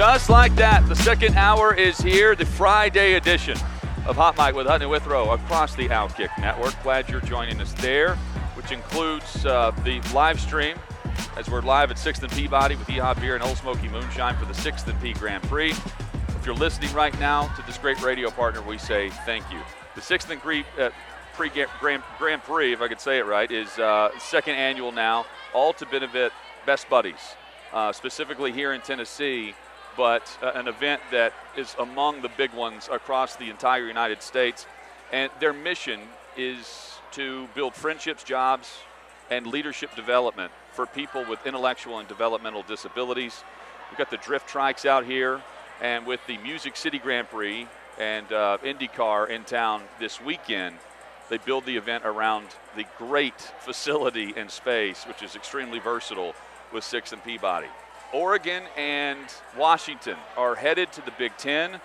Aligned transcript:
Just 0.00 0.30
like 0.30 0.56
that, 0.56 0.88
the 0.88 0.96
second 0.96 1.36
hour 1.36 1.74
is 1.74 1.98
here, 1.98 2.34
the 2.34 2.46
Friday 2.46 3.16
edition 3.16 3.58
of 4.06 4.16
Hot 4.16 4.34
Mic 4.38 4.54
with 4.54 4.66
Hutton 4.66 4.80
and 4.80 4.90
Withrow 4.90 5.32
across 5.32 5.74
the 5.74 5.90
Outkick 5.90 6.30
Network. 6.38 6.74
Glad 6.82 7.10
you're 7.10 7.20
joining 7.20 7.60
us 7.60 7.74
there, 7.74 8.16
which 8.54 8.72
includes 8.72 9.44
uh, 9.44 9.72
the 9.84 10.00
live 10.14 10.40
stream 10.40 10.78
as 11.36 11.50
we're 11.50 11.60
live 11.60 11.90
at 11.90 11.98
6th 11.98 12.22
and 12.22 12.32
Peabody 12.32 12.76
with 12.76 12.86
Yeehaw 12.86 13.20
Beer 13.20 13.34
and 13.34 13.44
Old 13.44 13.58
Smoky 13.58 13.88
Moonshine 13.88 14.34
for 14.36 14.46
the 14.46 14.54
6th 14.54 14.88
and 14.88 14.98
P 15.02 15.12
Grand 15.12 15.42
Prix. 15.42 15.72
If 15.72 16.46
you're 16.46 16.54
listening 16.54 16.90
right 16.94 17.20
now 17.20 17.48
to 17.48 17.62
this 17.66 17.76
great 17.76 18.00
radio 18.00 18.30
partner, 18.30 18.62
we 18.62 18.78
say 18.78 19.10
thank 19.26 19.44
you. 19.52 19.60
The 19.96 20.00
6th 20.00 20.30
and 20.30 20.64
uh, 20.80 20.88
pre 21.34 21.50
Grand, 21.78 22.02
Grand 22.16 22.42
Prix, 22.44 22.72
if 22.72 22.80
I 22.80 22.88
could 22.88 23.02
say 23.02 23.18
it 23.18 23.26
right, 23.26 23.50
is 23.50 23.78
uh, 23.78 24.18
second 24.18 24.54
annual 24.54 24.92
now, 24.92 25.26
all 25.52 25.74
to 25.74 25.84
benefit 25.84 26.32
Best 26.64 26.88
Buddies, 26.88 27.36
uh, 27.74 27.92
specifically 27.92 28.50
here 28.50 28.72
in 28.72 28.80
Tennessee 28.80 29.54
but 29.96 30.36
uh, 30.42 30.52
an 30.54 30.68
event 30.68 31.00
that 31.10 31.32
is 31.56 31.74
among 31.78 32.22
the 32.22 32.30
big 32.36 32.52
ones 32.54 32.88
across 32.90 33.36
the 33.36 33.50
entire 33.50 33.86
United 33.86 34.22
States. 34.22 34.66
And 35.12 35.30
their 35.40 35.52
mission 35.52 36.00
is 36.36 36.94
to 37.12 37.48
build 37.54 37.74
friendships, 37.74 38.22
jobs, 38.22 38.78
and 39.30 39.46
leadership 39.46 39.94
development 39.96 40.52
for 40.72 40.86
people 40.86 41.24
with 41.28 41.44
intellectual 41.46 41.98
and 41.98 42.08
developmental 42.08 42.62
disabilities. 42.62 43.42
We've 43.90 43.98
got 43.98 44.10
the 44.10 44.16
drift 44.18 44.48
trikes 44.48 44.86
out 44.86 45.04
here, 45.04 45.40
and 45.80 46.06
with 46.06 46.20
the 46.26 46.38
Music 46.38 46.76
City 46.76 46.98
Grand 46.98 47.28
Prix 47.28 47.66
and 47.98 48.30
uh, 48.32 48.58
IndyCar 48.62 49.28
in 49.28 49.44
town 49.44 49.82
this 49.98 50.20
weekend, 50.20 50.76
they 51.28 51.38
build 51.38 51.64
the 51.64 51.76
event 51.76 52.04
around 52.04 52.46
the 52.76 52.84
great 52.98 53.40
facility 53.60 54.34
and 54.36 54.50
space, 54.50 55.04
which 55.04 55.22
is 55.22 55.36
extremely 55.36 55.78
versatile 55.78 56.34
with 56.72 56.84
Six 56.84 57.12
and 57.12 57.22
Peabody. 57.22 57.68
Oregon 58.12 58.64
and 58.76 59.20
Washington 59.56 60.16
are 60.36 60.56
headed 60.56 60.92
to 60.92 61.00
the 61.02 61.12
Big 61.12 61.36
Ten. 61.36 61.80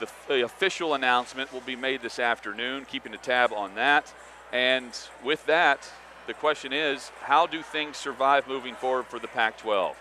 The, 0.00 0.08
the, 0.26 0.44
official 0.44 0.94
announcement 0.94 1.52
will 1.52 1.60
be 1.60 1.76
made 1.76 2.00
this 2.02 2.18
afternoon, 2.18 2.86
keeping 2.86 3.12
a 3.14 3.18
tab 3.18 3.52
on 3.52 3.74
that. 3.74 4.12
And 4.52 4.90
with 5.22 5.44
that, 5.46 5.90
the 6.26 6.34
question 6.34 6.72
is 6.72 7.10
how 7.22 7.46
do 7.46 7.62
things 7.62 7.96
survive 7.96 8.48
moving 8.48 8.74
forward 8.74 9.06
for 9.06 9.18
the 9.18 9.28
Pac 9.28 9.58
12? 9.58 9.96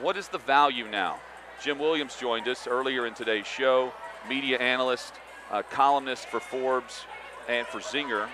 What 0.00 0.16
is 0.16 0.28
the 0.28 0.38
value 0.38 0.86
now? 0.88 1.20
Jim 1.62 1.78
Williams 1.78 2.16
joined 2.16 2.48
us 2.48 2.66
earlier 2.66 3.06
in 3.06 3.14
today's 3.14 3.46
show, 3.46 3.92
media 4.28 4.58
analyst, 4.58 5.14
uh, 5.50 5.62
columnist 5.70 6.26
for 6.26 6.40
Forbes 6.40 7.04
and 7.48 7.66
for 7.66 7.80
Zinger. 7.80 8.28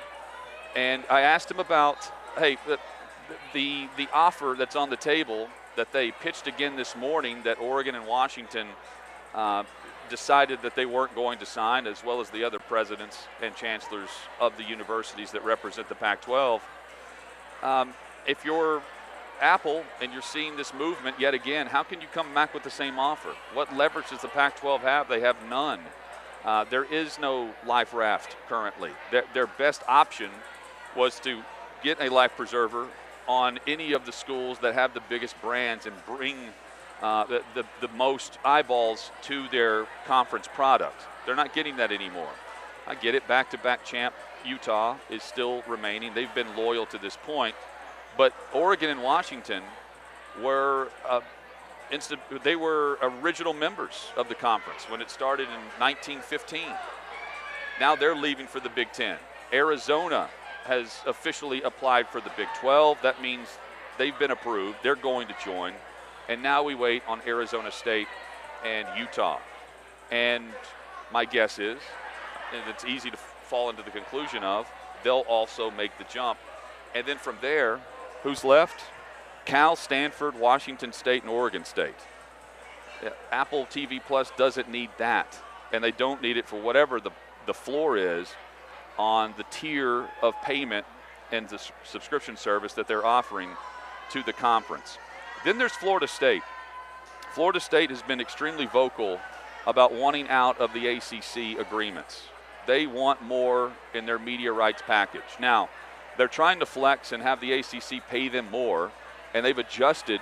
And 0.74 1.04
I 1.10 1.20
asked 1.20 1.50
him 1.50 1.60
about 1.60 2.10
hey, 2.38 2.56
the, 2.66 2.78
the, 3.52 3.88
the 3.96 4.08
offer 4.12 4.54
that's 4.58 4.76
on 4.76 4.90
the 4.90 4.96
table 4.96 5.48
that 5.80 5.92
they 5.92 6.10
pitched 6.10 6.46
again 6.46 6.76
this 6.76 6.94
morning 6.94 7.38
that 7.42 7.58
Oregon 7.58 7.94
and 7.94 8.06
Washington 8.06 8.66
uh, 9.34 9.64
decided 10.10 10.60
that 10.60 10.76
they 10.76 10.84
weren't 10.84 11.14
going 11.14 11.38
to 11.38 11.46
sign, 11.46 11.86
as 11.86 12.04
well 12.04 12.20
as 12.20 12.28
the 12.28 12.44
other 12.44 12.58
presidents 12.58 13.26
and 13.40 13.56
chancellors 13.56 14.10
of 14.38 14.54
the 14.58 14.62
universities 14.62 15.30
that 15.30 15.42
represent 15.42 15.88
the 15.88 15.94
Pac 15.94 16.20
12. 16.20 16.62
Um, 17.62 17.94
if 18.26 18.44
you're 18.44 18.82
Apple 19.40 19.82
and 20.02 20.12
you're 20.12 20.20
seeing 20.20 20.54
this 20.54 20.74
movement 20.74 21.18
yet 21.18 21.32
again, 21.32 21.66
how 21.66 21.82
can 21.82 22.02
you 22.02 22.08
come 22.12 22.34
back 22.34 22.52
with 22.52 22.62
the 22.62 22.70
same 22.70 22.98
offer? 22.98 23.34
What 23.54 23.74
leverage 23.74 24.10
does 24.10 24.20
the 24.20 24.28
Pac 24.28 24.60
12 24.60 24.82
have? 24.82 25.08
They 25.08 25.20
have 25.20 25.36
none. 25.48 25.80
Uh, 26.44 26.64
there 26.64 26.84
is 26.84 27.18
no 27.18 27.54
life 27.66 27.94
raft 27.94 28.36
currently. 28.50 28.90
Their, 29.10 29.24
their 29.32 29.46
best 29.46 29.82
option 29.88 30.30
was 30.94 31.18
to 31.20 31.42
get 31.82 31.98
a 32.02 32.10
life 32.10 32.36
preserver 32.36 32.86
on 33.28 33.58
any 33.66 33.92
of 33.92 34.06
the 34.06 34.12
schools 34.12 34.58
that 34.60 34.74
have 34.74 34.94
the 34.94 35.02
biggest 35.08 35.40
brands 35.40 35.86
and 35.86 35.94
bring 36.06 36.36
uh, 37.02 37.24
the, 37.24 37.42
the, 37.54 37.64
the 37.80 37.88
most 37.88 38.38
eyeballs 38.44 39.10
to 39.22 39.48
their 39.48 39.86
conference 40.06 40.48
product. 40.48 41.00
They're 41.26 41.36
not 41.36 41.54
getting 41.54 41.76
that 41.76 41.92
anymore. 41.92 42.30
I 42.86 42.94
get 42.94 43.14
it. 43.14 43.26
Back 43.28 43.50
to 43.50 43.58
back 43.58 43.84
champ 43.84 44.14
Utah 44.44 44.96
is 45.08 45.22
still 45.22 45.62
remaining. 45.68 46.14
They've 46.14 46.34
been 46.34 46.56
loyal 46.56 46.86
to 46.86 46.98
this 46.98 47.16
point. 47.16 47.54
But 48.16 48.34
Oregon 48.52 48.90
and 48.90 49.02
Washington 49.02 49.62
were. 50.42 50.88
Uh, 51.08 51.20
they 52.44 52.54
were 52.54 52.98
original 53.02 53.52
members 53.52 54.12
of 54.16 54.28
the 54.28 54.34
conference 54.36 54.84
when 54.88 55.00
it 55.00 55.10
started 55.10 55.48
in 55.48 55.60
1915. 55.80 56.62
Now 57.80 57.96
they're 57.96 58.14
leaving 58.14 58.46
for 58.46 58.60
the 58.60 58.68
Big 58.68 58.92
Ten. 58.92 59.16
Arizona 59.52 60.28
has 60.64 61.00
officially 61.06 61.62
applied 61.62 62.08
for 62.08 62.20
the 62.20 62.30
Big 62.36 62.48
12. 62.60 62.98
That 63.02 63.20
means 63.22 63.48
they've 63.98 64.18
been 64.18 64.30
approved. 64.30 64.78
They're 64.82 64.94
going 64.94 65.28
to 65.28 65.34
join. 65.44 65.72
And 66.28 66.42
now 66.42 66.62
we 66.62 66.74
wait 66.74 67.02
on 67.08 67.20
Arizona 67.26 67.70
State 67.70 68.06
and 68.64 68.86
Utah. 68.98 69.38
And 70.10 70.44
my 71.12 71.24
guess 71.24 71.58
is, 71.58 71.78
and 72.54 72.62
it's 72.68 72.84
easy 72.84 73.10
to 73.10 73.16
fall 73.16 73.70
into 73.70 73.82
the 73.82 73.90
conclusion 73.90 74.44
of, 74.44 74.70
they'll 75.02 75.24
also 75.28 75.70
make 75.70 75.96
the 75.98 76.04
jump. 76.04 76.38
And 76.94 77.06
then 77.06 77.18
from 77.18 77.38
there, 77.40 77.80
who's 78.22 78.44
left? 78.44 78.80
Cal, 79.44 79.76
Stanford, 79.76 80.38
Washington 80.38 80.92
State, 80.92 81.22
and 81.22 81.30
Oregon 81.30 81.64
State. 81.64 81.94
Apple 83.32 83.66
TV 83.66 84.00
Plus 84.04 84.30
doesn't 84.36 84.68
need 84.68 84.90
that. 84.98 85.38
And 85.72 85.82
they 85.82 85.92
don't 85.92 86.20
need 86.20 86.36
it 86.36 86.46
for 86.46 86.60
whatever 86.60 87.00
the, 87.00 87.10
the 87.46 87.54
floor 87.54 87.96
is 87.96 88.28
on 89.00 89.32
the 89.38 89.44
tier 89.44 90.06
of 90.20 90.34
payment 90.42 90.84
and 91.32 91.48
the 91.48 91.58
subscription 91.84 92.36
service 92.36 92.74
that 92.74 92.86
they're 92.86 93.06
offering 93.06 93.48
to 94.10 94.22
the 94.22 94.32
conference. 94.32 94.98
Then 95.42 95.56
there's 95.56 95.72
Florida 95.72 96.06
State. 96.06 96.42
Florida 97.32 97.60
State 97.60 97.88
has 97.88 98.02
been 98.02 98.20
extremely 98.20 98.66
vocal 98.66 99.18
about 99.66 99.94
wanting 99.94 100.28
out 100.28 100.60
of 100.60 100.74
the 100.74 100.86
ACC 100.86 101.58
agreements. 101.58 102.24
They 102.66 102.86
want 102.86 103.22
more 103.22 103.72
in 103.94 104.04
their 104.04 104.18
media 104.18 104.52
rights 104.52 104.82
package. 104.86 105.22
Now, 105.40 105.70
they're 106.18 106.28
trying 106.28 106.60
to 106.60 106.66
flex 106.66 107.12
and 107.12 107.22
have 107.22 107.40
the 107.40 107.54
ACC 107.54 108.06
pay 108.10 108.28
them 108.28 108.50
more, 108.50 108.92
and 109.32 109.46
they've 109.46 109.56
adjusted 109.56 110.20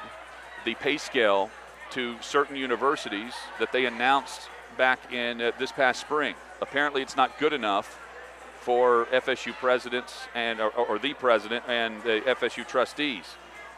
the 0.65 0.77
pay 0.77 0.99
scale 0.99 1.51
to 1.91 2.15
certain 2.21 2.55
universities 2.55 3.33
that 3.59 3.73
they 3.73 3.87
announced 3.87 4.43
back 4.77 5.13
in 5.13 5.41
uh, 5.41 5.51
this 5.59 5.73
past 5.73 6.01
spring. 6.01 6.37
Apparently, 6.63 7.03
it's 7.03 7.17
not 7.17 7.37
good 7.41 7.53
enough 7.53 7.99
for 8.61 9.07
FSU 9.07 9.53
presidents 9.55 10.27
and 10.35 10.61
or, 10.61 10.71
or, 10.71 10.99
the 10.99 11.15
president 11.15 11.65
and 11.69 12.03
the 12.03 12.21
FSU 12.27 12.67
trustees 12.67 13.25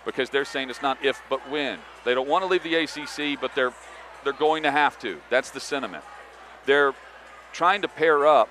because 0.05 0.31
they're 0.31 0.45
saying 0.45 0.71
it's 0.71 0.83
not 0.83 1.05
if 1.05 1.23
but 1.29 1.49
when. 1.51 1.79
They 2.05 2.15
don't 2.15 2.29
want 2.29 2.43
to 2.43 2.49
leave 2.49 2.63
the 2.63 2.75
ACC, 2.75 3.41
but 3.41 3.55
they're 3.55 3.73
they're 4.25 4.33
going 4.33 4.63
to 4.65 4.71
have 4.71 4.99
to. 5.01 5.21
That's 5.31 5.51
the 5.51 5.61
sentiment. 5.61 6.05
They're 6.67 6.95
trying 7.53 7.83
to 7.83 7.89
pair 7.89 8.27
up 8.27 8.49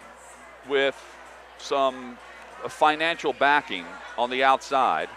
with 0.68 0.96
some 1.58 2.18
financial 2.68 3.34
backing 3.34 3.86
on 4.18 4.30
the 4.30 4.44
outside 4.44 5.10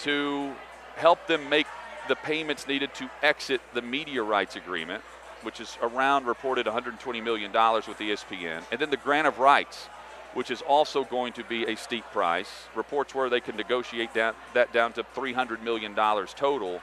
to 0.00 0.52
help 0.96 1.26
them 1.26 1.48
make 1.48 1.66
the 2.08 2.16
payments 2.16 2.66
needed 2.66 2.94
to 2.94 3.10
exit 3.22 3.60
the 3.72 3.82
media 3.82 4.22
rights 4.22 4.56
agreement, 4.56 5.02
which 5.42 5.60
is 5.60 5.78
around 5.82 6.26
reported 6.26 6.66
$120 6.66 7.22
million 7.22 7.50
with 7.52 7.98
ESPN, 7.98 8.62
and 8.70 8.80
then 8.80 8.90
the 8.90 8.96
grant 8.96 9.26
of 9.26 9.38
rights 9.38 9.88
which 10.34 10.50
is 10.50 10.62
also 10.62 11.04
going 11.04 11.32
to 11.32 11.44
be 11.44 11.64
a 11.64 11.76
steep 11.76 12.04
price. 12.12 12.50
Reports 12.74 13.14
where 13.14 13.30
they 13.30 13.40
can 13.40 13.56
negotiate 13.56 14.12
that, 14.14 14.34
that 14.52 14.72
down 14.72 14.92
to 14.92 15.04
$300 15.14 15.62
million 15.62 15.94
total. 15.94 16.80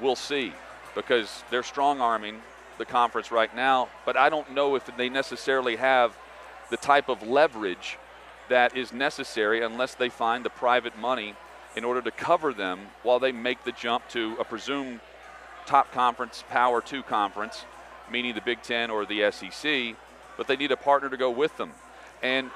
We'll 0.00 0.16
see 0.16 0.52
because 0.94 1.44
they're 1.50 1.62
strong 1.62 2.00
arming 2.00 2.40
the 2.78 2.84
conference 2.84 3.30
right 3.30 3.54
now, 3.54 3.88
but 4.04 4.16
I 4.16 4.28
don't 4.28 4.52
know 4.52 4.74
if 4.74 4.84
they 4.96 5.08
necessarily 5.08 5.76
have 5.76 6.16
the 6.70 6.76
type 6.76 7.08
of 7.08 7.26
leverage 7.26 7.98
that 8.48 8.76
is 8.76 8.92
necessary 8.92 9.62
unless 9.62 9.94
they 9.94 10.08
find 10.08 10.44
the 10.44 10.50
private 10.50 10.98
money 10.98 11.34
in 11.76 11.84
order 11.84 12.00
to 12.02 12.10
cover 12.10 12.52
them 12.52 12.80
while 13.02 13.18
they 13.18 13.32
make 13.32 13.64
the 13.64 13.72
jump 13.72 14.08
to 14.08 14.36
a 14.40 14.44
presumed 14.44 15.00
top 15.66 15.92
conference, 15.92 16.44
Power 16.48 16.80
2 16.80 17.02
conference, 17.02 17.64
meaning 18.10 18.34
the 18.34 18.40
Big 18.40 18.62
Ten 18.62 18.90
or 18.90 19.04
the 19.04 19.30
SEC, 19.30 19.96
but 20.36 20.46
they 20.46 20.56
need 20.56 20.72
a 20.72 20.76
partner 20.76 21.08
to 21.08 21.16
go 21.16 21.30
with 21.30 21.56
them. 21.56 21.72
And 22.22 22.50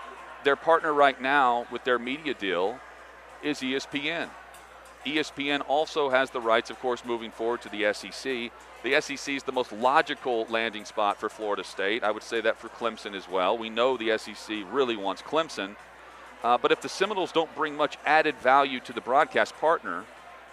their 0.44 0.56
partner 0.56 0.92
right 0.92 1.20
now 1.20 1.66
with 1.70 1.84
their 1.84 1.98
media 1.98 2.34
deal 2.34 2.78
is 3.42 3.60
ESPN. 3.60 4.28
ESPN 5.06 5.62
also 5.66 6.10
has 6.10 6.30
the 6.30 6.40
rights, 6.40 6.70
of 6.70 6.78
course, 6.80 7.04
moving 7.04 7.30
forward 7.30 7.62
to 7.62 7.68
the 7.70 7.92
SEC. 7.92 8.50
The 8.82 9.00
SEC 9.00 9.34
is 9.34 9.42
the 9.42 9.52
most 9.52 9.72
logical 9.72 10.46
landing 10.50 10.84
spot 10.84 11.18
for 11.18 11.28
Florida 11.28 11.64
State. 11.64 12.04
I 12.04 12.10
would 12.10 12.22
say 12.22 12.40
that 12.42 12.58
for 12.58 12.68
Clemson 12.68 13.14
as 13.14 13.28
well. 13.28 13.56
We 13.56 13.70
know 13.70 13.96
the 13.96 14.16
SEC 14.18 14.58
really 14.70 14.96
wants 14.96 15.22
Clemson. 15.22 15.76
Uh, 16.42 16.58
but 16.58 16.72
if 16.72 16.80
the 16.80 16.88
Seminoles 16.88 17.32
don't 17.32 17.54
bring 17.54 17.76
much 17.76 17.98
added 18.04 18.36
value 18.38 18.80
to 18.80 18.92
the 18.92 19.00
broadcast 19.00 19.54
partner, 19.56 20.04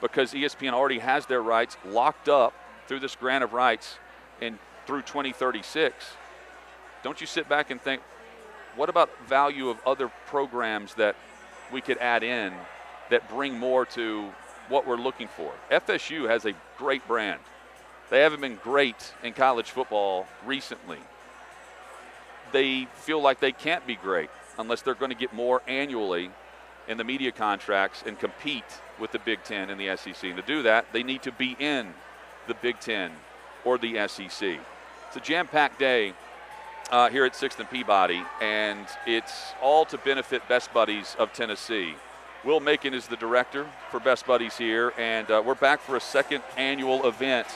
because 0.01 0.33
ESPN 0.33 0.73
already 0.73 0.99
has 0.99 1.25
their 1.25 1.41
rights 1.41 1.77
locked 1.85 2.29
up 2.29 2.53
through 2.87 2.99
this 2.99 3.15
grant 3.15 3.43
of 3.43 3.53
rights 3.53 3.97
and 4.41 4.59
through 4.85 5.01
2036, 5.01 6.05
don't 7.03 7.19
you 7.19 7.27
sit 7.27 7.49
back 7.49 7.71
and 7.71 7.81
think, 7.81 8.01
what 8.77 8.89
about 8.89 9.09
value 9.27 9.69
of 9.69 9.77
other 9.85 10.09
programs 10.27 10.93
that 10.93 11.15
we 11.73 11.81
could 11.81 11.97
add 11.97 12.23
in 12.23 12.53
that 13.09 13.27
bring 13.27 13.57
more 13.57 13.85
to 13.85 14.29
what 14.69 14.87
we're 14.87 14.95
looking 14.95 15.27
for? 15.27 15.51
FSU 15.71 16.29
has 16.29 16.45
a 16.45 16.53
great 16.77 17.05
brand. 17.07 17.41
they 18.09 18.21
haven't 18.21 18.39
been 18.39 18.59
great 18.63 19.13
in 19.23 19.33
college 19.33 19.71
football 19.71 20.27
recently. 20.45 20.99
They 22.53 22.87
feel 22.93 23.21
like 23.21 23.41
they 23.41 23.51
can't 23.51 23.85
be 23.85 23.95
great 23.95 24.29
unless 24.57 24.81
they're 24.81 24.95
going 24.95 25.11
to 25.11 25.17
get 25.17 25.33
more 25.33 25.61
annually 25.67 26.29
in 26.87 26.97
the 26.97 27.03
media 27.03 27.31
contracts 27.31 28.03
and 28.05 28.17
compete 28.17 28.63
with 28.99 29.11
the 29.11 29.19
Big 29.19 29.43
Ten 29.43 29.69
and 29.69 29.79
the 29.79 29.97
SEC. 29.97 30.23
And 30.23 30.37
to 30.37 30.43
do 30.43 30.61
that, 30.63 30.85
they 30.93 31.03
need 31.03 31.23
to 31.23 31.31
be 31.31 31.57
in 31.59 31.93
the 32.47 32.53
Big 32.53 32.79
Ten 32.79 33.11
or 33.65 33.77
the 33.77 34.07
SEC. 34.07 34.59
It's 35.07 35.15
a 35.15 35.19
jam 35.19 35.47
packed 35.47 35.79
day 35.79 36.13
uh, 36.91 37.09
here 37.09 37.25
at 37.25 37.33
6th 37.33 37.59
and 37.59 37.69
Peabody, 37.69 38.23
and 38.41 38.85
it's 39.05 39.53
all 39.61 39.85
to 39.85 39.97
benefit 39.97 40.47
Best 40.47 40.73
Buddies 40.73 41.15
of 41.19 41.33
Tennessee. 41.33 41.95
Will 42.43 42.59
Macon 42.59 42.93
is 42.93 43.07
the 43.07 43.17
director 43.17 43.67
for 43.91 43.99
Best 43.99 44.25
Buddies 44.25 44.57
here, 44.57 44.93
and 44.97 45.29
uh, 45.29 45.43
we're 45.45 45.55
back 45.55 45.81
for 45.81 45.95
a 45.95 45.99
second 46.01 46.43
annual 46.55 47.07
event 47.07 47.47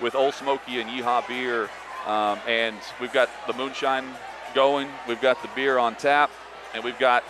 with 0.00 0.14
Old 0.14 0.34
Smoky 0.34 0.80
and 0.80 0.88
Yeehaw 0.88 1.26
Beer. 1.28 1.68
Um, 2.06 2.38
and 2.46 2.76
we've 3.00 3.12
got 3.12 3.28
the 3.46 3.52
moonshine 3.52 4.04
going, 4.54 4.88
we've 5.06 5.20
got 5.20 5.42
the 5.42 5.48
beer 5.54 5.78
on 5.78 5.94
tap, 5.96 6.30
and 6.74 6.82
we've 6.82 6.98
got 6.98 7.24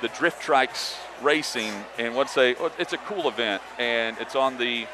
the 0.00 0.08
drift 0.08 0.42
trikes 0.42 0.96
racing. 1.22 1.72
And 1.98 2.16
what's 2.16 2.36
a 2.36 2.56
it's 2.80 2.92
a 2.92 2.98
cool 2.98 3.28
event, 3.28 3.62
and 3.78 4.16
it's 4.18 4.34
on 4.34 4.58
the 4.58 4.86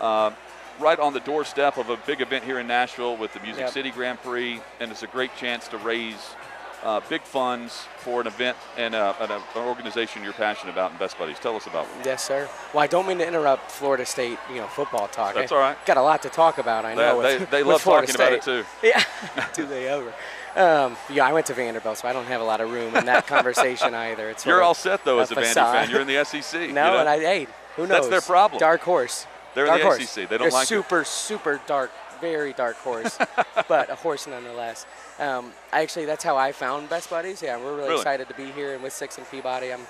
uh, 0.00 0.32
right 0.80 0.98
on 0.98 1.12
the 1.12 1.20
doorstep 1.20 1.76
of 1.78 1.90
a 1.90 1.96
big 2.06 2.20
event 2.20 2.44
here 2.44 2.58
in 2.58 2.66
Nashville 2.66 3.16
with 3.16 3.32
the 3.32 3.40
Music 3.40 3.60
Yep. 3.62 3.70
City 3.70 3.90
Grand 3.90 4.20
Prix, 4.22 4.60
and 4.80 4.90
it's 4.90 5.02
a 5.02 5.06
great 5.06 5.34
chance 5.36 5.68
to 5.68 5.78
raise 5.78 6.34
uh, 6.82 7.00
big 7.08 7.22
funds 7.22 7.86
for 7.98 8.20
an 8.20 8.26
event 8.26 8.56
and, 8.76 8.94
uh, 8.94 9.14
and 9.18 9.30
a, 9.30 9.36
an 9.36 9.42
organization 9.66 10.22
you're 10.22 10.34
passionate 10.34 10.72
about 10.72 10.90
in 10.92 10.98
Best 10.98 11.18
Buddies. 11.18 11.38
Tell 11.38 11.56
us 11.56 11.66
about 11.66 11.84
it. 11.86 12.04
Yes, 12.04 12.22
sir. 12.22 12.46
Well, 12.74 12.82
I 12.84 12.86
don't 12.86 13.08
mean 13.08 13.16
to 13.18 13.26
interrupt 13.26 13.70
Florida 13.70 14.04
State, 14.04 14.38
you 14.50 14.56
know, 14.56 14.66
football 14.66 15.08
talk. 15.08 15.34
That's 15.34 15.50
I 15.50 15.54
all 15.56 15.60
right. 15.62 15.86
Got 15.86 15.96
a 15.96 16.02
lot 16.02 16.20
to 16.22 16.28
talk 16.28 16.58
about. 16.58 16.84
I 16.84 16.94
know. 16.94 17.22
They, 17.22 17.38
with- 17.38 17.50
they, 17.50 17.58
they 17.58 17.62
love 17.62 17.80
Florida 17.80 18.06
talking 18.06 18.20
about 18.20 18.32
it 18.34 18.42
State. 18.42 18.64
too. 18.82 18.88
Yeah, 19.36 19.46
do 19.54 19.64
they 19.66 19.88
ever? 19.88 20.12
Um, 20.56 20.96
yeah, 21.10 21.24
I 21.26 21.32
went 21.32 21.46
to 21.46 21.54
Vanderbilt, 21.54 21.98
so 21.98 22.06
I 22.06 22.12
don't 22.12 22.26
have 22.26 22.40
a 22.40 22.44
lot 22.44 22.60
of 22.60 22.70
room 22.70 22.94
in 22.94 23.06
that 23.06 23.26
conversation 23.34 23.94
either. 23.94 24.28
It's 24.28 24.44
You're 24.44 24.62
all 24.62 24.74
set 24.74 25.04
though 25.06 25.18
as 25.20 25.30
a 25.30 25.36
Vandy 25.36 25.54
fan. 25.54 25.90
You're 25.90 26.02
in 26.02 26.06
the 26.06 26.22
SEC. 26.24 26.60
you 26.68 26.72
No, 26.72 26.92
know? 26.92 26.98
and 26.98 27.08
I 27.08 27.18
hey, 27.18 27.46
who 27.76 27.82
knows? 27.86 27.88
That's 27.88 28.08
their 28.08 28.20
problem. 28.20 28.60
Dark 28.60 28.82
horse. 28.82 29.26
They're 29.54 29.64
in 29.64 29.70
dark 29.70 29.80
the 29.80 29.86
horse. 29.86 30.08
SEC. 30.10 30.28
They 30.28 30.36
don't 30.38 30.48
They're 30.48 30.50
like 30.50 30.64
it. 30.64 30.68
super, 30.68 31.04
super 31.04 31.60
dark, 31.66 31.90
very 32.20 32.52
dark 32.52 32.76
horse, 32.76 33.18
but 33.68 33.90
a 33.90 33.94
horse 33.94 34.26
nonetheless. 34.26 34.86
Um, 35.18 35.52
actually, 35.72 36.04
that's 36.06 36.24
how 36.24 36.36
I 36.36 36.52
found 36.52 36.88
Best 36.88 37.10
Buddies. 37.10 37.42
Yeah, 37.42 37.56
we're 37.58 37.74
really, 37.76 37.88
Really? 37.88 37.96
excited 38.00 38.28
to 38.28 38.34
be 38.34 38.50
here 38.52 38.74
and 38.74 38.82
with 38.82 38.92
Six 38.92 39.18
and 39.18 39.28
Peabody. 39.30 39.72
I'm 39.72 39.80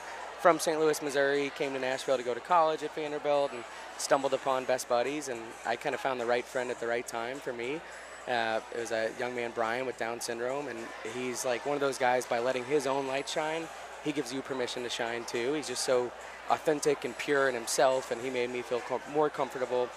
from 0.40 0.58
St. 0.58 0.78
Louis, 0.78 1.00
Missouri. 1.00 1.50
Came 1.56 1.72
to 1.72 1.78
Nashville 1.78 2.16
to 2.18 2.22
go 2.22 2.34
to 2.34 2.40
college 2.40 2.82
at 2.82 2.94
Vanderbilt 2.94 3.52
and 3.52 3.64
stumbled 3.96 4.34
upon 4.34 4.64
Best 4.64 4.88
Buddies, 4.88 5.28
and 5.28 5.40
I 5.64 5.76
kind 5.76 5.94
of 5.94 6.00
found 6.00 6.20
the 6.20 6.26
right 6.26 6.44
friend 6.44 6.70
at 6.70 6.80
the 6.80 6.86
right 6.86 7.06
time 7.06 7.38
for 7.38 7.52
me. 7.52 7.80
Uh, 8.28 8.60
it 8.74 8.80
was 8.80 8.90
a 8.90 9.10
young 9.18 9.34
man, 9.34 9.52
Brian, 9.54 9.84
with 9.86 9.98
Down 9.98 10.18
syndrome, 10.20 10.68
and 10.68 10.78
he's 11.14 11.44
like 11.44 11.64
one 11.66 11.74
of 11.74 11.80
those 11.80 11.98
guys. 11.98 12.24
By 12.26 12.38
letting 12.38 12.64
his 12.64 12.86
own 12.86 13.06
light 13.06 13.28
shine, 13.28 13.64
he 14.02 14.12
gives 14.12 14.32
you 14.32 14.40
permission 14.42 14.82
to 14.82 14.88
shine 14.88 15.24
too. 15.24 15.52
He's 15.54 15.68
just 15.68 15.84
so 15.84 16.10
authentic 16.50 17.04
and 17.04 17.16
pure 17.16 17.48
in 17.48 17.54
himself, 17.54 18.10
and 18.10 18.20
he 18.20 18.30
made 18.30 18.50
me 18.50 18.62
feel 18.62 18.80
com- 18.80 19.00
more 19.12 19.30
comfortable 19.30 19.88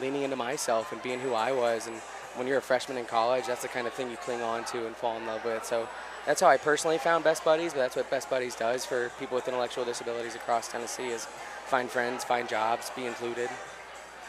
leaning 0.00 0.22
into 0.22 0.36
myself 0.36 0.92
and 0.92 1.02
being 1.02 1.18
who 1.20 1.34
I 1.34 1.52
was. 1.52 1.86
And 1.86 1.96
when 2.36 2.46
you're 2.46 2.58
a 2.58 2.62
freshman 2.62 2.96
in 2.96 3.06
college, 3.06 3.46
that's 3.46 3.62
the 3.62 3.68
kind 3.68 3.86
of 3.86 3.92
thing 3.92 4.10
you 4.10 4.16
cling 4.16 4.40
on 4.40 4.64
to 4.66 4.86
and 4.86 4.94
fall 4.94 5.16
in 5.16 5.26
love 5.26 5.44
with. 5.44 5.64
So 5.64 5.88
that's 6.26 6.40
how 6.40 6.46
I 6.46 6.58
personally 6.58 6.98
found 6.98 7.24
Best 7.24 7.44
Buddies, 7.44 7.72
but 7.72 7.80
that's 7.80 7.96
what 7.96 8.08
Best 8.10 8.30
Buddies 8.30 8.54
does 8.54 8.84
for 8.84 9.10
people 9.18 9.34
with 9.34 9.48
intellectual 9.48 9.84
disabilities 9.84 10.34
across 10.36 10.68
Tennessee 10.68 11.08
is 11.08 11.24
find 11.66 11.90
friends, 11.90 12.22
find 12.24 12.48
jobs, 12.48 12.90
be 12.94 13.06
included. 13.06 13.48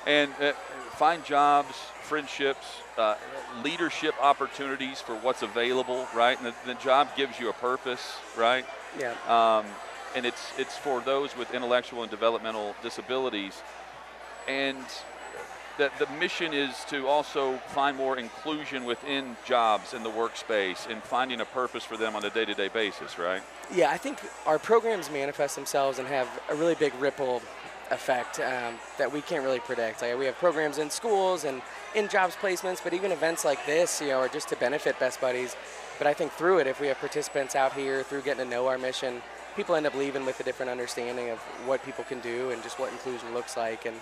and 0.07 0.31
uh, 0.41 0.53
find 0.95 1.23
jobs, 1.23 1.75
friendships, 2.01 2.65
uh, 2.97 3.15
leadership 3.63 4.15
opportunities 4.21 4.99
for 4.99 5.15
what's 5.17 5.43
available, 5.43 6.07
right? 6.15 6.37
And 6.39 6.47
the, 6.47 6.55
the 6.65 6.73
job 6.75 7.15
gives 7.15 7.39
you 7.39 7.49
a 7.49 7.53
purpose, 7.53 8.17
right? 8.35 8.65
Yeah. 8.99 9.13
Um, 9.27 9.65
and 10.15 10.25
it's 10.25 10.51
it's 10.57 10.77
for 10.77 11.01
those 11.01 11.35
with 11.37 11.53
intellectual 11.53 12.01
and 12.01 12.11
developmental 12.11 12.75
disabilities, 12.83 13.61
and 14.47 14.83
that 15.77 15.97
the 15.99 16.07
mission 16.19 16.53
is 16.53 16.83
to 16.89 17.07
also 17.07 17.57
find 17.69 17.97
more 17.97 18.17
inclusion 18.17 18.83
within 18.85 19.35
jobs 19.45 19.93
in 19.93 20.03
the 20.03 20.09
workspace 20.09 20.89
and 20.89 21.01
finding 21.01 21.41
a 21.41 21.45
purpose 21.45 21.83
for 21.83 21.97
them 21.97 22.15
on 22.15 22.23
a 22.25 22.29
day-to-day 22.29 22.67
basis, 22.67 23.17
right? 23.17 23.41
Yeah, 23.73 23.89
I 23.89 23.97
think 23.97 24.19
our 24.45 24.59
programs 24.59 25.09
manifest 25.09 25.55
themselves 25.55 25.97
and 25.97 26.07
have 26.07 26.27
a 26.49 26.55
really 26.55 26.75
big 26.75 26.93
ripple 26.99 27.41
effect 27.89 28.39
um, 28.39 28.75
that 28.97 29.11
we 29.11 29.21
can't 29.21 29.43
really 29.43 29.59
predict. 29.59 30.01
Like 30.01 30.17
we 30.17 30.25
have 30.25 30.35
programs 30.35 30.77
in 30.77 30.89
schools 30.89 31.45
and 31.45 31.61
in 31.95 32.07
jobs 32.07 32.35
placements, 32.35 32.83
but 32.83 32.93
even 32.93 33.11
events 33.11 33.43
like 33.43 33.65
this, 33.65 34.01
you 34.01 34.09
know, 34.09 34.19
are 34.19 34.29
just 34.29 34.49
to 34.49 34.55
benefit 34.55 34.99
Best 34.99 35.19
Buddies. 35.19 35.55
But 35.97 36.07
I 36.07 36.13
think 36.13 36.31
through 36.31 36.59
it, 36.59 36.67
if 36.67 36.79
we 36.79 36.87
have 36.87 36.99
participants 36.99 37.55
out 37.55 37.73
here 37.73 38.03
through 38.03 38.21
getting 38.21 38.45
to 38.45 38.49
know 38.49 38.67
our 38.67 38.77
mission, 38.77 39.21
people 39.55 39.75
end 39.75 39.85
up 39.85 39.95
leaving 39.95 40.25
with 40.25 40.39
a 40.39 40.43
different 40.43 40.69
understanding 40.69 41.29
of 41.29 41.39
what 41.65 41.83
people 41.83 42.03
can 42.03 42.19
do 42.19 42.51
and 42.51 42.61
just 42.63 42.79
what 42.79 42.91
inclusion 42.91 43.33
looks 43.33 43.57
like. 43.57 43.85
And 43.85 43.95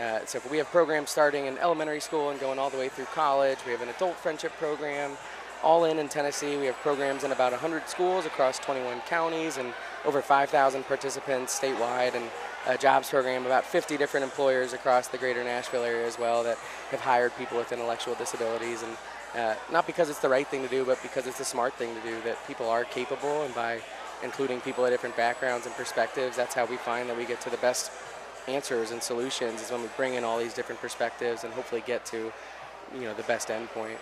uh, 0.00 0.24
so 0.26 0.40
we 0.50 0.58
have 0.58 0.66
programs 0.66 1.10
starting 1.10 1.46
in 1.46 1.58
elementary 1.58 2.00
school 2.00 2.30
and 2.30 2.40
going 2.40 2.58
all 2.58 2.70
the 2.70 2.78
way 2.78 2.88
through 2.88 3.06
college. 3.06 3.58
We 3.64 3.72
have 3.72 3.82
an 3.82 3.88
adult 3.88 4.16
friendship 4.16 4.52
program 4.58 5.16
all 5.62 5.84
in 5.84 5.98
in 5.98 6.08
Tennessee. 6.08 6.56
We 6.56 6.66
have 6.66 6.76
programs 6.76 7.24
in 7.24 7.32
about 7.32 7.52
100 7.52 7.88
schools 7.88 8.26
across 8.26 8.58
21 8.58 9.00
counties 9.08 9.56
and 9.56 9.72
over 10.04 10.22
5,000 10.22 10.84
participants 10.84 11.58
statewide, 11.58 12.14
and 12.14 12.30
a 12.66 12.76
jobs 12.76 13.10
program, 13.10 13.46
about 13.46 13.64
50 13.64 13.96
different 13.96 14.24
employers 14.24 14.72
across 14.72 15.08
the 15.08 15.18
greater 15.18 15.42
Nashville 15.42 15.84
area 15.84 16.06
as 16.06 16.18
well 16.18 16.42
that 16.44 16.58
have 16.90 17.00
hired 17.00 17.36
people 17.36 17.56
with 17.56 17.72
intellectual 17.72 18.14
disabilities. 18.14 18.82
And 18.82 18.96
uh, 19.36 19.54
not 19.70 19.86
because 19.86 20.08
it's 20.08 20.20
the 20.20 20.28
right 20.28 20.46
thing 20.46 20.62
to 20.62 20.68
do, 20.68 20.84
but 20.84 21.00
because 21.02 21.26
it's 21.26 21.38
the 21.38 21.44
smart 21.44 21.74
thing 21.74 21.94
to 21.94 22.00
do, 22.02 22.20
that 22.22 22.38
people 22.46 22.68
are 22.68 22.84
capable, 22.84 23.42
and 23.42 23.54
by 23.54 23.80
including 24.22 24.60
people 24.60 24.84
of 24.84 24.90
different 24.90 25.16
backgrounds 25.16 25.66
and 25.66 25.74
perspectives, 25.74 26.36
that's 26.36 26.54
how 26.54 26.64
we 26.66 26.76
find 26.76 27.08
that 27.08 27.16
we 27.16 27.24
get 27.24 27.40
to 27.42 27.50
the 27.50 27.56
best 27.58 27.90
answers 28.48 28.90
and 28.92 29.02
solutions 29.02 29.60
is 29.60 29.70
when 29.70 29.82
we 29.82 29.88
bring 29.96 30.14
in 30.14 30.24
all 30.24 30.38
these 30.38 30.54
different 30.54 30.80
perspectives 30.80 31.42
and 31.42 31.52
hopefully 31.52 31.82
get 31.84 32.06
to 32.06 32.32
you 32.94 33.00
know 33.00 33.14
the 33.14 33.22
best 33.24 33.50
end 33.50 33.68
point. 33.70 33.98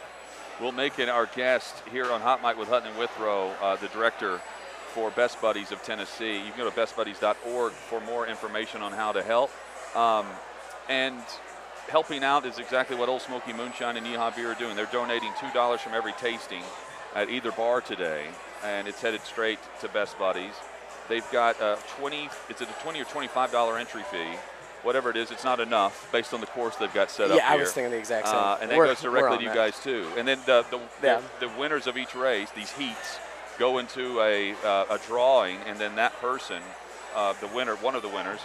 We'll 0.61 0.73
make 0.73 0.99
it 0.99 1.09
our 1.09 1.27
guest 1.27 1.83
here 1.91 2.13
on 2.13 2.21
Hot 2.21 2.43
Mic 2.43 2.57
with 2.57 2.69
Hutton 2.69 2.89
and 2.89 2.99
Withrow, 2.99 3.51
uh, 3.61 3.77
the 3.77 3.89
director 3.89 4.41
for 4.93 5.11
Best 5.11 5.41
Buddies 5.43 5.73
of 5.73 5.83
Tennessee. 5.83 6.37
You 6.37 6.53
can 6.53 6.59
go 6.59 6.71
to 6.71 6.77
bestbuddies.org 6.77 7.73
for 7.73 8.01
more 8.03 8.29
information 8.29 8.81
on 8.81 8.93
how 8.93 9.11
to 9.11 9.23
help. 9.23 9.51
Um, 9.97 10.27
and 10.89 11.21
helping 11.89 12.23
out 12.23 12.47
is 12.47 12.59
exactly 12.59 12.97
what 12.97 13.09
Old 13.09 13.23
Smoky 13.23 13.53
Moonshine 13.53 13.97
and 13.97 14.07
Yeehaw 14.07 14.37
Beer 14.37 14.53
are 14.53 14.55
doing. 14.55 14.77
They're 14.77 14.87
donating 14.87 15.33
$2 15.33 15.79
from 15.81 15.95
every 15.95 16.13
tasting 16.13 16.63
at 17.17 17.29
either 17.29 17.51
bar 17.51 17.81
today, 17.81 18.27
and 18.65 18.89
it's 18.89 19.01
headed 19.01 19.21
straight 19.23 19.59
to 19.81 19.89
Best 19.89 20.19
Buddies. 20.19 20.55
They've 21.09 21.29
got 21.31 21.61
a 21.61 21.79
20, 21.99 22.29
it's 22.49 22.61
a 22.63 22.67
20 22.67 23.01
or 23.01 23.05
$25 23.05 23.79
entry 23.79 24.03
fee. 24.05 24.39
Whatever 24.83 25.11
it 25.11 25.17
is, 25.17 25.31
it's 25.31 25.45
not 25.45 25.61
enough 25.61 26.09
based 26.13 26.35
on 26.35 26.41
the 26.41 26.47
course 26.47 26.77
they've 26.77 26.93
got 26.93 27.11
set 27.11 27.31
up 27.31 27.37
yeah, 27.39 27.51
I 27.51 27.57
was 27.57 27.73
thinking 27.73 27.91
the 27.91 27.97
exact 27.99 28.27
same. 28.29 28.37
Uh, 28.37 28.59
and 28.61 28.71
that 28.71 28.77
We're- 28.77 28.89
goes 28.89 29.01
directly 29.01 29.39
to 29.39 29.43
you 29.45 29.49
that. 29.49 29.55
guys 29.57 29.81
too. 29.83 30.07
And 30.17 30.29
then 30.29 30.39
the 30.47 30.65
the, 30.71 30.79
Yeah. 31.03 31.21
the, 31.41 31.47
the 31.47 31.59
winners 31.59 31.87
of 31.87 31.97
each 31.97 32.15
race, 32.15 32.51
these 32.51 32.71
heats, 32.73 33.19
go 33.59 33.79
into 33.79 34.21
a 34.21 34.53
uh, 34.65 34.85
a 34.91 34.99
drawing, 35.07 35.57
and 35.67 35.79
then 35.79 35.97
that 35.97 36.13
person, 36.21 36.63
uh, 37.15 37.33
the 37.41 37.47
winner, 37.49 37.77
one 37.77 37.95
of 37.95 38.03
the 38.03 38.09
winners, 38.09 38.41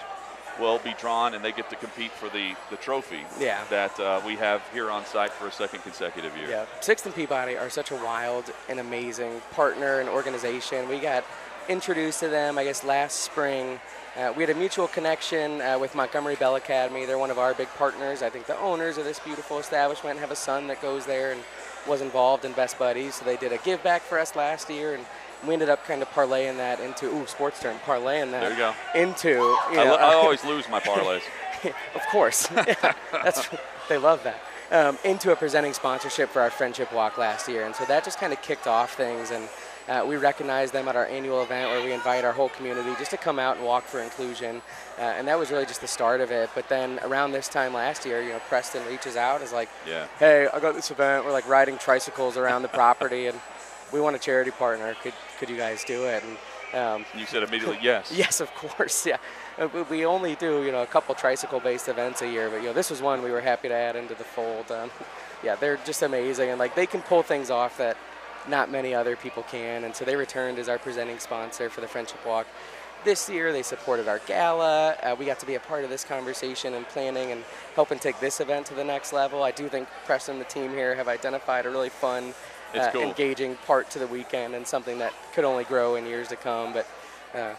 will 0.60 0.80
be 0.80 0.94
drawn, 1.00 1.34
and 1.34 1.44
they 1.44 1.52
get 1.52 1.70
to 1.70 1.76
compete 1.76 2.12
for 2.12 2.30
the 2.30 2.56
the 2.70 2.78
trophy 2.78 3.22
Yeah. 3.40 3.64
that 3.70 4.00
uh, 4.00 4.22
we 4.26 4.36
have 4.36 4.62
here 4.74 4.90
on 4.92 5.06
site 5.06 5.32
for 5.32 5.48
a 5.48 5.52
second 5.52 5.82
consecutive 5.84 6.36
year. 6.38 6.50
Yeah, 6.50 6.66
Sixth 6.82 7.06
and 7.06 7.16
Peabody 7.16 7.58
are 7.58 7.70
such 7.70 7.92
a 7.92 7.96
wild 7.96 8.52
and 8.68 8.80
amazing 8.80 9.42
partner 9.52 10.00
and 10.00 10.10
organization. 10.10 10.88
We 10.90 11.00
got 11.00 11.24
introduced 11.68 12.20
to 12.22 12.28
them, 12.30 12.58
I 12.58 12.64
guess, 12.64 12.84
last 12.84 13.22
spring. 13.22 13.80
Uh, 14.18 14.34
we 14.36 14.42
had 14.42 14.50
a 14.50 14.56
mutual 14.56 14.88
connection 14.88 15.62
uh, 15.62 15.78
with 15.80 15.94
Montgomery 15.96 16.36
Bell 16.36 16.56
Academy. 16.56 17.06
They're 17.06 17.20
one 17.20 17.30
of 17.30 17.38
our 17.38 17.54
big 17.54 17.68
partners. 17.78 18.24
I 18.24 18.30
think 18.30 18.48
the 18.48 18.58
owners 18.60 18.98
of 18.98 19.06
this 19.06 19.20
beautiful 19.20 19.60
establishment 19.60 20.20
have 20.20 20.32
a 20.32 20.36
son 20.36 20.66
that 20.68 20.82
goes 20.82 21.06
there 21.06 21.32
and 21.32 21.42
was 21.88 22.02
involved 22.02 22.44
in 22.44 22.52
Best 22.54 22.80
Buddies. 22.80 23.16
So 23.16 23.26
they 23.26 23.38
did 23.38 23.54
a 23.54 23.60
give 23.60 23.84
back 23.84 24.02
for 24.02 24.18
us 24.20 24.36
last 24.36 24.70
year, 24.70 24.96
and 24.96 25.06
we 25.48 25.54
ended 25.54 25.70
up 25.70 25.86
kind 25.86 26.02
of 26.02 26.10
parlaying 26.10 26.58
that 26.58 26.80
into 26.80 27.06
ooh 27.08 27.26
sports 27.28 27.60
term, 27.62 27.78
parlaying 27.86 28.32
that 28.32 28.42
There 28.42 28.52
you 28.52 28.58
go. 28.58 28.74
into. 28.96 29.30
You 29.30 29.80
I, 29.80 29.84
know, 29.86 29.96
I 29.96 30.14
uh, 30.14 30.18
always 30.18 30.44
lose 30.44 30.68
my 30.70 30.80
parlays. 30.80 31.22
of 31.96 32.02
course. 32.12 32.48
Yeah, 32.52 32.94
that's 33.12 33.48
they 33.88 33.98
love 33.98 34.24
that. 34.24 34.40
Um, 34.72 35.00
into 35.04 35.32
a 35.32 35.36
presenting 35.36 35.74
sponsorship 35.74 36.30
for 36.30 36.42
our 36.42 36.52
friendship 36.52 36.94
walk 36.94 37.18
last 37.18 37.48
year, 37.50 37.66
and 37.66 37.76
so 37.76 37.86
that 37.86 38.04
just 38.04 38.20
kind 38.20 38.32
of 38.34 38.42
kicked 38.44 38.68
off 38.68 38.94
things. 38.96 39.32
And 39.32 39.50
uh, 39.88 40.06
we 40.06 40.16
recognized 40.18 40.74
them 40.74 40.88
at 40.88 40.96
our 40.96 41.08
annual 41.08 41.42
event 41.42 41.72
where 41.72 41.84
we 41.84 41.92
invite 41.92 42.24
our 42.24 42.32
whole 42.34 42.50
community 42.50 42.92
just 43.00 43.10
to 43.10 43.18
come 43.18 43.40
out 43.40 43.58
and 43.58 43.66
walk 43.66 43.84
for 43.86 44.00
inclusion. 44.00 44.62
Uh, 45.00 45.02
and 45.02 45.28
that 45.28 45.40
was 45.40 45.50
really 45.50 45.66
just 45.66 45.82
the 45.82 45.88
start 45.88 46.22
of 46.22 46.30
it. 46.30 46.52
But 46.54 46.70
then 46.70 47.00
around 47.02 47.32
this 47.32 47.48
time 47.48 47.74
last 47.74 48.06
year, 48.06 48.22
you 48.22 48.30
know, 48.30 48.40
Preston 48.48 48.86
reaches 48.88 49.16
out, 49.16 49.42
is 49.42 49.52
like, 49.52 49.70
Yeah. 49.88 50.06
"Hey, 50.20 50.48
I 50.54 50.60
got 50.60 50.76
this 50.76 50.92
event. 50.92 51.26
We're 51.26 51.32
like 51.32 51.48
riding 51.50 51.80
tricycles 51.80 52.38
around 52.38 52.62
the 52.62 52.68
property, 52.68 53.26
and 53.26 53.40
we 53.92 54.00
want 54.02 54.16
a 54.16 54.20
charity 54.20 54.52
partner. 54.52 54.96
Could 55.04 55.14
could 55.40 55.50
you 55.50 55.58
guys 55.58 55.84
do 55.84 56.06
it?" 56.06 56.24
And 56.24 56.38
Um, 56.72 57.06
you 57.18 57.26
said 57.26 57.42
immediately 57.42 57.80
yes. 57.82 58.12
yes, 58.24 58.40
of 58.42 58.54
course. 58.54 59.06
Yeah, 59.06 59.18
Uh, 59.58 59.68
we- 59.90 60.06
only 60.06 60.36
do 60.36 60.64
you 60.64 60.72
know 60.72 60.84
a 60.84 60.88
couple 60.88 61.16
tricycle-based 61.16 61.88
events 61.88 62.22
a 62.22 62.28
year, 62.28 62.50
but 62.50 62.58
you 62.62 62.68
know 62.68 62.74
this 62.74 62.90
was 62.92 63.02
one 63.02 63.24
we 63.24 63.32
were 63.32 63.42
happy 63.42 63.68
to 63.70 63.74
add 63.74 63.96
into 63.96 64.14
the 64.16 64.24
fold. 64.24 64.72
Um, 64.72 64.92
yeah, 65.44 65.56
they're 65.56 65.78
just 65.86 66.04
amazing, 66.04 66.50
and 66.50 66.60
like 66.60 66.76
they 66.76 66.86
can 66.86 67.02
pull 67.02 67.24
things 67.24 67.50
off 67.50 67.78
that 67.78 67.98
not 68.48 68.70
many 68.70 68.94
other 68.94 69.16
people 69.16 69.44
can, 69.44 69.84
and 69.84 69.96
so 69.96 70.06
they 70.06 70.16
returned 70.16 70.60
as 70.60 70.70
our 70.70 70.78
presenting 70.78 71.18
sponsor 71.20 71.70
for 71.70 71.82
the 71.82 71.88
Friendship 71.88 72.24
Walk. 72.26 72.46
This 73.04 73.30
year, 73.30 73.52
they 73.54 73.64
supported 73.64 74.08
our 74.10 74.20
gala. 74.28 74.92
Uh, 75.02 75.16
we 75.18 75.26
got 75.26 75.40
to 75.40 75.46
be 75.46 75.56
a 75.56 75.60
part 75.60 75.84
of 75.86 75.90
this 75.90 76.04
conversation 76.04 76.74
and 76.74 76.86
planning 76.90 77.32
and 77.32 77.44
helping 77.74 77.98
take 77.98 78.20
this 78.20 78.40
event 78.42 78.66
to 78.68 78.74
the 78.76 78.84
next 78.84 79.14
level. 79.14 79.42
I 79.42 79.52
do 79.52 79.70
think 79.70 79.88
Preston 80.06 80.36
and 80.36 80.42
the 80.46 80.50
team 80.50 80.70
here 80.72 80.94
have 80.96 81.08
identified 81.08 81.66
a 81.66 81.70
really 81.70 81.90
fun, 81.90 82.34
uh, 82.76 82.92
cool. 82.92 83.02
engaging 83.02 83.56
part 83.68 83.90
to 83.92 84.00
the 84.00 84.08
weekend 84.08 84.56
and 84.56 84.66
something 84.66 85.00
that 85.00 85.14
could 85.34 85.46
only 85.46 85.64
grow 85.64 85.96
in 85.96 86.06
years 86.06 86.28
to 86.30 86.36
come. 86.36 86.74
But 86.74 86.88
uh, 87.34 87.54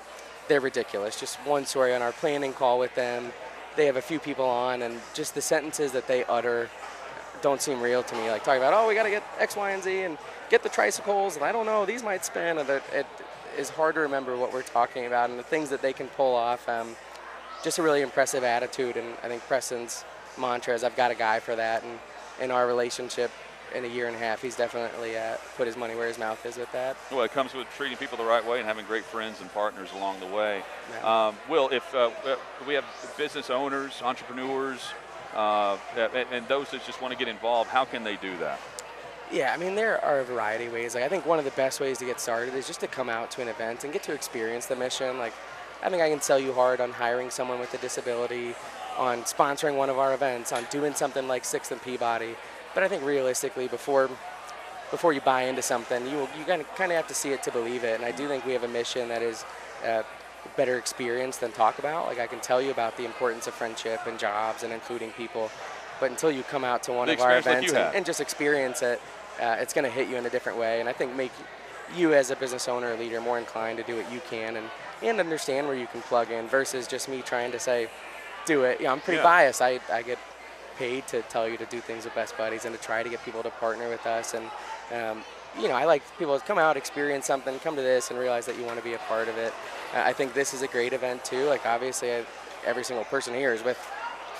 they're 0.48 0.60
ridiculous. 0.60 1.18
Just 1.18 1.36
one 1.46 1.64
story 1.64 1.94
on 1.94 2.02
our 2.02 2.12
planning 2.12 2.52
call 2.52 2.78
with 2.78 2.94
them. 2.94 3.32
They 3.76 3.86
have 3.86 3.96
a 3.96 4.02
few 4.02 4.18
people 4.18 4.44
on, 4.44 4.82
and 4.82 5.00
just 5.14 5.34
the 5.34 5.40
sentences 5.40 5.92
that 5.92 6.08
they 6.08 6.24
utter 6.24 6.68
don't 7.40 7.62
seem 7.62 7.80
real 7.80 8.02
to 8.02 8.14
me. 8.16 8.30
Like 8.30 8.44
talking 8.44 8.60
about, 8.60 8.74
oh, 8.74 8.88
we 8.88 8.94
got 8.94 9.04
to 9.04 9.10
get 9.10 9.22
X, 9.38 9.56
Y, 9.56 9.70
and 9.70 9.82
Z, 9.82 10.02
and 10.02 10.18
get 10.50 10.62
the 10.62 10.68
tricycles, 10.68 11.36
and 11.36 11.44
I 11.44 11.52
don't 11.52 11.66
know, 11.66 11.86
these 11.86 12.02
might 12.02 12.24
spin. 12.24 12.58
And 12.58 12.68
it 12.68 13.06
is 13.56 13.70
hard 13.70 13.94
to 13.94 14.00
remember 14.00 14.36
what 14.36 14.52
we're 14.52 14.62
talking 14.62 15.06
about 15.06 15.30
and 15.30 15.38
the 15.38 15.44
things 15.44 15.70
that 15.70 15.82
they 15.82 15.92
can 15.92 16.08
pull 16.08 16.34
off. 16.34 16.68
Um, 16.68 16.96
just 17.62 17.78
a 17.78 17.82
really 17.82 18.00
impressive 18.00 18.42
attitude, 18.42 18.96
and 18.96 19.08
I 19.22 19.28
think 19.28 19.42
Preston's 19.46 20.04
mantra 20.38 20.74
is, 20.74 20.82
"I've 20.82 20.96
got 20.96 21.10
a 21.10 21.14
guy 21.14 21.40
for 21.40 21.54
that." 21.56 21.82
And 21.82 21.98
in 22.40 22.50
our 22.50 22.66
relationship, 22.66 23.30
in 23.74 23.84
a 23.84 23.88
year 23.88 24.06
and 24.06 24.16
a 24.16 24.18
half, 24.18 24.42
he's 24.42 24.56
definitely 24.56 25.16
uh, 25.16 25.36
put 25.56 25.66
his 25.66 25.76
money 25.76 25.94
where 25.94 26.08
his 26.08 26.18
mouth 26.18 26.44
is 26.44 26.56
with 26.56 26.70
that. 26.72 26.96
Well, 27.10 27.22
it 27.22 27.32
comes 27.32 27.54
with 27.54 27.68
treating 27.76 27.96
people 27.96 28.18
the 28.18 28.24
right 28.24 28.44
way 28.44 28.58
and 28.58 28.66
having 28.66 28.84
great 28.86 29.04
friends 29.04 29.40
and 29.40 29.52
partners 29.52 29.90
along 29.94 30.20
the 30.20 30.26
way. 30.26 30.62
Yeah. 30.92 31.28
Um, 31.28 31.36
Will, 31.48 31.68
if 31.70 31.94
uh, 31.94 32.10
uh, 32.26 32.36
we 32.66 32.74
have 32.74 32.84
business 33.16 33.50
owners, 33.50 34.00
entrepreneurs, 34.02 34.92
uh, 35.34 35.76
and, 35.96 36.26
and 36.32 36.48
those 36.48 36.70
that 36.70 36.84
just 36.84 37.00
want 37.00 37.12
to 37.12 37.18
get 37.18 37.28
involved, 37.28 37.70
how 37.70 37.84
can 37.84 38.04
they 38.04 38.16
do 38.16 38.36
that? 38.38 38.58
Yeah, 39.32 39.52
I 39.54 39.58
mean 39.58 39.76
there 39.76 40.04
are 40.04 40.18
a 40.18 40.24
variety 40.24 40.66
of 40.66 40.72
ways. 40.72 40.96
Like 40.96 41.04
I 41.04 41.08
think 41.08 41.24
one 41.24 41.38
of 41.38 41.44
the 41.44 41.52
best 41.52 41.78
ways 41.78 41.98
to 41.98 42.04
get 42.04 42.18
started 42.18 42.54
is 42.54 42.66
just 42.66 42.80
to 42.80 42.88
come 42.88 43.08
out 43.08 43.30
to 43.32 43.42
an 43.42 43.46
event 43.48 43.84
and 43.84 43.92
get 43.92 44.02
to 44.04 44.12
experience 44.12 44.66
the 44.66 44.74
mission. 44.74 45.18
Like 45.18 45.32
I 45.82 45.88
think 45.88 46.02
I 46.02 46.10
can 46.10 46.20
sell 46.20 46.38
you 46.38 46.52
hard 46.52 46.80
on 46.80 46.90
hiring 46.90 47.30
someone 47.30 47.60
with 47.60 47.72
a 47.72 47.78
disability, 47.78 48.54
on 48.98 49.22
sponsoring 49.22 49.76
one 49.76 49.88
of 49.88 49.98
our 49.98 50.14
events, 50.14 50.52
on 50.52 50.66
doing 50.70 50.94
something 50.94 51.28
like 51.28 51.44
Sixth 51.44 51.70
and 51.70 51.80
Peabody. 51.80 52.34
But 52.74 52.82
I 52.82 52.88
think 52.88 53.04
realistically, 53.04 53.68
before 53.68 54.08
before 54.90 55.12
you 55.12 55.20
buy 55.20 55.42
into 55.42 55.62
something, 55.62 56.06
you 56.06 56.28
you 56.38 56.44
kind 56.46 56.60
of 56.60 56.74
kind 56.74 56.90
of 56.92 56.96
have 56.96 57.06
to 57.08 57.14
see 57.14 57.30
it 57.30 57.42
to 57.44 57.52
believe 57.52 57.84
it. 57.84 57.94
And 57.96 58.04
I 58.04 58.12
do 58.12 58.28
think 58.28 58.44
we 58.44 58.52
have 58.52 58.64
a 58.64 58.68
mission 58.68 59.08
that 59.08 59.22
is 59.22 59.44
uh, 59.86 60.02
better 60.56 60.76
experience 60.78 61.36
than 61.38 61.52
talk 61.52 61.78
about. 61.78 62.06
Like 62.06 62.18
I 62.18 62.26
can 62.26 62.40
tell 62.40 62.60
you 62.60 62.70
about 62.70 62.96
the 62.96 63.04
importance 63.04 63.46
of 63.46 63.54
friendship 63.54 64.00
and 64.06 64.18
jobs 64.18 64.62
and 64.62 64.72
including 64.72 65.10
people, 65.12 65.50
but 66.00 66.10
until 66.10 66.30
you 66.30 66.42
come 66.44 66.64
out 66.64 66.82
to 66.84 66.92
one 66.92 67.08
The 67.08 67.14
of 67.14 67.20
our 67.20 67.34
like 67.34 67.46
events 67.46 67.72
and, 67.72 67.94
and 67.96 68.06
just 68.06 68.20
experience 68.20 68.82
it, 68.82 69.00
uh, 69.40 69.56
it's 69.58 69.72
going 69.72 69.84
to 69.84 69.90
hit 69.90 70.08
you 70.08 70.16
in 70.16 70.26
a 70.26 70.30
different 70.30 70.58
way. 70.58 70.80
And 70.80 70.88
I 70.88 70.92
think 70.92 71.14
make 71.14 71.32
you 71.96 72.14
as 72.14 72.30
a 72.30 72.36
business 72.36 72.68
owner 72.68 72.92
or 72.92 72.96
leader 72.96 73.20
more 73.20 73.38
inclined 73.38 73.78
to 73.78 73.84
do 73.84 73.96
what 73.96 74.10
you 74.12 74.20
can 74.30 74.56
and 74.56 74.66
and 75.02 75.18
understand 75.18 75.66
where 75.66 75.76
you 75.76 75.86
can 75.86 76.02
plug 76.02 76.30
in 76.30 76.46
versus 76.46 76.86
just 76.86 77.08
me 77.08 77.22
trying 77.22 77.50
to 77.52 77.58
say, 77.58 77.88
do 78.44 78.64
it. 78.64 78.80
Yeah, 78.80 78.92
I'm 78.92 79.00
pretty 79.00 79.16
Yeah. 79.18 79.24
biased. 79.24 79.62
I, 79.62 79.80
I 79.90 80.02
get 80.02 80.18
paid 80.80 81.06
to 81.08 81.20
tell 81.34 81.46
you 81.46 81.58
to 81.58 81.66
do 81.66 81.78
things 81.78 82.06
with 82.06 82.14
Best 82.14 82.38
Buddies 82.38 82.64
and 82.64 82.74
to 82.74 82.80
try 82.80 83.02
to 83.02 83.10
get 83.10 83.22
people 83.22 83.42
to 83.42 83.50
partner 83.50 83.90
with 83.90 84.06
us. 84.06 84.32
And, 84.32 84.46
um, 84.98 85.22
you 85.60 85.68
know, 85.68 85.74
I 85.74 85.84
like 85.84 86.02
people 86.18 86.38
to 86.38 86.44
come 86.46 86.56
out, 86.56 86.78
experience 86.78 87.26
something, 87.26 87.58
come 87.58 87.76
to 87.76 87.82
this, 87.82 88.10
and 88.10 88.18
realize 88.18 88.46
that 88.46 88.56
you 88.58 88.64
want 88.64 88.78
to 88.78 88.84
be 88.84 88.94
a 88.94 88.98
part 89.00 89.28
of 89.28 89.36
it. 89.36 89.52
Uh, 89.94 90.02
I 90.10 90.14
think 90.14 90.32
this 90.32 90.54
is 90.54 90.62
a 90.62 90.66
great 90.66 90.94
event, 90.94 91.22
too. 91.22 91.44
Like, 91.44 91.66
obviously, 91.66 92.08
I, 92.14 92.24
every 92.64 92.82
single 92.82 93.04
person 93.04 93.34
here 93.34 93.52
is 93.52 93.62
with 93.62 93.76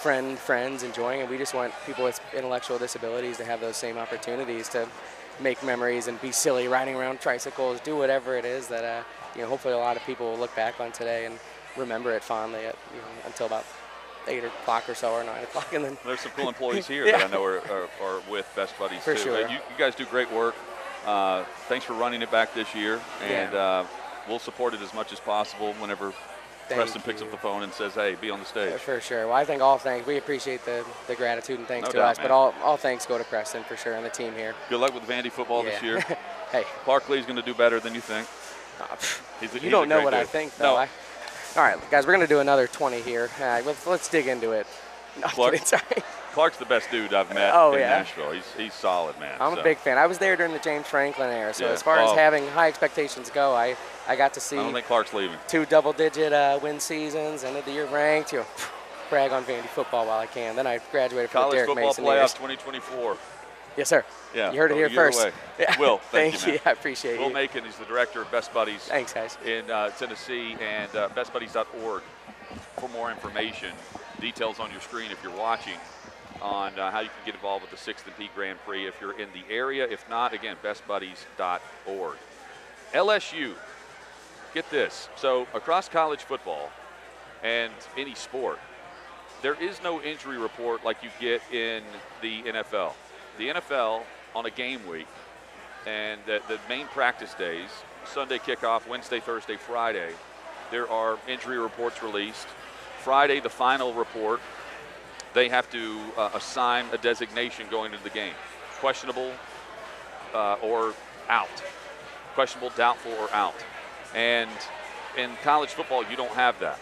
friend, 0.00 0.38
friends, 0.38 0.82
enjoying, 0.82 1.20
and 1.20 1.28
we 1.28 1.37
just 1.37 1.52
want 1.52 1.75
people 1.85 2.04
with 2.04 2.18
intellectual 2.35 2.78
disabilities 2.78 3.37
to 3.37 3.44
have 3.44 3.61
those 3.61 3.76
same 3.76 3.99
opportunities 3.99 4.66
to 4.70 4.88
make 5.40 5.62
memories 5.62 6.09
and 6.09 6.18
be 6.23 6.32
silly, 6.32 6.68
riding 6.68 6.97
around 6.97 7.20
tricycles, 7.20 7.80
do 7.80 7.99
whatever 7.99 8.35
it 8.35 8.47
is 8.47 8.66
that, 8.68 8.85
uh, 8.85 9.02
you 9.35 9.42
know, 9.42 9.49
hopefully 9.49 9.75
a 9.75 9.76
lot 9.76 9.94
of 9.99 10.02
people 10.04 10.30
will 10.30 10.38
look 10.38 10.56
back 10.56 10.80
on 10.80 10.90
today 10.90 11.26
and 11.26 11.38
remember 11.76 12.12
it 12.12 12.23
fondly 12.23 12.61
at, 12.61 12.76
you 12.94 13.00
know, 13.02 13.26
until 13.26 13.47
about 13.47 13.64
8 14.30 14.44
o'clock 14.44 14.88
or 14.88 14.94
so 14.94 15.12
or 15.12 15.25
9 15.25 15.42
o'clock, 15.42 15.72
and 15.75 15.84
then 15.84 15.99
There's 16.04 16.20
some 16.20 16.32
cool 16.32 16.49
employees 16.49 16.87
here 16.87 17.04
Yeah. 17.06 17.18
that 17.18 17.26
I 17.28 17.30
know 17.30 17.44
are, 17.44 17.58
are, 17.70 17.88
are 18.02 18.20
with 18.30 18.50
Best 18.56 18.78
Buddies 18.78 19.00
For 19.02 19.14
too. 19.14 19.20
sure. 19.20 19.40
You, 19.49 19.54
you 19.56 19.76
guys 19.78 19.94
do 19.94 20.04
great 20.06 20.30
work. 20.32 20.54
Uh, 21.06 21.44
thanks 21.68 21.84
for 21.84 21.94
running 21.94 22.22
it 22.22 22.30
back 22.30 22.54
this 22.54 22.75
year, 22.75 23.00
and 23.22 23.52
Yeah. 23.52 23.58
uh, 23.58 23.87
we'll 24.28 24.38
support 24.38 24.75
it 24.75 24.80
as 24.82 24.92
much 24.94 25.12
as 25.12 25.20
possible 25.20 25.72
whenever 25.75 26.12
Thank 26.68 26.82
Preston 26.82 27.02
picks 27.02 27.20
up 27.20 27.30
the 27.32 27.37
phone 27.37 27.64
and 27.64 27.72
says, 27.72 27.94
"Hey, 27.94 28.14
be 28.20 28.30
on 28.30 28.38
the 28.38 28.44
stage." 28.44 28.75
Uh, 28.75 28.78
For 28.78 29.00
sure. 29.00 29.26
Well, 29.26 29.34
I 29.34 29.44
think 29.44 29.60
all 29.60 29.76
thanks. 29.76 30.06
We 30.06 30.18
appreciate 30.18 30.64
the, 30.64 30.84
the 31.08 31.16
gratitude 31.16 31.58
and 31.58 31.66
thanks 31.66 31.87
No 31.88 31.92
to 31.92 31.96
doubt, 31.99 32.10
us, 32.10 32.18
but 32.18 32.30
all, 32.30 32.54
all 32.62 32.76
thanks 32.76 33.06
go 33.06 33.18
to 33.18 33.25
Preston 33.25 33.64
for 33.64 33.76
sure 33.76 33.94
and 33.94 34.04
the 34.04 34.10
team 34.10 34.34
here. 34.34 34.54
Good 34.68 34.78
luck 34.78 34.94
with 34.94 35.02
Vandy 35.02 35.32
football 35.32 35.64
this 35.64 35.82
year. 35.82 35.99
hey, 36.52 36.62
Clark 36.84 37.08
Lea's 37.08 37.25
going 37.26 37.34
to 37.40 37.42
do 37.42 37.54
better 37.54 37.80
than 37.80 37.92
you 37.92 38.00
think. 38.00 38.28
uh, 38.80 38.87
He's 39.40 39.50
a- 39.52 39.54
you 39.56 39.60
he's 39.62 39.70
don't 39.72 39.88
know 39.88 40.02
what 40.04 40.14
I 40.14 40.22
think, 40.25 40.54
though. 40.58 40.75
No. 40.75 40.76
I, 40.76 40.88
all 41.57 41.62
right, 41.62 41.90
guys, 41.90 42.07
we're 42.07 42.12
going 42.14 42.26
to 42.26 42.33
do 42.33 42.40
another 42.40 42.66
20 42.66 43.00
here. 43.02 43.28
All 43.40 43.47
right, 43.47 43.64
let's, 43.66 43.87
let's 43.87 44.09
dig 44.09 44.26
into 44.26 44.52
it. 44.52 44.66
No, 45.21 45.26
Clark- 45.28 45.52
kidding, 45.52 45.66
sorry. 45.66 45.83
Clark's 46.33 46.59
the 46.59 46.64
best 46.64 46.88
dude 46.92 47.12
I've 47.12 47.35
met 47.35 47.50
Oh, 47.52 47.73
in 47.73 47.80
yeah? 47.80 47.88
Nashville. 47.88 48.30
He's, 48.30 48.45
he's 48.57 48.73
solid, 48.73 49.19
man. 49.19 49.35
I'm 49.40 49.54
So, 49.54 49.61
a 49.61 49.64
big 49.64 49.78
fan. 49.78 49.99
I 49.99 50.07
was 50.07 50.19
there 50.19 50.37
during 50.37 50.52
the 50.52 50.61
James 50.61 50.87
Franklin 50.87 51.28
era, 51.28 51.52
so 51.52 51.66
Yeah. 51.66 51.73
as 51.73 51.83
far 51.83 51.99
as 51.99 52.11
Oh. 52.11 52.14
having 52.14 52.47
high 52.50 52.69
expectations 52.69 53.30
go, 53.30 53.52
I, 53.52 53.75
I 54.07 54.14
got 54.14 54.33
to 54.35 54.40
see 54.40 54.57
I 54.57 54.62
don't 54.62 54.73
think 54.73 54.87
Clark's 54.87 55.12
leaving. 55.12 55.37
two 55.49 55.66
double-digit 55.66 56.33
uh, 56.33 56.61
win 56.62 56.78
seasons, 56.78 57.42
end 57.42 57.57
of 57.57 57.64
the 57.64 57.73
year 57.73 57.87
ranked. 57.87 58.33
You 58.33 58.38
know, 58.40 58.47
brag 59.11 59.33
on 59.33 59.42
Vandy 59.42 59.66
football 59.66 60.07
while 60.07 60.21
I 60.21 60.26
can. 60.26 60.54
Then 60.54 60.69
I 60.69 60.78
graduated 60.92 61.30
from 61.30 61.38
the 61.40 61.42
College 61.42 61.54
Derek 61.57 61.69
football 61.69 61.87
Mason 61.88 62.04
playoffs 62.04 62.16
years. 62.19 62.33
2024. 62.35 63.16
Yes, 63.80 63.88
sir. 63.88 64.04
Yeah, 64.34 64.52
You 64.52 64.58
heard 64.58 64.72
it 64.72 64.76
here 64.76 64.90
first. 64.90 65.26
Yeah. 65.58 65.78
Will, 65.78 65.99
thank, 65.99 66.34
Thank 66.34 66.46
you, 66.46 66.52
you. 66.54 66.58
I 66.66 66.72
appreciate 66.72 67.14
it. 67.14 67.18
Will 67.18 67.28
you. 67.28 67.34
Macon, 67.34 67.64
he's 67.64 67.76
the 67.76 67.87
director 67.87 68.20
of 68.20 68.30
Best 68.30 68.52
Buddies 68.52 68.80
Thanks, 68.82 69.14
guys. 69.14 69.38
in 69.44 69.70
uh, 69.70 69.88
Tennessee 69.90 70.54
and 70.60 70.94
uh, 70.94 71.08
bestbuddies.org 71.10 72.02
for 72.78 72.88
more 72.90 73.10
information. 73.10 73.70
Details 74.20 74.60
on 74.60 74.70
your 74.70 74.82
screen 74.82 75.10
if 75.10 75.22
you're 75.22 75.34
watching 75.34 75.78
on 76.42 76.78
uh, 76.78 76.90
how 76.90 77.00
you 77.00 77.08
can 77.08 77.25
get 77.25 77.34
involved 77.34 77.62
with 77.62 77.70
the 77.70 77.92
6th 77.92 78.06
and 78.06 78.16
P 78.18 78.28
Grand 78.34 78.58
Prix 78.66 78.87
if 78.87 79.00
you're 79.00 79.18
in 79.18 79.28
the 79.32 79.50
area. 79.54 79.87
If 79.88 80.06
not, 80.10 80.34
again, 80.34 80.56
bestbuddies.org. 80.62 82.16
LSU, 82.92 83.54
get 84.52 84.70
this. 84.70 85.08
So, 85.16 85.46
across 85.54 85.88
college 85.88 86.20
football 86.20 86.70
and 87.42 87.72
any 87.96 88.14
sport, 88.14 88.58
there 89.40 89.54
is 89.62 89.82
no 89.82 90.02
injury 90.02 90.37
report 90.37 90.84
like 90.84 91.02
you 91.02 91.08
get 91.18 91.40
in 91.50 91.82
the 92.20 92.42
NFL. 92.42 92.92
The 93.40 93.49
NFL 93.49 94.02
on 94.35 94.44
a 94.44 94.50
game 94.50 94.87
week 94.87 95.06
and 95.87 96.20
the, 96.26 96.42
the 96.47 96.59
main 96.68 96.85
practice 96.88 97.32
days, 97.32 97.70
Sunday 98.04 98.37
kickoff, 98.37 98.87
Wednesday, 98.87 99.18
Thursday, 99.18 99.56
Friday, 99.56 100.11
there 100.70 100.87
are 100.90 101.18
injury 101.26 101.56
reports 101.56 102.02
released. 102.02 102.47
Friday, 102.99 103.40
the 103.40 103.49
final 103.49 103.94
report, 103.94 104.42
they 105.32 105.49
have 105.49 105.70
to 105.70 105.99
uh, 106.18 106.28
assign 106.35 106.85
a 106.92 106.99
designation 106.99 107.64
going 107.70 107.92
into 107.92 108.04
the 108.04 108.11
game 108.11 108.35
questionable 108.78 109.32
uh, 110.35 110.56
or 110.62 110.92
out. 111.30 111.49
Questionable, 112.35 112.75
doubtful, 112.76 113.12
or 113.12 113.32
out. 113.32 113.54
And 114.14 114.50
in 115.16 115.30
college 115.42 115.70
football, 115.70 116.04
you 116.11 116.16
don't 116.16 116.32
have 116.32 116.61
that. 116.61 116.78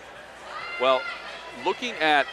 Well, 0.81 1.03
looking 1.65 1.93
at 2.01 2.27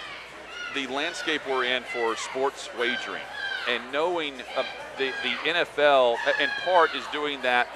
the 0.74 0.88
landscape 0.88 1.41
we're 1.48 1.65
in 1.65 1.84
for 1.84 2.15
sports 2.15 2.70
wagering 2.75 3.22
and 3.67 3.84
knowing 3.91 4.34
uh, 4.55 4.63
the, 4.98 5.12
the 5.24 5.51
NFL, 5.51 6.15
uh, 6.25 6.31
in 6.41 6.50
part, 6.63 6.95
is 6.95 7.03
doing 7.12 7.41
that 7.41 7.67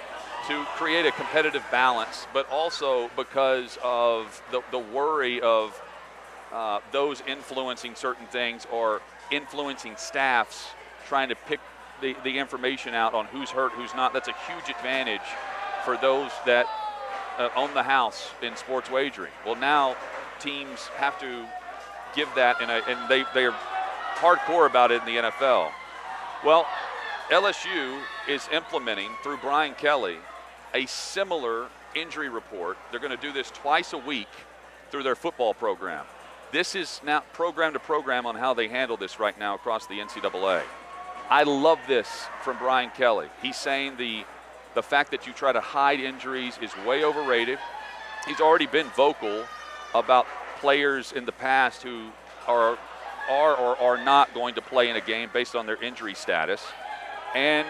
to 0.47 0.63
create 0.75 1.05
a 1.05 1.11
competitive 1.11 1.63
balance, 1.71 2.27
but 2.33 2.49
also 2.49 3.09
because 3.15 3.77
of 3.83 4.41
the, 4.51 4.61
the 4.71 4.79
worry 4.79 5.41
of 5.41 5.79
uh, 6.51 6.79
those 6.91 7.21
influencing 7.27 7.95
certain 7.95 8.25
things 8.27 8.65
or 8.71 9.01
influencing 9.31 9.95
staffs 9.97 10.69
trying 11.07 11.29
to 11.29 11.35
pick 11.35 11.59
the, 12.01 12.15
the 12.23 12.39
information 12.39 12.93
out 12.93 13.13
on 13.13 13.25
who's 13.25 13.49
hurt, 13.49 13.71
who's 13.73 13.93
not. 13.93 14.13
That's 14.13 14.29
a 14.29 14.35
huge 14.47 14.69
advantage 14.69 15.27
for 15.83 15.97
those 15.97 16.31
that 16.45 16.65
uh, 17.37 17.49
own 17.55 17.73
the 17.73 17.83
house 17.83 18.31
in 18.41 18.55
sports 18.55 18.89
wagering. 18.89 19.31
Well, 19.45 19.55
now 19.55 19.95
teams 20.39 20.87
have 20.97 21.19
to 21.19 21.45
give 22.15 22.29
that, 22.35 22.61
a, 22.61 22.89
and 22.89 23.09
they, 23.09 23.23
they 23.33 23.45
are 23.45 23.55
hardcore 24.15 24.67
about 24.67 24.91
it 24.91 25.01
in 25.01 25.05
the 25.05 25.29
NFL. 25.29 25.71
Well, 26.45 26.65
LSU 27.29 27.99
is 28.27 28.47
implementing 28.53 29.11
through 29.23 29.37
Brian 29.37 29.73
Kelly 29.73 30.17
a 30.73 30.85
similar 30.85 31.67
injury 31.95 32.29
report. 32.29 32.77
They're 32.91 33.01
going 33.01 33.15
to 33.15 33.21
do 33.21 33.33
this 33.33 33.51
twice 33.51 33.91
a 33.91 33.97
week 33.97 34.29
through 34.89 35.03
their 35.03 35.15
football 35.15 35.53
program. 35.53 36.05
This 36.53 36.75
is 36.75 37.01
now 37.05 37.23
program 37.33 37.73
to 37.73 37.79
program 37.79 38.25
on 38.25 38.35
how 38.35 38.53
they 38.53 38.69
handle 38.69 38.95
this 38.95 39.19
right 39.19 39.37
now 39.37 39.55
across 39.55 39.85
the 39.87 39.99
NCAA. 39.99 40.61
I 41.29 41.43
love 41.43 41.79
this 41.87 42.07
from 42.41 42.57
Brian 42.57 42.89
Kelly. 42.91 43.27
He's 43.41 43.57
saying 43.57 43.97
the 43.97 44.23
The 44.75 44.83
fact 44.83 45.11
that 45.11 45.27
you 45.27 45.33
try 45.33 45.51
to 45.51 45.59
hide 45.59 45.99
injuries 45.99 46.57
is 46.61 46.71
way 46.85 47.03
overrated. 47.03 47.59
He's 48.27 48.39
already 48.39 48.67
been 48.67 48.87
vocal 48.95 49.43
about 49.93 50.25
players 50.59 51.11
in 51.11 51.25
the 51.25 51.31
past 51.31 51.83
who 51.83 52.09
are 52.47 52.77
are 53.29 53.55
or 53.55 53.77
are 53.77 54.03
not 54.03 54.33
going 54.33 54.55
to 54.55 54.61
play 54.61 54.89
in 54.89 54.95
a 54.95 55.01
game 55.01 55.29
based 55.31 55.55
on 55.55 55.65
their 55.65 55.81
injury 55.81 56.15
status. 56.15 56.61
And 57.35 57.67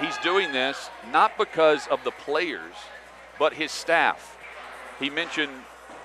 he's 0.00 0.16
doing 0.18 0.52
this 0.52 0.88
not 1.12 1.36
because 1.36 1.86
of 1.88 2.04
the 2.04 2.12
players, 2.12 2.74
but 3.38 3.52
his 3.52 3.72
staff. 3.72 4.38
He 5.00 5.10
mentioned, 5.10 5.52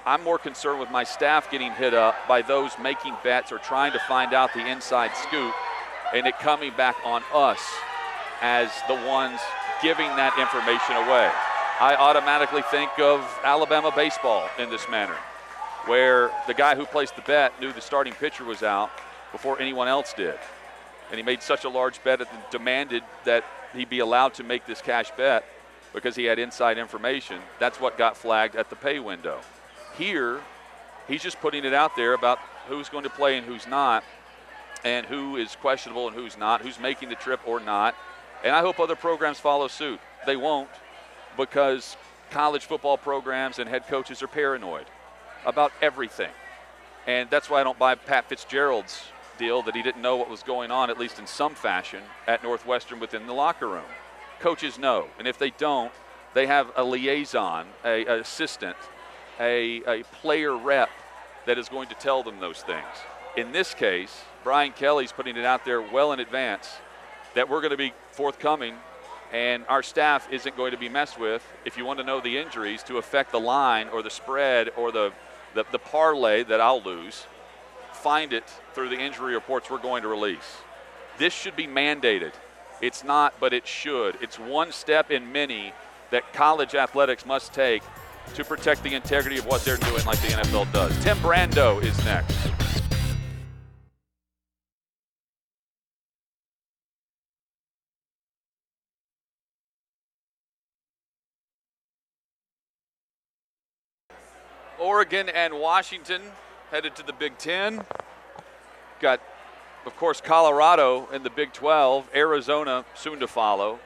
I'm 0.06 0.24
more 0.24 0.40
concerned 0.40 0.80
with 0.80 0.90
my 0.90 1.04
staff 1.04 1.52
getting 1.52 1.72
hit 1.74 1.94
up 1.94 2.16
by 2.28 2.42
those 2.42 2.72
making 2.82 3.16
bets 3.24 3.52
or 3.52 3.60
trying 3.60 3.92
to 3.94 4.00
find 4.00 4.34
out 4.34 4.54
the 4.54 4.68
inside 4.68 5.12
scoop 5.16 5.54
and 6.14 6.26
it 6.26 6.40
coming 6.40 6.74
back 6.76 6.96
on 7.06 7.22
us 7.34 7.62
as 8.42 8.72
the 8.88 8.96
ones 8.96 9.40
giving 9.82 10.08
that 10.16 10.34
information 10.40 10.96
away. 10.96 11.30
I 11.80 11.96
automatically 11.96 12.64
think 12.72 12.92
of 13.00 13.22
Alabama 13.44 13.92
baseball 13.96 14.50
in 14.58 14.70
this 14.70 14.90
manner, 14.90 15.16
where 15.86 16.32
the 16.48 16.54
guy 16.54 16.76
who 16.76 16.86
placed 16.86 17.16
the 17.16 17.22
bet 17.24 17.60
knew 17.60 17.72
the 17.72 17.82
starting 17.82 18.14
pitcher 18.14 18.44
was 18.44 18.64
out 18.64 18.92
before 19.32 19.60
anyone 19.60 19.88
else 19.88 20.14
did. 20.14 20.38
And 21.10 21.18
he 21.18 21.24
made 21.24 21.42
such 21.42 21.64
a 21.64 21.70
large 21.70 22.04
bet 22.04 22.22
and 22.22 22.30
demanded 22.52 23.04
that 23.26 23.44
he 23.74 23.86
be 23.86 24.00
allowed 24.00 24.34
to 24.36 24.44
make 24.44 24.66
this 24.66 24.82
cash 24.82 25.12
bet 25.18 25.44
because 25.94 26.16
he 26.16 26.26
had 26.26 26.40
inside 26.40 26.78
information. 26.78 27.40
That's 27.60 27.80
what 27.80 27.98
got 27.98 28.18
flagged 28.18 28.56
at 28.56 28.70
the 28.70 28.76
pay 28.76 29.00
window. 29.00 29.40
Here, 29.98 30.40
he's 31.08 31.24
just 31.24 31.40
putting 31.40 31.66
it 31.66 31.74
out 31.74 31.96
there 31.96 32.14
about 32.14 32.40
who's 32.68 32.90
going 32.90 33.04
to 33.04 33.10
play 33.10 33.38
and 33.38 33.46
who's 33.46 33.68
not, 33.68 34.04
and 34.84 35.06
who 35.06 35.36
is 35.38 35.56
questionable 35.56 36.08
and 36.08 36.16
who's 36.16 36.38
not, 36.38 36.62
who's 36.62 36.80
making 36.80 37.10
the 37.10 37.16
trip 37.16 37.40
or 37.46 37.60
not. 37.60 37.96
And 38.44 38.56
I 38.56 38.62
hope 38.62 38.80
other 38.80 38.96
programs 38.96 39.40
follow 39.40 39.68
suit. 39.68 40.00
They 40.26 40.36
won't 40.36 40.70
because 41.36 41.98
college 42.30 42.66
football 42.66 42.98
programs 42.98 43.60
and 43.60 43.68
head 43.68 43.88
coaches 43.88 44.22
are 44.22 44.28
paranoid 44.28 44.86
about 45.46 45.72
everything. 45.82 46.32
And 47.08 47.30
that's 47.30 47.50
why 47.50 47.62
I 47.62 47.64
don't 47.64 47.80
buy 47.80 47.96
Pat 47.96 48.30
Fitzgerald's 48.30 49.04
deal 49.38 49.62
that 49.64 49.76
he 49.76 49.82
didn't 49.82 50.02
know 50.02 50.18
what 50.18 50.30
was 50.30 50.44
going 50.44 50.70
on, 50.70 50.90
at 50.90 51.00
least 51.00 51.18
in 51.18 51.26
some 51.26 51.56
fashion, 51.56 52.02
at 52.28 52.44
Northwestern 52.44 53.00
within 53.00 53.26
the 53.26 53.34
locker 53.34 53.68
room. 53.68 53.90
Coaches 54.40 54.78
know. 54.78 55.08
And 55.18 55.28
if 55.28 55.38
they 55.38 55.50
don't, 55.52 55.92
they 56.34 56.46
have 56.46 56.72
a 56.76 56.84
liaison, 56.84 57.68
a, 57.84 58.06
a 58.06 58.20
assistant, 58.20 58.78
a, 59.40 59.82
a 59.88 60.04
player 60.22 60.56
rep 60.56 60.90
that 61.46 61.58
is 61.58 61.70
going 61.70 61.88
to 61.90 61.96
tell 61.96 62.22
them 62.22 62.40
those 62.40 62.62
things. 62.62 62.86
In 63.38 63.52
this 63.52 63.74
case, 63.74 64.24
Brian 64.44 64.72
Kelly's 64.74 65.12
putting 65.12 65.38
it 65.38 65.46
out 65.46 65.66
there 65.66 65.82
well 65.82 66.12
in 66.14 66.20
advance 66.20 66.70
that 67.34 67.50
we're 67.50 67.62
going 67.62 67.72
to 67.72 67.78
be 67.78 67.94
forthcoming 68.12 68.76
and 69.32 69.64
our 69.70 69.84
staff 69.84 70.28
isn't 70.32 70.58
going 70.58 70.72
to 70.72 70.78
be 70.78 70.90
messed 70.90 71.20
with 71.20 71.46
if 71.64 71.78
you 71.78 71.86
want 71.86 72.00
to 72.00 72.06
know 72.06 72.20
the 72.20 72.38
injuries 72.38 72.82
to 72.84 72.98
affect 72.98 73.32
the 73.32 73.40
line 73.40 73.88
or 73.90 74.02
the 74.02 74.10
spread 74.10 74.70
or 74.76 74.92
the, 74.92 75.12
the, 75.54 75.66
the 75.72 75.80
parlay 75.80 76.44
that 76.44 76.62
I'll 76.62 76.82
lose. 76.82 77.26
Find 77.94 78.34
it 78.34 78.46
through 78.74 78.90
the 78.90 79.00
injury 79.00 79.34
reports 79.34 79.70
we're 79.70 79.78
going 79.78 80.04
to 80.04 80.08
release. 80.08 80.58
This 81.18 81.34
should 81.34 81.56
be 81.56 81.68
mandated. 81.68 82.32
It's 82.82 83.04
not, 83.04 83.34
but 83.40 83.54
it 83.54 83.68
should. 83.68 84.18
It's 84.22 84.40
one 84.40 84.72
step 84.72 85.12
in 85.12 85.32
many 85.32 85.74
that 86.12 86.32
college 86.34 86.76
athletics 86.76 87.26
must 87.26 87.54
take 87.54 87.84
to 88.36 88.44
protect 88.46 88.84
the 88.84 88.94
integrity 88.94 89.38
of 89.38 89.46
what 89.46 89.66
they're 89.66 89.78
doing, 89.78 90.06
like 90.06 90.22
the 90.22 90.28
NFL 90.28 90.72
does. 90.72 91.04
Tim 91.04 91.18
Brando 91.18 91.84
is 91.84 91.98
next. 92.06 92.49
Oregon 104.90 105.30
and 105.30 105.54
Washington 105.54 106.20
headed 106.72 106.96
to 106.96 107.04
the 107.04 107.14
Big 107.14 107.38
Ten. 107.38 107.84
Got, 109.00 109.22
of 109.86 109.96
course, 109.98 110.20
Colorado 110.20 111.08
in 111.14 111.22
the 111.22 111.30
Big 111.30 111.54
12, 111.54 112.10
Arizona 112.16 112.84
soon 112.96 113.20
to 113.20 113.28
follow, 113.28 113.78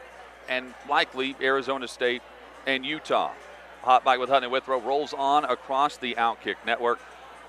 and 0.47 0.73
likely 0.87 1.35
Arizona 1.41 1.89
State 1.89 2.21
and 2.65 2.85
Utah. 2.85 3.33
Hot 3.81 4.05
Bite 4.05 4.21
with 4.21 4.29
Hutton 4.29 4.45
and 4.45 4.53
Withrow 4.53 4.79
rolls 4.79 5.13
on 5.13 5.43
across 5.43 5.97
the 5.97 6.15
Outkick 6.15 6.55
Network. 6.65 7.01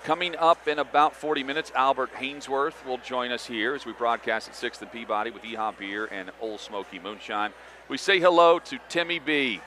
Coming 0.03 0.35
up 0.35 0.67
in 0.67 0.81
about 0.81 1.15
40 1.15 1.45
minutes, 1.45 1.71
Albert 1.77 2.13
Haynesworth 2.15 2.85
will 2.85 2.99
join 2.99 3.31
us 3.31 3.47
here 3.47 3.77
as 3.77 3.87
we 3.87 3.93
broadcast 3.93 4.49
at 4.49 4.55
6th 4.57 4.83
and 4.83 4.91
Peabody 4.91 5.31
with 5.31 5.45
Yeehaw 5.45 5.79
Beer 5.79 6.07
and 6.07 6.33
Old 6.41 6.59
Smoky 6.59 6.99
Moonshine. 6.99 7.53
We 7.87 7.99
say 7.99 8.19
hello 8.19 8.59
to 8.59 8.81
Timmy 8.89 9.21
B. 9.21 9.61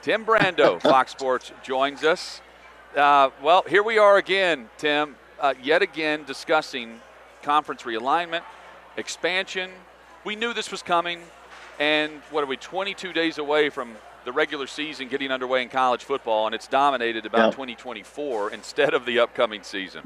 Tim 0.00 0.24
Brando, 0.24 0.80
Fox 0.80 1.10
Sports, 1.10 1.52
joins 1.62 2.04
us. 2.04 2.40
Uh, 2.96 3.30
well, 3.42 3.64
here 3.66 3.82
we 3.82 3.98
are 3.98 4.18
again, 4.18 4.68
Tim, 4.78 5.16
uh, 5.40 5.54
yet 5.60 5.82
again 5.82 6.22
discussing 6.24 7.00
conference 7.42 7.82
realignment, 7.82 8.42
expansion. 8.96 9.70
We 10.24 10.36
knew 10.36 10.54
this 10.54 10.70
was 10.70 10.80
coming, 10.80 11.18
and 11.80 12.12
what 12.30 12.44
are 12.44 12.46
we, 12.46 12.56
22 12.56 13.12
days 13.12 13.38
away 13.38 13.68
from 13.68 13.96
the 14.24 14.30
regular 14.30 14.68
season 14.68 15.08
getting 15.08 15.32
underway 15.32 15.62
in 15.62 15.70
college 15.70 16.04
football, 16.04 16.46
and 16.46 16.54
it's 16.54 16.68
dominated 16.68 17.26
about 17.26 17.50
2024 17.50 18.52
instead 18.52 18.94
of 18.94 19.04
the 19.06 19.18
upcoming 19.18 19.64
season. 19.64 20.02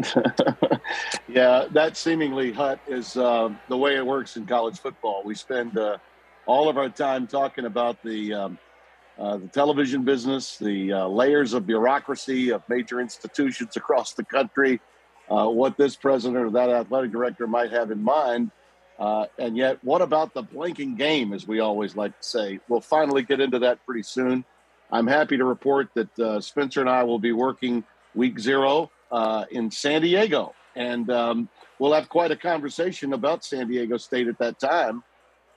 yeah, 1.28 1.66
that 1.70 1.94
seemingly, 1.94 2.52
Hut, 2.52 2.80
is 2.88 3.18
uh, 3.18 3.50
the 3.68 3.76
way 3.76 3.96
it 3.96 4.06
works 4.06 4.38
in 4.38 4.46
college 4.46 4.78
football. 4.78 5.22
We 5.26 5.34
spend 5.34 5.76
uh, 5.76 5.98
all 6.46 6.70
of 6.70 6.78
our 6.78 6.88
time 6.88 7.26
talking 7.26 7.66
about 7.66 8.02
the 8.02 8.32
um, 8.32 8.58
uh, 9.18 9.36
the 9.36 9.48
television 9.48 10.04
business, 10.04 10.58
the 10.58 10.92
uh, 10.92 11.08
layers 11.08 11.52
of 11.52 11.66
bureaucracy 11.66 12.50
of 12.50 12.62
major 12.68 13.00
institutions 13.00 13.76
across 13.76 14.12
the 14.12 14.24
country, 14.24 14.80
uh, 15.28 15.48
what 15.48 15.76
this 15.76 15.96
president 15.96 16.38
or 16.38 16.50
that 16.50 16.70
athletic 16.70 17.10
director 17.10 17.46
might 17.46 17.72
have 17.72 17.90
in 17.90 18.02
mind. 18.02 18.50
Uh, 18.98 19.26
and 19.38 19.56
yet, 19.56 19.78
what 19.82 20.02
about 20.02 20.34
the 20.34 20.42
blinking 20.42 20.94
game, 20.94 21.32
as 21.32 21.46
we 21.46 21.60
always 21.60 21.96
like 21.96 22.18
to 22.18 22.26
say? 22.26 22.60
We'll 22.68 22.80
finally 22.80 23.22
get 23.22 23.40
into 23.40 23.58
that 23.60 23.84
pretty 23.84 24.02
soon. 24.02 24.44
I'm 24.90 25.06
happy 25.06 25.36
to 25.36 25.44
report 25.44 25.88
that 25.94 26.42
Spencer 26.42 26.80
and 26.80 26.88
I 26.88 27.02
will 27.02 27.18
be 27.18 27.32
working 27.32 27.84
week 28.14 28.38
zero 28.38 28.90
in 29.50 29.70
San 29.70 30.02
Diego. 30.02 30.54
And 30.74 31.10
um, 31.10 31.48
we'll 31.78 31.92
have 31.92 32.08
quite 32.08 32.30
a 32.30 32.36
conversation 32.36 33.12
about 33.12 33.44
San 33.44 33.68
Diego 33.68 33.98
State 33.98 34.28
at 34.28 34.38
that 34.38 34.58
time 34.58 35.02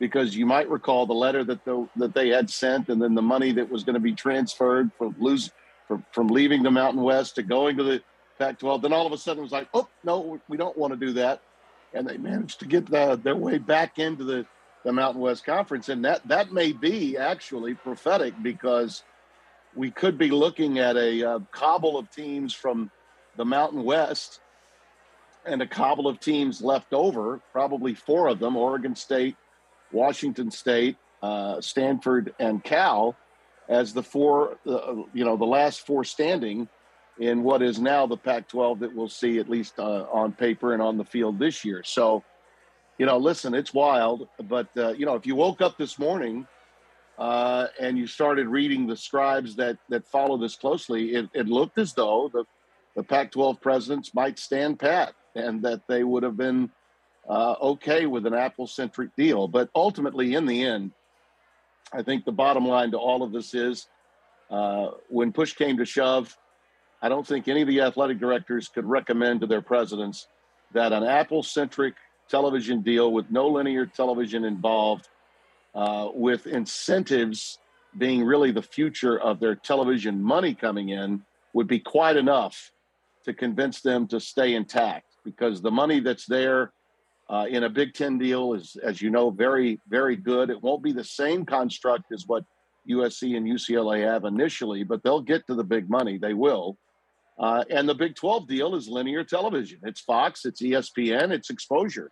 because 0.02 0.36
you 0.36 0.48
might 0.48 0.68
recall 0.68 1.06
the 1.06 1.14
letter 1.14 1.44
that 1.44 1.64
the, 1.64 1.88
that 1.96 2.16
they 2.16 2.30
had 2.30 2.50
sent, 2.50 2.90
and 2.90 3.00
then 3.00 3.14
the 3.14 3.22
money 3.22 3.52
that 3.52 3.70
was 3.70 3.84
going 3.84 3.94
to 3.94 4.00
be 4.00 4.14
transferred 4.14 4.90
from 4.98 5.16
lose 5.20 5.52
from, 5.88 6.04
from 6.12 6.28
leaving 6.28 6.64
the 6.64 6.72
Mountain 6.72 7.04
West 7.04 7.36
to 7.36 7.44
going 7.44 7.78
to 7.78 7.84
the 7.84 8.02
Pac-12. 8.40 8.82
Then 8.82 8.94
all 8.94 9.06
of 9.06 9.14
a 9.14 9.18
sudden 9.18 9.42
it 9.42 9.44
was 9.44 9.52
like, 9.52 9.70
oh 9.76 9.88
no, 10.04 10.42
we 10.50 10.58
don't 10.58 10.76
want 10.76 10.92
to 10.92 10.98
do 10.98 11.14
that, 11.14 11.42
and 11.94 12.10
they 12.10 12.18
managed 12.18 12.60
to 12.62 12.66
get 12.66 12.90
the, 12.90 13.16
their 13.24 13.36
way 13.36 13.60
back 13.60 14.00
into 14.00 14.26
the 14.26 14.46
the 14.84 14.92
Mountain 14.92 15.22
West 15.22 15.46
Conference, 15.46 15.88
and 15.88 16.04
that 16.04 16.28
that 16.28 16.52
may 16.52 16.72
be 16.72 17.16
actually 17.16 17.76
prophetic 17.76 18.34
because 18.42 19.04
we 19.76 19.92
could 19.92 20.18
be 20.18 20.32
looking 20.32 20.80
at 20.80 20.98
a, 20.98 21.22
a 21.22 21.40
cobble 21.52 22.00
of 22.00 22.10
teams 22.10 22.56
from 22.56 22.90
the 23.38 23.46
Mountain 23.46 23.84
West 23.84 24.42
and 25.46 25.62
a 25.62 25.68
cobble 25.68 26.08
of 26.08 26.20
teams 26.20 26.60
left 26.60 26.92
over, 26.92 27.40
probably 27.52 27.94
four 27.94 28.28
of 28.28 28.40
them, 28.40 28.58
Oregon 28.58 28.96
State, 28.96 29.36
Washington 29.92 30.52
State, 30.52 30.98
uh, 31.22 31.62
Stanford, 31.62 32.34
and 32.40 32.64
Cal 32.64 33.16
as 33.70 33.94
the 33.94 34.04
four, 34.04 34.58
uh, 34.68 34.96
you 35.14 35.24
know, 35.24 35.38
the 35.38 35.46
last 35.46 35.86
four 35.86 36.04
standing 36.04 36.68
in 37.20 37.44
what 37.44 37.62
is 37.62 37.80
now 37.80 38.06
the 38.06 38.18
Pac-12 38.18 38.80
that 38.80 38.96
we'll 38.96 39.08
see 39.08 39.40
at 39.40 39.50
least 39.50 39.80
uh, 39.80 40.06
on 40.12 40.32
paper 40.32 40.74
and 40.74 40.82
on 40.82 40.98
the 40.98 41.06
field 41.06 41.40
this 41.40 41.64
year. 41.64 41.84
So, 41.84 42.24
you 42.98 43.06
know, 43.06 43.18
listen, 43.18 43.54
it's 43.54 43.74
wild, 43.74 44.28
but 44.44 44.68
uh, 44.78 44.90
you 44.94 45.06
know, 45.06 45.16
if 45.16 45.26
you 45.26 45.36
woke 45.36 45.62
up 45.62 45.78
this 45.78 45.98
morning 45.98 46.48
uh, 47.18 47.68
and 47.80 47.98
you 47.98 48.08
started 48.08 48.48
reading 48.48 48.88
the 48.88 48.98
scribes 48.98 49.56
that 49.56 49.78
that 49.90 50.08
follow 50.08 50.38
this 50.38 50.56
closely, 50.56 51.16
it, 51.16 51.30
it 51.34 51.48
looked 51.48 51.78
as 51.78 51.94
though 51.94 52.30
the 52.34 52.44
the 52.96 53.04
Pac-12 53.04 53.62
presidents 53.62 54.14
might 54.14 54.38
stand 54.38 54.80
pat 54.80 55.14
and 55.36 55.62
that 55.62 55.82
they 55.88 56.04
would 56.04 56.24
have 56.24 56.36
been 56.36 56.70
uh, 57.30 57.56
okay 57.62 58.06
with 58.06 58.26
an 58.26 58.34
Apple 58.34 58.68
centric 58.68 59.16
deal. 59.16 59.48
But 59.48 59.70
ultimately, 59.76 60.36
in 60.36 60.46
the 60.46 60.64
end, 60.64 60.92
I 61.94 62.04
think 62.04 62.26
the 62.26 62.32
bottom 62.32 62.66
line 62.66 62.92
to 62.92 62.98
all 62.98 63.24
of 63.24 63.32
this 63.32 63.54
is 63.54 63.88
uh, 64.50 64.92
when 65.10 65.32
push 65.32 65.54
came 65.54 65.78
to 65.78 65.86
shove, 65.86 66.38
I 67.02 67.10
don't 67.10 67.26
think 67.26 67.48
any 67.48 67.62
of 67.62 67.68
the 67.68 67.82
athletic 67.82 68.20
directors 68.20 68.68
could 68.68 68.86
recommend 68.86 69.42
to 69.42 69.48
their 69.48 69.62
presidents 69.62 70.28
that 70.74 70.94
an 70.94 71.04
Apple 71.04 71.44
centric 71.44 71.96
television 72.30 72.82
deal 72.82 73.12
with 73.12 73.30
no 73.30 73.48
linear 73.48 73.86
television 73.86 74.46
involved, 74.46 75.10
uh, 75.76 76.10
with 76.14 76.48
incentives 76.48 77.60
being 77.98 78.24
really 78.24 78.52
the 78.52 78.62
future 78.62 79.20
of 79.20 79.40
their 79.40 79.56
television 79.56 80.22
money 80.22 80.54
coming 80.54 80.90
in, 80.90 81.24
would 81.54 81.68
be 81.68 81.80
quite 81.80 82.16
enough 82.16 82.72
to 83.26 83.34
convince 83.34 83.82
them 83.82 84.08
to 84.08 84.20
stay 84.20 84.54
intact 84.54 85.18
because 85.24 85.62
the 85.62 85.72
money 85.72 86.00
that's 86.00 86.26
there 86.26 86.72
uh, 87.32 87.46
in 87.50 87.63
a 87.63 87.70
Big 87.70 87.94
Ten 87.94 88.17
deal 88.17 88.54
is, 88.54 88.76
as 88.84 89.02
you 89.02 89.10
know, 89.10 89.30
very, 89.30 89.80
very 89.88 90.17
good. 90.17 90.50
It 90.50 90.62
won't 90.62 90.84
be 90.84 90.91
the 90.91 91.04
same 91.04 91.46
construct 91.46 92.12
as 92.12 92.28
what 92.28 92.44
USC 92.89 93.38
and 93.38 93.48
UCLA 93.48 94.06
have 94.06 94.26
initially, 94.26 94.84
but 94.84 95.02
they'll 95.02 95.22
get 95.22 95.48
to 95.48 95.56
the 95.56 95.63
big 95.63 95.89
money. 95.89 96.17
They 96.17 96.34
will. 96.34 96.78
Uh, 97.39 97.63
and 97.70 97.88
the 97.88 97.96
Big 97.96 98.15
12 98.15 98.48
deal 98.50 98.76
is 98.76 98.89
linear 98.89 99.24
television. 99.24 99.80
It's 99.84 100.02
Fox, 100.02 100.44
it's 100.44 100.62
ESPN, 100.62 101.32
it's 101.32 101.50
exposure. 101.50 102.12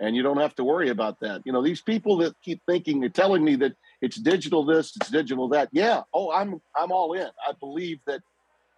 And 0.00 0.16
you 0.16 0.22
don't 0.22 0.40
have 0.40 0.54
to 0.56 0.64
worry 0.64 0.90
about 0.90 1.20
that. 1.20 1.42
You 1.44 1.52
know, 1.52 1.62
these 1.62 1.80
people 1.80 2.18
that 2.18 2.34
keep 2.42 2.60
thinking, 2.66 3.00
they're 3.00 3.08
telling 3.08 3.44
me 3.44 3.54
that 3.56 3.74
it's 4.02 4.16
digital 4.16 4.64
this, 4.64 4.94
it's 4.96 5.10
digital 5.10 5.48
that. 5.50 5.68
Yeah. 5.72 6.02
Oh, 6.12 6.30
I'm 6.30 6.60
I'm 6.76 6.92
all 6.92 7.14
in. 7.14 7.28
I 7.46 7.52
believe 7.58 8.00
that 8.06 8.20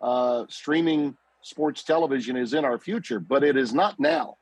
uh, 0.01 0.45
streaming 0.49 1.17
sports 1.43 1.83
television 1.83 2.37
is 2.37 2.55
in 2.55 2.65
our 2.65 2.79
future, 2.79 3.19
but 3.19 3.43
it 3.43 3.57
is 3.57 3.75
not 3.75 3.99
now. 3.99 4.38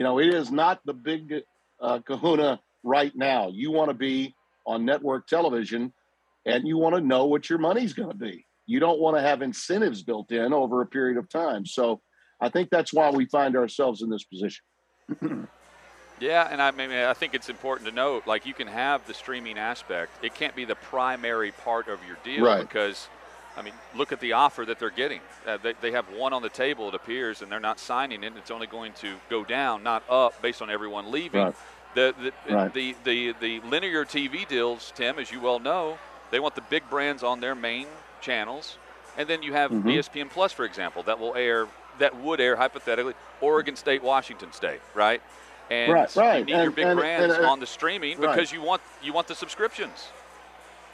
You 0.00 0.04
know, 0.04 0.18
it 0.18 0.32
is 0.32 0.50
not 0.50 0.80
the 0.86 0.94
big 0.94 1.42
uh, 1.78 1.98
kahuna 1.98 2.58
right 2.82 3.12
now. 3.14 3.50
You 3.52 3.70
want 3.70 3.90
to 3.90 3.94
be 3.94 4.34
on 4.66 4.86
network 4.86 5.26
television 5.26 5.92
and 6.46 6.66
you 6.66 6.78
want 6.78 6.94
to 6.94 7.02
know 7.02 7.26
what 7.26 7.50
your 7.50 7.58
money's 7.58 7.92
going 7.92 8.08
to 8.08 8.16
be. 8.16 8.46
You 8.64 8.80
don't 8.80 8.98
want 8.98 9.18
to 9.18 9.20
have 9.20 9.42
incentives 9.42 10.02
built 10.02 10.32
in 10.32 10.54
over 10.54 10.80
a 10.80 10.86
period 10.86 11.18
of 11.18 11.28
time. 11.28 11.66
So 11.66 12.00
I 12.40 12.48
think 12.48 12.70
that's 12.70 12.94
why 12.94 13.10
we 13.10 13.26
find 13.26 13.54
ourselves 13.58 14.00
in 14.00 14.08
this 14.08 14.24
position. 14.24 14.64
yeah, 16.18 16.48
and 16.50 16.62
I 16.62 16.70
mean, 16.70 16.92
I 16.92 17.12
think 17.12 17.34
it's 17.34 17.50
important 17.50 17.86
to 17.86 17.94
note, 17.94 18.26
like 18.26 18.46
you 18.46 18.54
can 18.54 18.68
have 18.68 19.06
the 19.06 19.12
streaming 19.12 19.58
aspect. 19.58 20.12
It 20.24 20.34
can't 20.34 20.56
be 20.56 20.64
the 20.64 20.76
primary 20.76 21.52
part 21.52 21.88
of 21.88 21.98
your 22.06 22.16
deal 22.24 22.46
right. 22.46 22.60
because, 22.62 23.10
I 23.56 23.62
mean, 23.62 23.74
look 23.94 24.12
at 24.12 24.20
the 24.20 24.32
offer 24.32 24.64
that 24.64 24.78
they're 24.78 24.90
getting. 24.90 25.20
Uh, 25.46 25.56
they, 25.56 25.74
they 25.80 25.90
have 25.90 26.06
one 26.06 26.32
on 26.32 26.42
the 26.42 26.48
table, 26.48 26.88
it 26.88 26.94
appears, 26.94 27.42
and 27.42 27.50
they're 27.50 27.60
not 27.60 27.80
signing 27.80 28.22
it. 28.22 28.32
It's 28.36 28.50
only 28.50 28.66
going 28.66 28.92
to 28.94 29.16
go 29.28 29.44
down, 29.44 29.82
not 29.82 30.02
up, 30.08 30.40
based 30.40 30.62
on 30.62 30.70
everyone 30.70 31.10
leaving. 31.10 31.42
Right. 31.42 31.54
The 31.94 32.14
the, 32.46 32.54
right. 32.54 32.72
the 32.72 32.94
the 33.02 33.34
the 33.40 33.60
linear 33.60 34.04
TV 34.04 34.46
deals, 34.46 34.92
Tim, 34.94 35.18
as 35.18 35.32
you 35.32 35.40
well 35.40 35.58
know, 35.58 35.98
they 36.30 36.38
want 36.38 36.54
the 36.54 36.60
big 36.62 36.88
brands 36.88 37.24
on 37.24 37.40
their 37.40 37.56
main 37.56 37.88
channels, 38.20 38.78
and 39.18 39.28
then 39.28 39.42
you 39.42 39.52
have 39.52 39.72
mm-hmm. 39.72 39.88
ESPN 39.88 40.30
Plus, 40.30 40.52
for 40.52 40.64
example, 40.64 41.02
that 41.02 41.18
will 41.18 41.34
air 41.34 41.66
that 41.98 42.16
would 42.16 42.40
air 42.40 42.54
hypothetically 42.54 43.14
Oregon 43.40 43.74
State, 43.74 44.04
Washington 44.04 44.52
State, 44.52 44.80
right? 44.94 45.20
And 45.68 45.92
right, 45.92 46.16
right. 46.16 46.38
you 46.38 46.44
need 46.44 46.52
and, 46.52 46.62
your 46.62 46.70
big 46.70 46.86
and, 46.86 46.98
brands 46.98 47.34
and, 47.34 47.44
on 47.44 47.58
the 47.58 47.66
streaming 47.66 48.20
because 48.20 48.52
you 48.52 48.62
want 48.62 48.82
you 49.02 49.12
want 49.12 49.26
the 49.26 49.34
subscriptions. 49.34 50.10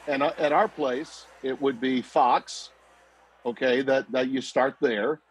And 0.07 0.23
uh, 0.23 0.31
at 0.39 0.51
our 0.51 0.67
place, 0.67 1.26
it 1.43 1.61
would 1.61 1.79
be 1.79 2.01
Fox. 2.01 2.71
Okay, 3.45 3.81
that 3.83 4.11
that 4.11 4.29
you 4.29 4.41
start 4.41 4.75
there, 4.81 5.21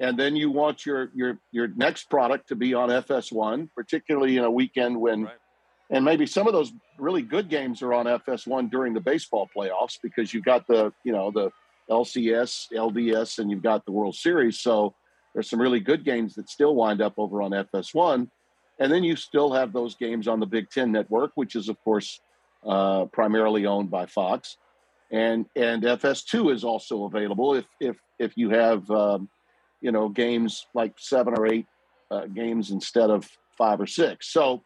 and 0.00 0.18
then 0.18 0.36
you 0.36 0.50
want 0.50 0.84
your 0.84 1.10
your 1.14 1.38
your 1.50 1.68
next 1.68 2.10
product 2.10 2.48
to 2.48 2.56
be 2.56 2.74
on 2.74 2.90
FS1, 2.90 3.68
particularly 3.74 4.36
in 4.36 4.44
a 4.44 4.50
weekend 4.50 5.00
when, 5.00 5.24
right. 5.24 5.34
and 5.90 6.04
maybe 6.04 6.26
some 6.26 6.46
of 6.46 6.52
those 6.52 6.72
really 6.98 7.22
good 7.22 7.48
games 7.48 7.80
are 7.82 7.94
on 7.94 8.06
FS1 8.06 8.70
during 8.70 8.92
the 8.92 9.00
baseball 9.00 9.48
playoffs 9.56 9.98
because 10.02 10.34
you've 10.34 10.44
got 10.44 10.66
the 10.66 10.92
you 11.04 11.12
know 11.12 11.30
the 11.30 11.50
LCS, 11.90 12.72
LDS, 12.72 13.38
and 13.38 13.50
you've 13.50 13.62
got 13.62 13.84
the 13.84 13.92
World 13.92 14.14
Series. 14.14 14.60
So 14.60 14.94
there's 15.32 15.48
some 15.48 15.60
really 15.60 15.80
good 15.80 16.04
games 16.04 16.34
that 16.34 16.48
still 16.48 16.74
wind 16.74 17.00
up 17.00 17.14
over 17.16 17.40
on 17.40 17.52
FS1, 17.52 18.28
and 18.78 18.92
then 18.92 19.04
you 19.04 19.16
still 19.16 19.52
have 19.52 19.72
those 19.72 19.94
games 19.94 20.28
on 20.28 20.40
the 20.40 20.46
Big 20.46 20.70
Ten 20.70 20.92
Network, 20.92 21.32
which 21.34 21.56
is 21.56 21.68
of 21.68 21.82
course 21.82 22.20
uh, 22.66 23.06
primarily 23.06 23.64
owned 23.66 23.90
by 23.90 24.06
Fox, 24.06 24.56
and 25.10 25.46
and 25.56 25.82
FS2 25.82 26.52
is 26.52 26.64
also 26.64 27.04
available 27.04 27.54
if 27.54 27.66
if 27.80 27.96
if 28.18 28.36
you 28.36 28.50
have. 28.50 28.90
Um, 28.90 29.28
you 29.84 29.92
know, 29.92 30.08
games 30.08 30.66
like 30.72 30.94
seven 30.96 31.34
or 31.36 31.46
eight 31.46 31.66
uh, 32.10 32.24
games 32.24 32.70
instead 32.70 33.10
of 33.10 33.28
five 33.58 33.78
or 33.78 33.86
six. 33.86 34.32
So, 34.32 34.62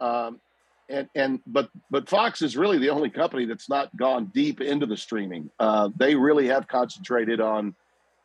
um, 0.00 0.40
and 0.88 1.08
and 1.14 1.40
but 1.46 1.68
but 1.90 2.08
Fox 2.08 2.40
is 2.40 2.56
really 2.56 2.78
the 2.78 2.88
only 2.88 3.10
company 3.10 3.44
that's 3.44 3.68
not 3.68 3.94
gone 3.96 4.30
deep 4.34 4.62
into 4.62 4.86
the 4.86 4.96
streaming. 4.96 5.50
Uh, 5.60 5.90
they 5.94 6.14
really 6.14 6.48
have 6.48 6.66
concentrated 6.66 7.38
on 7.38 7.74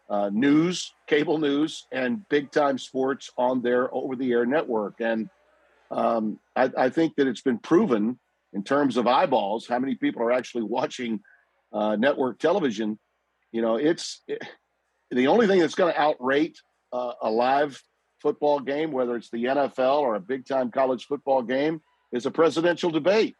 uh, 0.09 0.29
news, 0.31 0.93
cable 1.05 1.37
news, 1.37 1.85
and 1.91 2.27
big 2.29 2.49
time 2.49 2.77
sports 2.77 3.29
on 3.37 3.61
their 3.61 3.93
over 3.93 4.15
the 4.15 4.31
air 4.31 4.45
network. 4.45 4.95
And 5.01 5.29
um, 5.91 6.39
I, 6.55 6.71
I, 6.77 6.89
think 6.89 7.15
that 7.17 7.27
it's 7.27 7.41
been 7.41 7.59
proven 7.59 8.19
in 8.55 8.63
terms 8.63 8.97
of 8.97 9.05
eyeballs 9.05 9.67
how 9.67 9.77
many 9.77 9.93
people 9.95 10.23
are 10.23 10.31
actually 10.31 10.63
watching 10.63 11.19
uh, 11.73 11.95
network 11.95 12.39
television. 12.39 12.97
You 13.51 13.61
know, 13.61 13.75
it's. 13.75 14.23
It, 14.27 14.41
the 15.11 15.27
only 15.27 15.45
thing 15.45 15.59
that's 15.59 15.75
going 15.75 15.93
to 15.93 15.99
outrate 15.99 16.55
uh, 16.91 17.13
a 17.21 17.29
live 17.29 17.79
football 18.21 18.59
game, 18.59 18.91
whether 18.91 19.15
it's 19.15 19.29
the 19.29 19.43
NFL 19.43 19.99
or 19.99 20.15
a 20.15 20.19
big 20.19 20.47
time 20.47 20.71
college 20.71 21.05
football 21.05 21.43
game, 21.43 21.79
is 22.11 22.25
a 22.25 22.31
presidential 22.31 22.89
debate. 22.89 23.35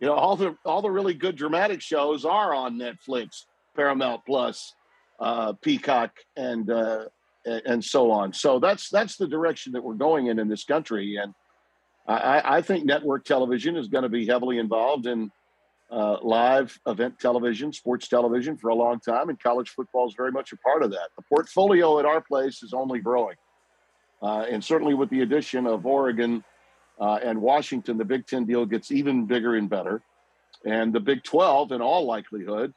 You 0.00 0.06
know, 0.06 0.14
all 0.14 0.36
the 0.36 0.56
all 0.64 0.80
the 0.80 0.90
really 0.90 1.14
good 1.14 1.36
dramatic 1.36 1.82
shows 1.82 2.24
are 2.24 2.54
on 2.54 2.78
Netflix, 2.78 3.44
Paramount 3.74 4.22
Plus, 4.24 4.74
uh, 5.20 5.52
Peacock, 5.54 6.12
and 6.36 6.70
uh, 6.70 7.06
and 7.44 7.84
so 7.84 8.10
on. 8.10 8.32
So 8.32 8.58
that's 8.58 8.88
that's 8.88 9.16
the 9.16 9.28
direction 9.28 9.72
that 9.72 9.82
we're 9.82 9.94
going 9.94 10.28
in 10.28 10.38
in 10.38 10.48
this 10.48 10.64
country, 10.64 11.16
and 11.16 11.34
I, 12.08 12.58
I 12.58 12.62
think 12.62 12.84
network 12.84 13.24
television 13.24 13.76
is 13.76 13.88
going 13.88 14.02
to 14.02 14.08
be 14.08 14.26
heavily 14.26 14.58
involved 14.58 15.06
in 15.06 15.30
uh, 15.90 16.16
live 16.22 16.78
event 16.86 17.18
television, 17.18 17.72
sports 17.72 18.08
television 18.08 18.56
for 18.56 18.68
a 18.68 18.74
long 18.74 19.00
time, 19.00 19.28
and 19.28 19.40
college 19.40 19.70
football 19.70 20.08
is 20.08 20.14
very 20.16 20.32
much 20.32 20.52
a 20.52 20.56
part 20.58 20.82
of 20.82 20.90
that. 20.90 21.10
The 21.16 21.22
portfolio 21.22 21.98
at 21.98 22.04
our 22.04 22.20
place 22.20 22.62
is 22.62 22.72
only 22.72 23.00
growing. 23.00 23.36
Uh, 24.22 24.46
and 24.50 24.64
certainly 24.64 24.94
with 24.94 25.10
the 25.10 25.22
addition 25.22 25.66
of 25.66 25.84
Oregon 25.84 26.42
uh, 27.00 27.18
and 27.22 27.40
Washington, 27.40 27.98
the 27.98 28.04
Big 28.04 28.26
Ten 28.26 28.46
deal 28.46 28.66
gets 28.66 28.90
even 28.90 29.26
bigger 29.26 29.56
and 29.56 29.68
better. 29.68 30.02
And 30.64 30.92
the 30.92 31.00
Big 31.00 31.22
12, 31.22 31.72
in 31.72 31.82
all 31.82 32.06
likelihood, 32.06 32.72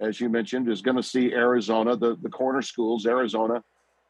as 0.00 0.20
you 0.20 0.28
mentioned, 0.28 0.68
is 0.68 0.82
going 0.82 0.96
to 0.96 1.02
see 1.02 1.32
Arizona, 1.32 1.96
the, 1.96 2.16
the 2.20 2.28
corner 2.28 2.62
schools, 2.62 3.06
Arizona, 3.06 3.62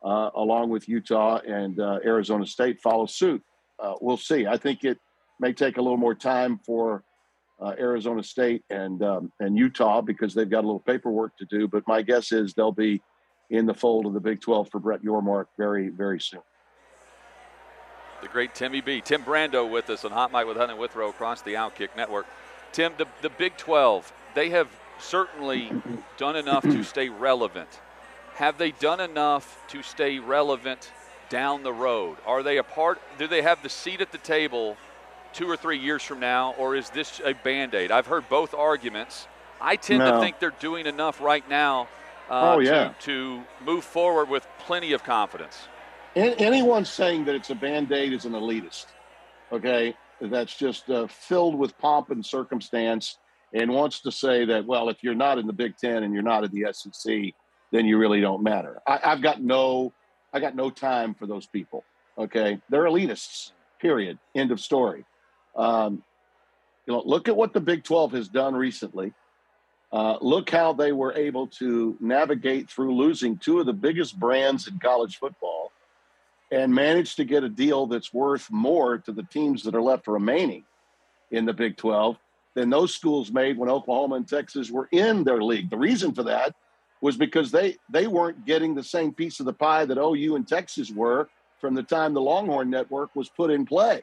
uh, 0.02 0.30
along 0.34 0.70
with 0.70 0.88
Utah 0.88 1.40
and 1.46 1.78
uh, 1.78 1.98
Arizona 2.04 2.46
State, 2.46 2.80
follow 2.80 3.06
suit. 3.06 3.42
Uh, 3.80 3.94
we'll 4.00 4.16
see. 4.16 4.46
I 4.46 4.56
think 4.56 4.84
it 4.84 4.98
may 5.38 5.52
take 5.52 5.78
a 5.78 5.82
little 5.82 5.96
more 5.96 6.14
time 6.14 6.60
for 6.64 7.02
uh, 7.60 7.74
Arizona 7.78 8.22
State 8.22 8.64
and 8.70 9.02
um, 9.02 9.32
and 9.40 9.56
Utah 9.56 10.00
because 10.00 10.34
they've 10.34 10.48
got 10.48 10.60
a 10.60 10.66
little 10.66 10.80
paperwork 10.80 11.36
to 11.38 11.44
do. 11.46 11.68
But 11.68 11.86
my 11.86 12.02
guess 12.02 12.32
is 12.32 12.54
they'll 12.54 12.72
be 12.72 13.02
in 13.50 13.66
the 13.66 13.74
fold 13.74 14.06
of 14.06 14.14
the 14.14 14.20
Big 14.20 14.40
12 14.40 14.70
for 14.70 14.78
Brett 14.78 15.02
Yormark 15.02 15.46
very 15.58 15.88
very 15.88 16.20
soon. 16.20 16.40
The 18.22 18.28
great 18.28 18.54
Timmy 18.54 18.82
B, 18.82 19.00
Tim 19.00 19.22
Brando 19.22 19.68
with 19.70 19.88
us 19.88 20.04
on 20.04 20.10
Hot 20.12 20.30
Mic 20.30 20.46
with 20.46 20.56
Hutton 20.56 20.72
and 20.72 20.78
Withrow 20.78 21.08
across 21.08 21.40
the 21.40 21.54
Outkick 21.54 21.96
Network. 21.96 22.26
Tim, 22.72 22.92
the 22.98 23.06
the 23.22 23.30
Big 23.30 23.56
12, 23.56 24.12
they 24.34 24.50
have 24.50 24.68
certainly 24.98 25.70
done 26.18 26.36
enough 26.36 26.62
to 26.62 26.82
stay 26.84 27.08
relevant. 27.08 27.68
Have 28.34 28.58
they 28.58 28.70
done 28.72 29.00
enough 29.00 29.62
to 29.68 29.82
stay 29.82 30.18
relevant 30.18 30.90
down 31.30 31.62
the 31.62 31.72
road? 31.72 32.18
Are 32.26 32.42
they 32.42 32.58
a 32.58 32.62
part? 32.62 33.00
Do 33.18 33.26
they 33.26 33.40
have 33.40 33.62
the 33.62 33.70
seat 33.70 34.02
at 34.02 34.12
the 34.12 34.18
table? 34.18 34.76
two 35.32 35.48
or 35.48 35.56
three 35.56 35.78
years 35.78 36.02
from 36.02 36.20
now, 36.20 36.54
or 36.58 36.74
is 36.76 36.90
this 36.90 37.20
a 37.24 37.32
band 37.32 37.74
aid? 37.74 37.90
I've 37.90 38.06
heard 38.06 38.28
both 38.28 38.54
arguments. 38.54 39.26
I 39.60 39.76
tend 39.76 40.00
no. 40.00 40.12
to 40.12 40.20
think 40.20 40.38
they're 40.38 40.50
doing 40.58 40.86
enough 40.86 41.20
right 41.20 41.46
now 41.48 41.88
uh, 42.30 42.54
oh, 42.54 42.58
yeah. 42.60 42.88
to, 42.88 42.94
to 43.00 43.42
move 43.64 43.84
forward 43.84 44.28
with 44.28 44.46
plenty 44.58 44.92
of 44.92 45.04
confidence. 45.04 45.68
Anyone 46.16 46.84
saying 46.84 47.24
that 47.26 47.34
it's 47.34 47.50
a 47.50 47.54
band 47.54 47.92
aid 47.92 48.12
is 48.12 48.24
an 48.24 48.32
elitist, 48.32 48.86
okay? 49.52 49.94
That's 50.20 50.56
just 50.56 50.90
uh, 50.90 51.06
filled 51.06 51.54
with 51.54 51.76
pomp 51.78 52.10
and 52.10 52.24
circumstance 52.24 53.18
and 53.52 53.70
wants 53.70 54.00
to 54.02 54.12
say 54.12 54.44
that, 54.46 54.66
well, 54.66 54.88
if 54.88 55.02
you're 55.02 55.14
not 55.14 55.38
in 55.38 55.46
the 55.46 55.52
Big 55.52 55.76
Ten 55.76 56.02
and 56.02 56.12
you're 56.12 56.22
not 56.22 56.44
in 56.44 56.50
the 56.52 56.72
SEC, 56.72 57.32
then 57.70 57.84
you 57.84 57.96
really 57.96 58.20
don't 58.20 58.42
matter. 58.42 58.80
I, 58.86 59.00
I've 59.04 59.22
got 59.22 59.40
no, 59.40 59.92
I 60.32 60.40
got 60.40 60.54
no 60.54 60.70
time 60.70 61.14
for 61.14 61.26
those 61.26 61.46
people. 61.46 61.84
Okay, 62.18 62.60
they're 62.68 62.84
elitists. 62.84 63.52
Period. 63.80 64.18
End 64.34 64.50
of 64.50 64.60
story. 64.60 65.04
Um, 65.56 66.02
you 66.86 66.92
know, 66.92 67.02
look 67.04 67.28
at 67.28 67.36
what 67.36 67.52
the 67.52 67.60
Big 67.60 67.84
12 67.84 68.12
has 68.12 68.28
done 68.28 68.54
recently. 68.54 69.12
Uh, 69.92 70.16
look 70.20 70.50
how 70.50 70.72
they 70.72 70.92
were 70.92 71.12
able 71.14 71.46
to 71.48 71.96
navigate 72.00 72.70
through 72.70 72.94
losing 72.94 73.36
two 73.36 73.58
of 73.58 73.66
the 73.66 73.72
biggest 73.72 74.18
brands 74.18 74.68
in 74.68 74.78
college 74.78 75.18
football 75.18 75.72
and 76.52 76.74
manage 76.74 77.16
to 77.16 77.24
get 77.24 77.44
a 77.44 77.48
deal 77.48 77.86
that's 77.86 78.12
worth 78.12 78.50
more 78.50 78.98
to 78.98 79.12
the 79.12 79.22
teams 79.24 79.62
that 79.62 79.74
are 79.74 79.82
left 79.82 80.06
remaining 80.06 80.64
in 81.30 81.44
the 81.44 81.52
Big 81.52 81.76
12 81.76 82.16
than 82.54 82.70
those 82.70 82.94
schools 82.94 83.32
made 83.32 83.56
when 83.56 83.70
Oklahoma 83.70 84.16
and 84.16 84.28
Texas 84.28 84.70
were 84.70 84.88
in 84.92 85.24
their 85.24 85.42
league. 85.42 85.70
The 85.70 85.78
reason 85.78 86.12
for 86.12 86.24
that 86.24 86.54
was 87.00 87.16
because 87.16 87.50
they 87.50 87.76
they 87.88 88.06
weren't 88.06 88.44
getting 88.44 88.74
the 88.74 88.82
same 88.82 89.12
piece 89.12 89.40
of 89.40 89.46
the 89.46 89.52
pie 89.52 89.84
that 89.84 89.98
OU 89.98 90.36
and 90.36 90.46
Texas 90.46 90.90
were 90.90 91.28
from 91.60 91.74
the 91.74 91.82
time 91.82 92.14
the 92.14 92.20
Longhorn 92.20 92.70
Network 92.70 93.14
was 93.14 93.28
put 93.28 93.50
in 93.50 93.66
play 93.66 94.02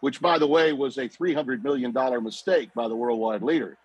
which, 0.00 0.20
by 0.20 0.38
the 0.38 0.46
way, 0.46 0.72
was 0.72 0.98
a 0.98 1.08
$300 1.08 1.62
million 1.62 1.92
mistake 2.22 2.70
by 2.74 2.88
the 2.88 2.94
worldwide 2.94 3.42
leader. 3.42 3.76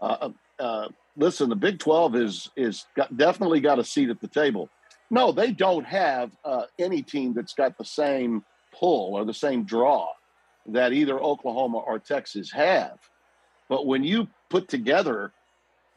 Uh, 0.00 0.30
uh, 0.58 0.88
listen, 1.16 1.48
the 1.48 1.56
Big 1.56 1.78
12 1.78 2.16
is 2.16 2.50
is 2.56 2.86
got, 2.94 3.16
definitely 3.16 3.60
got 3.60 3.78
a 3.78 3.84
seat 3.84 4.10
at 4.10 4.20
the 4.20 4.28
table. 4.28 4.68
No, 5.10 5.32
they 5.32 5.52
don't 5.52 5.86
have 5.86 6.32
uh, 6.44 6.64
any 6.78 7.02
team 7.02 7.32
that's 7.34 7.54
got 7.54 7.78
the 7.78 7.84
same 7.84 8.44
pull 8.78 9.14
or 9.14 9.24
the 9.24 9.34
same 9.34 9.64
draw 9.64 10.08
that 10.66 10.92
either 10.92 11.18
Oklahoma 11.18 11.78
or 11.78 11.98
Texas 11.98 12.52
have. 12.52 12.98
But 13.68 13.86
when 13.86 14.04
you 14.04 14.28
put 14.50 14.68
together 14.68 15.32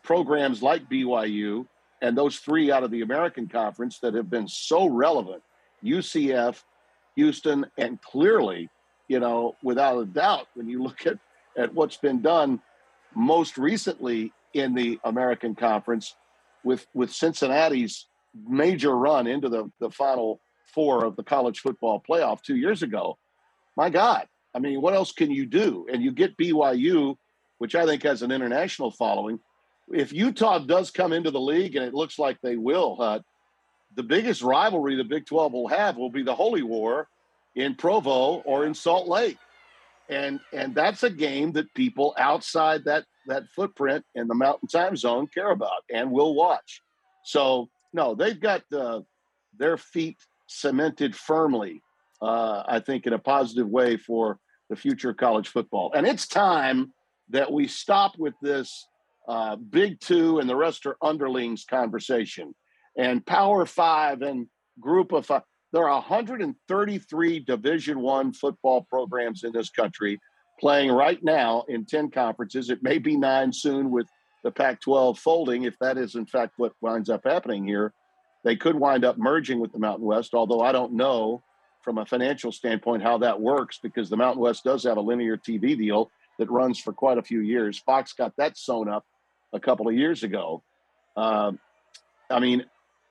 programs 0.03 0.61
like 0.61 0.89
BYU 0.89 1.65
and 2.01 2.17
those 2.17 2.37
three 2.37 2.71
out 2.71 2.83
of 2.83 2.91
the 2.91 3.01
American 3.01 3.47
Conference 3.47 3.99
that 3.99 4.13
have 4.15 4.29
been 4.29 4.47
so 4.47 4.87
relevant, 4.87 5.43
UCF, 5.83 6.63
Houston, 7.15 7.65
and 7.77 8.01
clearly, 8.01 8.69
you 9.07 9.19
know, 9.19 9.55
without 9.63 9.99
a 9.99 10.05
doubt, 10.05 10.47
when 10.55 10.67
you 10.67 10.81
look 10.81 11.05
at, 11.05 11.19
at 11.57 11.73
what's 11.73 11.97
been 11.97 12.21
done 12.21 12.59
most 13.15 13.57
recently 13.57 14.31
in 14.53 14.73
the 14.73 14.99
American 15.03 15.55
Conference 15.55 16.15
with, 16.63 16.87
with 16.93 17.11
Cincinnati's 17.11 18.07
major 18.47 18.95
run 18.95 19.27
into 19.27 19.49
the, 19.49 19.71
the 19.79 19.89
final 19.89 20.39
four 20.73 21.05
of 21.05 21.15
the 21.15 21.23
college 21.23 21.59
football 21.59 22.01
playoff 22.07 22.41
two 22.41 22.55
years 22.55 22.81
ago. 22.81 23.17
My 23.75 23.89
God, 23.89 24.27
I 24.53 24.59
mean, 24.59 24.81
what 24.81 24.93
else 24.93 25.11
can 25.11 25.31
you 25.31 25.45
do? 25.45 25.87
And 25.91 26.01
you 26.01 26.11
get 26.11 26.37
BYU, 26.37 27.15
which 27.57 27.75
I 27.75 27.85
think 27.85 28.03
has 28.03 28.21
an 28.21 28.31
international 28.31 28.91
following. 28.91 29.39
If 29.93 30.13
Utah 30.13 30.60
does 30.60 30.91
come 30.91 31.13
into 31.13 31.32
the 31.32 31.39
league, 31.39 31.75
and 31.75 31.86
it 31.86 31.93
looks 31.93 32.19
like 32.19 32.39
they 32.41 32.56
will, 32.56 32.95
Hut, 32.95 33.23
the 33.95 34.04
biggest 34.04 34.41
rivalry 34.41 34.95
the 34.95 35.04
Big 35.04 35.25
12 35.25 35.54
will 35.54 35.67
have 35.67 35.97
will 35.97 36.10
be 36.10 36.23
the 36.23 36.36
Holy 36.36 36.63
War 36.63 37.08
in 37.56 37.75
Provo 37.75 38.41
or 38.45 38.65
in 38.65 38.73
Salt 38.73 39.08
Lake. 39.08 39.38
And 40.10 40.39
and 40.51 40.75
that's 40.75 41.04
a 41.04 41.10
game 41.10 41.54
that 41.54 41.73
people 41.73 42.13
outside 42.17 42.84
that 42.86 43.06
that 43.27 43.47
footprint 43.56 44.04
in 44.15 44.27
the 44.27 44.36
Mountain 44.36 44.67
Time 44.67 44.95
Zone 44.95 45.27
care 45.27 45.51
about 45.51 45.84
and 45.93 46.12
will 46.12 46.34
watch. 46.36 46.82
So 47.23 47.69
no, 47.93 48.15
they've 48.15 48.39
got 48.39 48.63
uh, 48.73 49.01
their 49.58 49.77
feet 49.77 50.17
cemented 50.47 51.15
firmly 51.15 51.82
uh, 52.21 52.63
I 52.67 52.80
think, 52.80 53.08
in 53.08 53.13
a 53.13 53.19
positive 53.19 53.67
way 53.67 53.97
for 53.97 54.39
the 54.69 54.75
future 54.75 55.10
of 55.10 55.17
college 55.17 55.47
football. 55.47 55.91
And 55.95 56.06
it's 56.06 56.27
time 56.27 56.93
that 57.30 57.51
we 57.51 57.67
stop 57.67 58.17
with 58.17 58.34
this 58.41 58.88
uh, 59.27 59.55
Big 59.55 59.99
Two 59.99 60.39
and 60.39 60.49
the 60.49 60.55
rest 60.55 60.86
are 60.86 60.97
underlings 61.01 61.65
conversation 61.65 62.53
and 62.97 63.25
Power 63.25 63.65
Five 63.65 64.21
and 64.21 64.47
Group 64.79 65.12
of 65.12 65.25
Five. 65.25 65.43
There 65.73 65.88
are 65.88 65.99
133 65.99 67.39
Division 67.39 68.01
One 68.01 68.34
football 68.34 68.86
programs 68.89 69.43
in 69.43 69.53
this 69.53 69.69
country 69.69 70.19
playing 70.60 70.91
right 70.91 71.21
now 71.23 71.63
in 71.67 71.86
10 71.86 72.12
conferences. 72.12 72.69
It 72.69 72.84
may 72.84 72.99
be 72.99 73.17
nine 73.17 73.53
soon 73.53 73.89
with 73.89 74.07
the 74.43 74.51
Pac 74.51 74.81
12 74.81 75.17
folding, 75.17 75.63
if 75.63 75.77
that 75.79 75.97
is 75.97 76.15
in 76.15 76.25
fact 76.25 76.53
what 76.57 76.73
winds 76.81 77.10
up 77.10 77.21
happening 77.25 77.65
here. 77.65 77.93
They 78.43 78.55
could 78.55 78.75
wind 78.75 79.05
up 79.05 79.17
merging 79.17 79.60
with 79.60 79.71
the 79.71 79.79
Mountain 79.79 80.05
West, 80.05 80.34
although 80.34 80.62
I 80.62 80.71
don't 80.71 80.93
know 80.93 81.43
from 81.84 81.97
a 81.97 82.05
financial 82.05 82.51
standpoint 82.51 83.03
how 83.03 83.19
that 83.19 83.39
works 83.39 83.79
because 83.81 84.10
the 84.10 84.17
Mountain 84.17 84.41
West 84.41 84.63
does 84.63 84.84
have 84.84 84.97
a 84.97 85.01
linear 85.01 85.38
TV 85.38 85.77
deal 85.77 86.12
that 86.39 86.50
runs 86.50 86.80
for 86.80 86.94
quite 86.94 87.17
a 87.17 87.24
few 87.24 87.39
years. 87.41 87.80
Fox 87.80 88.13
got 88.13 88.36
that 88.38 88.58
sewn 88.58 88.89
up 88.89 89.06
a 89.54 89.60
couple 89.60 89.88
of 89.88 89.96
years 89.96 90.24
ago. 90.24 90.63
Uh, 91.15 91.54
I 92.30 92.39
mean, 92.39 92.65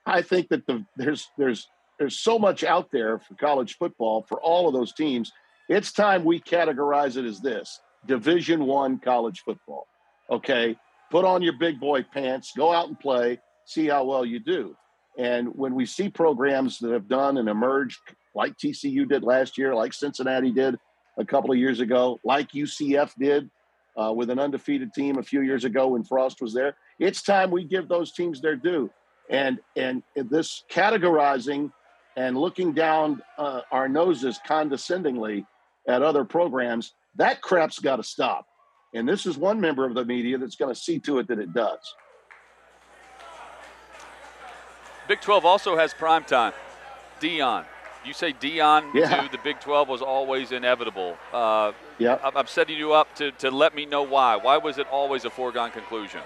I 0.05 0.21
think 0.21 0.49
that 0.49 0.65
the 0.65 0.85
there's 0.97 1.29
there's 1.37 1.67
there's 1.99 2.19
so 2.19 2.39
much 2.39 2.63
out 2.63 2.91
there 2.91 3.19
for 3.19 3.35
college 3.35 3.77
football 3.77 4.25
for 4.27 4.39
all 4.41 4.67
of 4.67 4.73
those 4.73 4.93
teams. 4.93 5.31
It's 5.69 5.91
time 5.91 6.23
we 6.23 6.39
categorize 6.39 7.17
it 7.17 7.25
as 7.25 7.39
this: 7.39 7.79
Division 8.05 8.65
One 8.65 8.99
college 8.99 9.41
football. 9.45 9.87
Okay, 10.29 10.75
put 11.11 11.25
on 11.25 11.41
your 11.41 11.53
big 11.53 11.79
boy 11.79 12.03
pants, 12.03 12.53
go 12.55 12.73
out 12.73 12.87
and 12.87 12.99
play, 12.99 13.39
see 13.65 13.87
how 13.87 14.05
well 14.05 14.25
you 14.25 14.39
do. 14.39 14.75
And 15.17 15.49
when 15.55 15.75
we 15.75 15.85
see 15.85 16.09
programs 16.09 16.79
that 16.79 16.91
have 16.91 17.07
done 17.07 17.37
and 17.37 17.49
emerged 17.49 17.99
like 18.33 18.57
TCU 18.57 19.07
did 19.07 19.23
last 19.23 19.57
year, 19.57 19.75
like 19.75 19.93
Cincinnati 19.93 20.51
did 20.51 20.79
a 21.17 21.25
couple 21.25 21.51
of 21.51 21.57
years 21.57 21.79
ago, 21.79 22.19
like 22.23 22.51
UCF 22.51 23.13
did 23.17 23.49
uh, 23.97 24.13
with 24.15 24.29
an 24.29 24.39
undefeated 24.39 24.93
team 24.93 25.17
a 25.17 25.23
few 25.23 25.41
years 25.41 25.65
ago 25.65 25.87
when 25.87 26.03
Frost 26.03 26.41
was 26.41 26.53
there. 26.53 26.75
It's 26.99 27.21
time 27.21 27.51
we 27.51 27.63
give 27.63 27.87
those 27.87 28.11
teams 28.11 28.41
their 28.41 28.55
due. 28.55 28.89
And 29.29 29.59
and 29.75 30.03
this 30.15 30.63
categorizing 30.69 31.71
and 32.17 32.37
looking 32.37 32.73
down 32.73 33.21
uh, 33.37 33.61
our 33.71 33.87
noses 33.87 34.39
condescendingly 34.45 35.45
at 35.87 36.01
other 36.01 36.25
programs, 36.25 36.93
that 37.15 37.41
crap's 37.41 37.79
got 37.79 37.97
to 37.97 38.03
stop. 38.03 38.45
And 38.93 39.07
this 39.07 39.25
is 39.25 39.37
one 39.37 39.61
member 39.61 39.85
of 39.85 39.93
the 39.93 40.03
media 40.03 40.37
that's 40.37 40.55
going 40.55 40.73
to 40.73 40.79
see 40.79 40.99
to 40.99 41.19
it 41.19 41.27
that 41.29 41.39
it 41.39 41.53
does. 41.53 41.95
Big 45.07 45.21
12 45.21 45.45
also 45.45 45.77
has 45.77 45.93
prime 45.93 46.23
time. 46.23 46.53
Deion, 47.21 47.65
you 48.05 48.13
say 48.13 48.33
Deion 48.33 48.93
yeah. 48.93 49.21
to 49.21 49.31
the 49.31 49.37
Big 49.43 49.59
12 49.59 49.87
was 49.87 50.01
always 50.01 50.51
inevitable. 50.51 51.17
Uh, 51.31 51.71
yeah. 51.99 52.17
I'm 52.35 52.47
setting 52.47 52.77
you 52.77 52.93
up 52.93 53.13
to, 53.15 53.31
to 53.33 53.51
let 53.51 53.75
me 53.75 53.85
know 53.85 54.03
why. 54.03 54.35
Why 54.35 54.57
was 54.57 54.77
it 54.77 54.87
always 54.87 55.25
a 55.25 55.29
foregone 55.29 55.71
conclusion? 55.71 56.21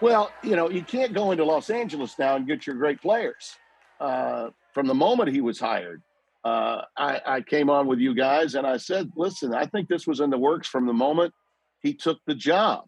Well, 0.00 0.30
you 0.42 0.54
know, 0.54 0.70
you 0.70 0.82
can't 0.82 1.12
go 1.12 1.32
into 1.32 1.44
Los 1.44 1.70
Angeles 1.70 2.18
now 2.18 2.36
and 2.36 2.46
get 2.46 2.66
your 2.66 2.76
great 2.76 3.00
players. 3.00 3.56
Uh, 4.00 4.50
from 4.72 4.86
the 4.86 4.94
moment 4.94 5.30
he 5.30 5.40
was 5.40 5.58
hired, 5.58 6.02
uh, 6.44 6.82
I, 6.96 7.20
I, 7.26 7.40
came 7.40 7.68
on 7.68 7.88
with 7.88 7.98
you 7.98 8.14
guys 8.14 8.54
and 8.54 8.64
I 8.64 8.76
said, 8.76 9.10
listen, 9.16 9.52
I 9.52 9.66
think 9.66 9.88
this 9.88 10.06
was 10.06 10.20
in 10.20 10.30
the 10.30 10.38
works 10.38 10.68
from 10.68 10.86
the 10.86 10.92
moment 10.92 11.34
he 11.82 11.94
took 11.94 12.18
the 12.26 12.34
job. 12.34 12.84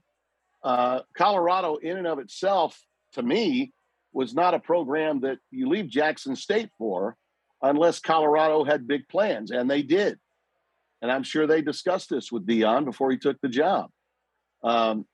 Uh, 0.63 1.01
Colorado, 1.17 1.77
in 1.77 1.97
and 1.97 2.07
of 2.07 2.21
itself, 2.21 2.81
to 3.15 3.23
me, 3.23 3.73
was 4.13 4.35
not 4.35 4.55
a 4.55 4.61
program 4.61 5.21
that 5.23 5.39
you 5.51 5.69
leave 5.69 5.89
Jackson 5.89 6.37
State 6.37 6.71
for 6.79 7.17
unless 7.63 8.01
Colorado 8.01 8.65
had 8.65 8.87
big 8.87 9.09
plans, 9.09 9.51
and 9.51 9.71
they 9.71 9.83
did. 9.83 10.19
And 11.03 11.11
I'm 11.11 11.23
sure 11.23 11.47
they 11.47 11.63
discussed 11.63 12.11
this 12.11 12.31
with 12.31 12.47
Deion 12.47 12.85
before 12.85 13.11
he 13.11 13.17
took 13.17 13.41
the 13.41 13.49
job. 13.49 13.91
Um, 14.63 15.07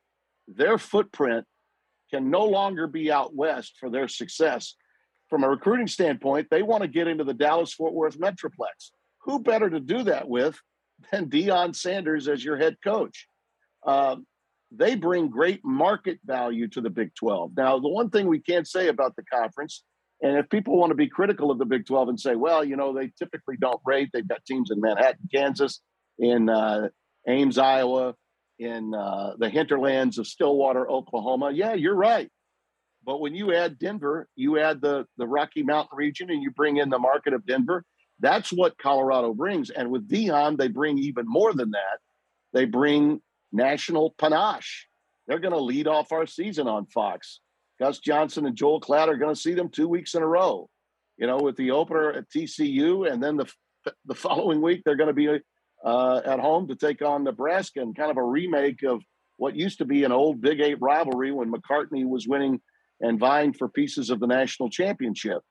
their 0.48 0.78
footprint 0.78 1.44
can 2.10 2.30
no 2.30 2.44
longer 2.44 2.86
be 2.86 3.10
out 3.10 3.34
west 3.34 3.74
for 3.78 3.90
their 3.90 4.08
success. 4.08 4.74
From 5.28 5.42
a 5.42 5.48
recruiting 5.48 5.88
standpoint, 5.88 6.48
they 6.50 6.62
want 6.62 6.82
to 6.82 6.88
get 6.88 7.08
into 7.08 7.24
the 7.24 7.34
Dallas 7.34 7.72
Fort 7.72 7.92
Worth 7.92 8.18
Metroplex. 8.18 8.90
Who 9.22 9.40
better 9.40 9.68
to 9.68 9.80
do 9.80 10.04
that 10.04 10.28
with 10.28 10.58
than 11.10 11.28
Deion 11.28 11.74
Sanders 11.74 12.28
as 12.28 12.44
your 12.44 12.56
head 12.56 12.76
coach? 12.82 13.26
Um, 13.84 14.26
they 14.72 14.94
bring 14.94 15.28
great 15.28 15.64
market 15.64 16.18
value 16.24 16.68
to 16.68 16.80
the 16.80 16.90
Big 16.90 17.14
12. 17.14 17.52
Now, 17.56 17.78
the 17.78 17.88
one 17.88 18.10
thing 18.10 18.26
we 18.26 18.40
can't 18.40 18.66
say 18.66 18.88
about 18.88 19.14
the 19.16 19.22
conference 19.22 19.84
and 20.22 20.38
if 20.38 20.48
people 20.48 20.78
want 20.78 20.90
to 20.90 20.96
be 20.96 21.08
critical 21.08 21.50
of 21.50 21.58
the 21.58 21.66
Big 21.66 21.86
12 21.86 22.08
and 22.08 22.20
say, 22.20 22.36
well, 22.36 22.64
you 22.64 22.76
know, 22.76 22.94
they 22.94 23.12
typically 23.18 23.56
don't 23.60 23.80
rate, 23.84 24.10
they've 24.12 24.26
got 24.26 24.44
teams 24.46 24.70
in 24.70 24.80
Manhattan, 24.80 25.28
Kansas, 25.32 25.80
in 26.18 26.48
uh, 26.48 26.88
Ames, 27.28 27.58
Iowa, 27.58 28.14
in 28.58 28.94
uh, 28.94 29.32
the 29.38 29.50
hinterlands 29.50 30.18
of 30.18 30.26
Stillwater, 30.26 30.90
Oklahoma. 30.90 31.50
Yeah, 31.52 31.74
you're 31.74 31.94
right. 31.94 32.30
But 33.04 33.20
when 33.20 33.34
you 33.34 33.54
add 33.54 33.78
Denver, 33.78 34.26
you 34.34 34.58
add 34.58 34.80
the, 34.80 35.06
the 35.18 35.26
Rocky 35.26 35.62
Mountain 35.62 35.96
region 35.96 36.30
and 36.30 36.42
you 36.42 36.50
bring 36.50 36.78
in 36.78 36.88
the 36.88 36.98
market 36.98 37.34
of 37.34 37.46
Denver. 37.46 37.84
That's 38.18 38.50
what 38.50 38.78
Colorado 38.78 39.34
brings. 39.34 39.70
And 39.70 39.90
with 39.90 40.08
Deion, 40.08 40.56
they 40.56 40.68
bring 40.68 40.98
even 40.98 41.26
more 41.28 41.52
than 41.52 41.72
that. 41.72 41.98
They 42.54 42.64
bring 42.64 43.20
national 43.52 44.14
panache. 44.18 44.86
They're 45.26 45.38
going 45.38 45.52
to 45.52 45.60
lead 45.60 45.86
off 45.86 46.12
our 46.12 46.26
season 46.26 46.66
on 46.66 46.86
Fox. 46.86 47.40
Gus 47.78 47.98
Johnson 47.98 48.46
and 48.46 48.56
Joel 48.56 48.80
Klatt 48.80 49.08
are 49.08 49.16
going 49.16 49.34
to 49.34 49.40
see 49.40 49.54
them 49.54 49.68
two 49.68 49.88
weeks 49.88 50.14
in 50.14 50.22
a 50.22 50.26
row. 50.26 50.68
You 51.18 51.26
know, 51.26 51.38
with 51.38 51.56
the 51.56 51.70
opener 51.70 52.12
at 52.12 52.28
TCU, 52.28 53.10
and 53.10 53.22
then 53.22 53.36
the 53.36 53.46
the 54.04 54.14
following 54.14 54.60
week 54.60 54.82
they're 54.84 54.96
going 54.96 55.08
to 55.08 55.14
be 55.14 55.38
uh, 55.84 56.20
at 56.24 56.40
home 56.40 56.68
to 56.68 56.76
take 56.76 57.02
on 57.02 57.24
Nebraska, 57.24 57.80
and 57.80 57.96
kind 57.96 58.10
of 58.10 58.16
a 58.16 58.22
remake 58.22 58.82
of 58.82 59.02
what 59.36 59.56
used 59.56 59.78
to 59.78 59.84
be 59.84 60.04
an 60.04 60.12
old 60.12 60.40
Big 60.40 60.60
Eight 60.60 60.80
rivalry 60.80 61.32
when 61.32 61.52
McCartney 61.52 62.06
was 62.06 62.26
winning 62.26 62.60
and 63.00 63.18
vying 63.18 63.52
for 63.52 63.68
pieces 63.68 64.10
of 64.10 64.20
the 64.20 64.26
national 64.26 64.70
championship. 64.70 65.42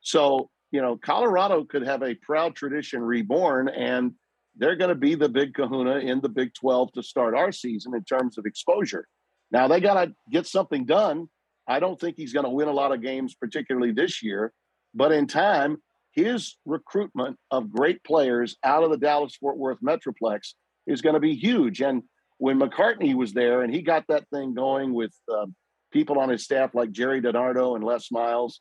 So, 0.00 0.50
you 0.70 0.80
know, 0.80 0.96
Colorado 0.96 1.64
could 1.64 1.82
have 1.82 2.02
a 2.02 2.14
proud 2.14 2.54
tradition 2.54 3.02
reborn, 3.02 3.68
and 3.68 4.12
they're 4.56 4.76
going 4.76 4.90
to 4.90 4.94
be 4.94 5.14
the 5.14 5.28
big 5.28 5.54
kahuna 5.54 5.96
in 5.96 6.20
the 6.20 6.28
Big 6.28 6.54
12 6.54 6.92
to 6.92 7.02
start 7.02 7.34
our 7.34 7.52
season 7.52 7.94
in 7.94 8.04
terms 8.04 8.38
of 8.38 8.46
exposure. 8.46 9.06
Now, 9.50 9.68
they 9.68 9.80
got 9.80 10.02
to 10.02 10.14
get 10.30 10.46
something 10.46 10.84
done 10.84 11.28
I 11.68 11.80
don't 11.80 12.00
think 12.00 12.16
he's 12.16 12.32
going 12.32 12.44
to 12.44 12.50
win 12.50 12.68
a 12.68 12.72
lot 12.72 12.92
of 12.92 13.02
games, 13.02 13.34
particularly 13.34 13.92
this 13.92 14.22
year. 14.22 14.52
But 14.94 15.12
in 15.12 15.26
time, 15.26 15.78
his 16.12 16.56
recruitment 16.66 17.38
of 17.50 17.70
great 17.70 18.02
players 18.04 18.56
out 18.64 18.82
of 18.82 18.90
the 18.90 18.98
Dallas 18.98 19.36
Fort 19.36 19.56
Worth 19.56 19.78
Metroplex 19.80 20.54
is 20.86 21.00
going 21.00 21.14
to 21.14 21.20
be 21.20 21.34
huge. 21.34 21.80
And 21.80 22.02
when 22.38 22.58
McCartney 22.58 23.14
was 23.14 23.32
there 23.32 23.62
and 23.62 23.72
he 23.72 23.82
got 23.82 24.04
that 24.08 24.28
thing 24.32 24.54
going 24.54 24.92
with 24.92 25.12
um, 25.32 25.54
people 25.92 26.18
on 26.18 26.28
his 26.28 26.44
staff 26.44 26.74
like 26.74 26.90
Gerry 26.90 27.20
DiNardo 27.22 27.76
and 27.76 27.84
Les 27.84 28.10
Miles, 28.10 28.60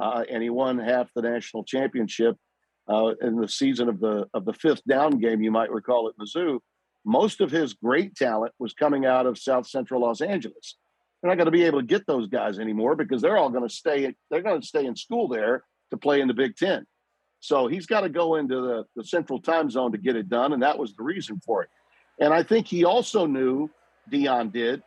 uh, 0.00 0.24
and 0.30 0.42
he 0.42 0.50
won 0.50 0.78
half 0.78 1.10
the 1.14 1.22
national 1.22 1.64
championship 1.64 2.36
uh, 2.88 3.12
in 3.20 3.36
the 3.36 3.48
season 3.48 3.88
of 3.88 4.00
the 4.00 4.26
of 4.34 4.44
the 4.44 4.52
fifth 4.52 4.82
down 4.88 5.18
game, 5.18 5.42
you 5.42 5.50
might 5.50 5.70
recall 5.70 6.08
at 6.08 6.16
Mizzou. 6.16 6.58
Most 7.04 7.40
of 7.40 7.50
his 7.50 7.74
great 7.74 8.14
talent 8.14 8.52
was 8.58 8.74
coming 8.74 9.06
out 9.06 9.26
of 9.26 9.38
South 9.38 9.66
Central 9.66 10.02
Los 10.02 10.20
Angeles. 10.20 10.76
They're 11.22 11.30
not 11.30 11.36
going 11.36 11.46
to 11.46 11.52
be 11.52 11.64
able 11.64 11.80
to 11.80 11.86
get 11.86 12.06
those 12.06 12.26
guys 12.28 12.58
anymore 12.58 12.96
because 12.96 13.22
they're 13.22 13.36
all 13.36 13.50
going 13.50 13.66
to 13.66 13.72
stay. 13.72 14.14
They're 14.30 14.42
going 14.42 14.60
to 14.60 14.66
stay 14.66 14.86
in 14.86 14.96
school 14.96 15.28
there 15.28 15.62
to 15.90 15.96
play 15.96 16.20
in 16.20 16.28
the 16.28 16.34
Big 16.34 16.56
Ten. 16.56 16.84
So 17.40 17.68
he's 17.68 17.86
got 17.86 18.00
to 18.00 18.08
go 18.08 18.36
into 18.36 18.60
the, 18.60 18.84
the 18.96 19.04
central 19.04 19.40
time 19.40 19.70
zone 19.70 19.92
to 19.92 19.98
get 19.98 20.16
it 20.16 20.28
done, 20.28 20.52
and 20.52 20.62
that 20.62 20.78
was 20.78 20.94
the 20.94 21.02
reason 21.02 21.40
for 21.44 21.62
it. 21.62 21.68
And 22.20 22.34
I 22.34 22.42
think 22.42 22.66
he 22.66 22.84
also 22.84 23.26
knew 23.26 23.70
Deion 24.10 24.52
did 24.52 24.82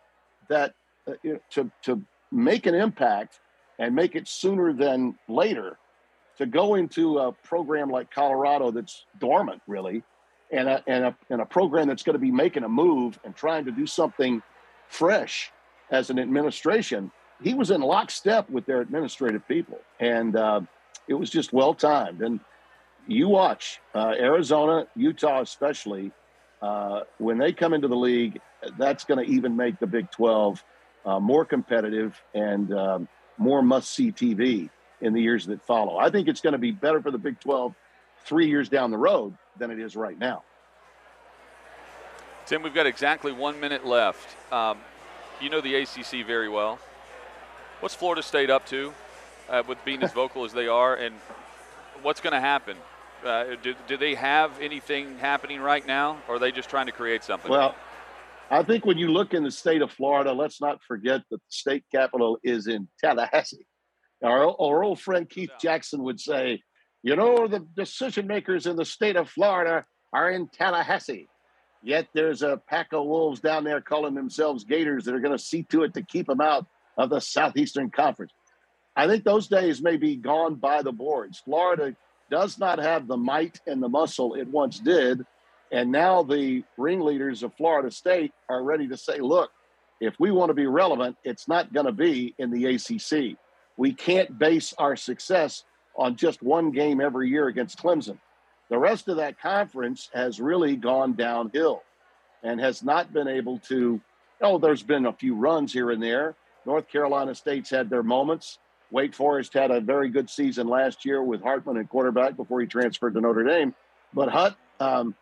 that 0.50 0.74
uh, 1.08 1.14
to 1.52 1.72
to 1.84 2.02
make 2.32 2.66
an 2.66 2.76
impact 2.76 3.40
and 3.80 3.96
make 3.96 4.16
it 4.16 4.28
sooner 4.28 4.74
than 4.74 5.18
later 5.28 5.78
to 6.38 6.46
go 6.46 6.76
into 6.76 7.20
a 7.20 7.32
program 7.32 7.90
like 7.90 8.12
Colorado 8.12 8.72
that's 8.72 9.06
dormant 9.20 9.62
really 9.68 10.04
and 10.52 10.68
a, 10.68 10.84
and 10.88 11.06
a, 11.06 11.16
and 11.30 11.42
a 11.42 11.46
program 11.46 11.88
that's 11.88 12.04
going 12.04 12.14
to 12.14 12.20
be 12.20 12.32
making 12.32 12.64
a 12.64 12.70
move 12.70 13.20
and 13.24 13.36
trying 13.36 13.66
to 13.66 13.72
do 13.72 13.86
something 13.86 14.42
fresh 14.88 15.52
as 15.92 16.10
an 16.10 16.20
administration 16.20 17.12
he 17.44 17.54
was 17.54 17.72
in 17.72 17.82
lockstep 17.82 18.50
with 18.50 18.66
their 18.66 18.82
administrative 18.82 19.48
people 19.48 19.80
and 20.00 20.36
uh, 20.36 20.62
it 21.08 21.14
was 21.14 21.30
just 21.30 21.54
well 21.54 21.74
timed 21.74 22.22
and 22.22 22.40
you 23.08 23.28
watch 23.28 23.80
uh, 23.94 24.14
Arizona 24.18 24.88
Utah 24.96 25.42
especially 25.42 26.12
uh, 26.62 27.02
when 27.18 27.38
they 27.38 27.52
come 27.52 27.74
into 27.74 27.88
the 27.88 27.96
league 27.96 28.40
that's 28.78 29.04
going 29.04 29.24
to 29.24 29.32
even 29.32 29.56
make 29.56 29.80
the 29.80 29.88
Big 29.88 30.10
12 30.12 30.64
uh, 31.06 31.20
more 31.20 31.46
competitive 31.46 32.20
and 32.34 32.74
um, 32.74 33.08
more 33.38 33.62
must 33.62 33.92
see 33.92 34.12
TV 34.12 34.70
in 35.02 35.14
the 35.14 35.22
years 35.22 35.46
that 35.46 35.62
follow. 35.62 35.98
I 35.98 36.10
think 36.10 36.28
it's 36.28 36.42
going 36.42 36.54
to 36.54 36.60
be 36.60 36.72
better 36.72 37.02
for 37.02 37.12
the 37.12 37.18
Big 37.18 37.40
12 37.40 37.76
three 38.24 38.48
years 38.48 38.70
down 38.70 38.92
the 38.92 38.98
road 38.98 39.38
than 39.58 39.72
it 39.72 39.80
is 39.80 39.96
right 39.96 40.18
now. 40.18 40.44
Tim, 42.46 42.64
we've 42.64 42.74
got 42.74 42.86
exactly 42.86 43.32
one 43.32 43.60
minute 43.60 43.86
left. 43.86 44.36
Um, 44.54 44.78
you 45.42 45.50
know 45.50 45.62
the 45.62 45.76
ACC 45.76 46.26
very 46.26 46.50
well. 46.50 46.80
What's 47.80 47.96
Florida 47.96 48.24
State 48.24 48.50
up 48.50 48.66
to 48.68 48.94
uh, 49.50 49.64
with 49.68 49.84
being 49.86 50.02
as 50.04 50.12
vocal 50.22 50.46
as 50.46 50.54
they 50.54 50.68
are, 50.68 50.96
and 50.96 51.16
what's 52.02 52.22
going 52.22 52.34
to 52.34 52.40
happen? 52.40 52.78
Uh, 53.26 53.56
do, 53.62 53.74
do 53.88 53.98
they 53.98 54.16
have 54.16 54.60
anything 54.62 55.18
happening 55.18 55.60
right 55.60 55.86
now, 55.86 56.18
or 56.28 56.36
are 56.36 56.40
they 56.40 56.52
just 56.52 56.70
trying 56.70 56.86
to 56.86 56.92
create 56.92 57.24
something? 57.24 57.50
Well, 57.50 57.76
I 58.52 58.64
think 58.64 58.86
when 58.86 58.98
you 58.98 59.08
look 59.08 59.34
in 59.34 59.44
the 59.44 59.52
state 59.52 59.82
of 59.82 59.92
Florida, 59.92 60.32
let's 60.32 60.62
not 60.62 60.80
forget 60.88 61.22
that 61.32 61.38
the 61.38 61.50
state 61.50 61.84
capital 61.92 62.38
is 62.44 62.68
in 62.68 62.88
Tallahassee. 63.00 63.66
Our, 64.24 64.50
our 64.60 64.84
old 64.84 65.00
friend 65.00 65.30
Keith 65.30 65.52
Jackson 65.60 66.04
would 66.04 66.20
say, 66.20 66.62
you 67.02 67.16
know, 67.16 67.48
the 67.48 67.66
decision 67.76 68.28
makers 68.28 68.68
in 68.68 68.76
the 68.76 68.86
state 68.86 69.16
of 69.16 69.30
Florida 69.30 69.86
are 70.14 70.30
in 70.30 70.48
Tallahassee. 70.48 71.28
Yet 71.86 72.08
there's 72.14 72.42
a 72.42 72.58
pack 72.68 72.94
of 72.94 73.06
wolves 73.06 73.40
down 73.40 73.64
there 73.64 73.80
calling 73.80 74.16
themselves 74.16 74.64
Gators 74.64 75.06
that 75.06 75.14
are 75.14 75.20
going 75.20 75.38
to 75.38 75.44
see 75.44 75.62
to 75.70 75.84
it 75.84 75.94
to 75.94 76.02
keep 76.02 76.26
them 76.26 76.42
out 76.42 76.66
of 76.98 77.12
the 77.12 77.20
Southeastern 77.20 77.92
Conference. 77.92 78.34
I 78.96 79.06
think 79.06 79.24
those 79.24 79.48
days 79.48 79.84
may 79.84 79.96
be 79.96 80.16
gone 80.16 80.56
by 80.56 80.82
the 80.82 80.92
boards. 80.92 81.44
Florida 81.46 81.96
does 82.32 82.58
not 82.58 82.80
have 82.80 83.08
the 83.08 83.18
might 83.18 83.62
and 83.68 83.84
the 83.84 83.88
muscle 83.88 84.34
it 84.34 84.48
once 84.48 84.80
did. 84.80 85.28
And 85.72 85.92
now 85.92 86.24
the 86.24 86.64
ringleaders 86.76 87.44
of 87.44 87.54
Florida 87.54 87.92
State 87.92 88.34
are 88.50 88.64
ready 88.64 88.88
to 88.88 88.98
say, 88.98 89.20
look, 89.20 89.52
if 90.02 90.16
we 90.20 90.32
want 90.32 90.50
to 90.50 90.56
be 90.56 90.66
relevant, 90.66 91.18
it's 91.24 91.48
not 91.48 91.72
going 91.72 91.86
to 91.86 91.92
be 91.92 92.34
in 92.40 92.50
the 92.50 92.66
ACC. 92.66 93.38
We 93.78 93.94
can't 93.94 94.40
base 94.40 94.74
our 94.80 94.96
success 94.96 95.66
on 95.96 96.16
just 96.16 96.42
one 96.42 96.72
game 96.72 97.00
every 97.00 97.30
year 97.30 97.48
against 97.48 97.78
Clemson. 97.78 98.18
The 98.70 98.78
rest 98.78 99.08
of 99.08 99.18
that 99.18 99.40
conference 99.40 100.10
has 100.14 100.40
really 100.40 100.76
gone 100.76 101.14
downhill 101.14 101.84
and 102.44 102.60
has 102.60 102.84
not 102.84 103.14
been 103.14 103.28
able 103.28 103.60
to. 103.60 104.02
Oh, 104.42 104.58
there's 104.58 104.84
been 104.84 105.06
a 105.06 105.14
few 105.14 105.36
runs 105.36 105.72
here 105.72 105.92
and 105.92 106.02
there. 106.02 106.36
North 106.66 106.88
Carolina 106.88 107.36
State's 107.36 107.70
had 107.70 107.90
their 107.90 108.04
moments. 108.04 108.60
Wake 108.92 109.14
Forest 109.14 109.54
had 109.54 109.72
a 109.72 109.80
very 109.80 110.10
good 110.10 110.30
season 110.30 110.68
last 110.68 111.06
year 111.06 111.24
with 111.24 111.42
Hartman 111.42 111.78
at 111.78 111.90
quarterback 111.90 112.36
before 112.36 112.62
he 112.62 112.68
transferred 112.68 113.14
to 113.14 113.22
Notre 113.22 113.44
Dame. 113.44 113.74
But 114.14 114.30
Hut, 114.30 114.56
um, 114.80 115.16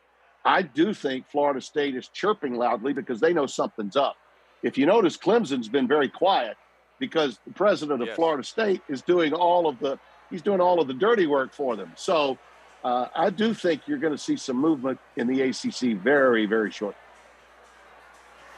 I 0.46 0.62
do 0.62 0.94
think 0.94 1.28
Florida 1.30 1.62
State 1.62 1.96
is 1.96 2.08
chirping 2.10 2.56
loudly 2.56 2.94
because 2.94 3.20
they 3.20 3.34
know 3.34 3.46
something's 3.46 3.96
up. 3.96 4.16
If 4.62 4.78
you 4.78 4.86
notice, 4.86 5.18
Clemson's 5.18 5.70
been 5.70 5.88
very 5.88 6.10
quiet 6.10 6.58
because 7.00 7.40
the 7.46 7.54
president 7.54 8.02
of 8.02 8.08
yes. 8.08 8.16
Florida 8.16 8.44
State 8.44 8.82
is 8.88 9.02
doing 9.02 9.34
all 9.34 9.68
of 9.68 9.80
the 9.80 10.00
he's 10.30 10.42
doing 10.42 10.62
all 10.62 10.80
of 10.80 10.88
the 10.88 10.94
dirty 10.94 11.28
work 11.28 11.54
for 11.54 11.76
them. 11.76 11.92
So 11.96 12.38
uh, 12.84 13.08
I 13.16 13.30
do 13.30 13.54
think 13.54 13.82
you're 13.88 13.98
going 13.98 14.14
to 14.14 14.18
see 14.18 14.36
some 14.36 14.58
movement 14.58 15.00
in 15.16 15.28
the 15.28 15.42
ACC 15.42 15.98
very, 15.98 16.46
very 16.46 16.72
short. 16.72 16.96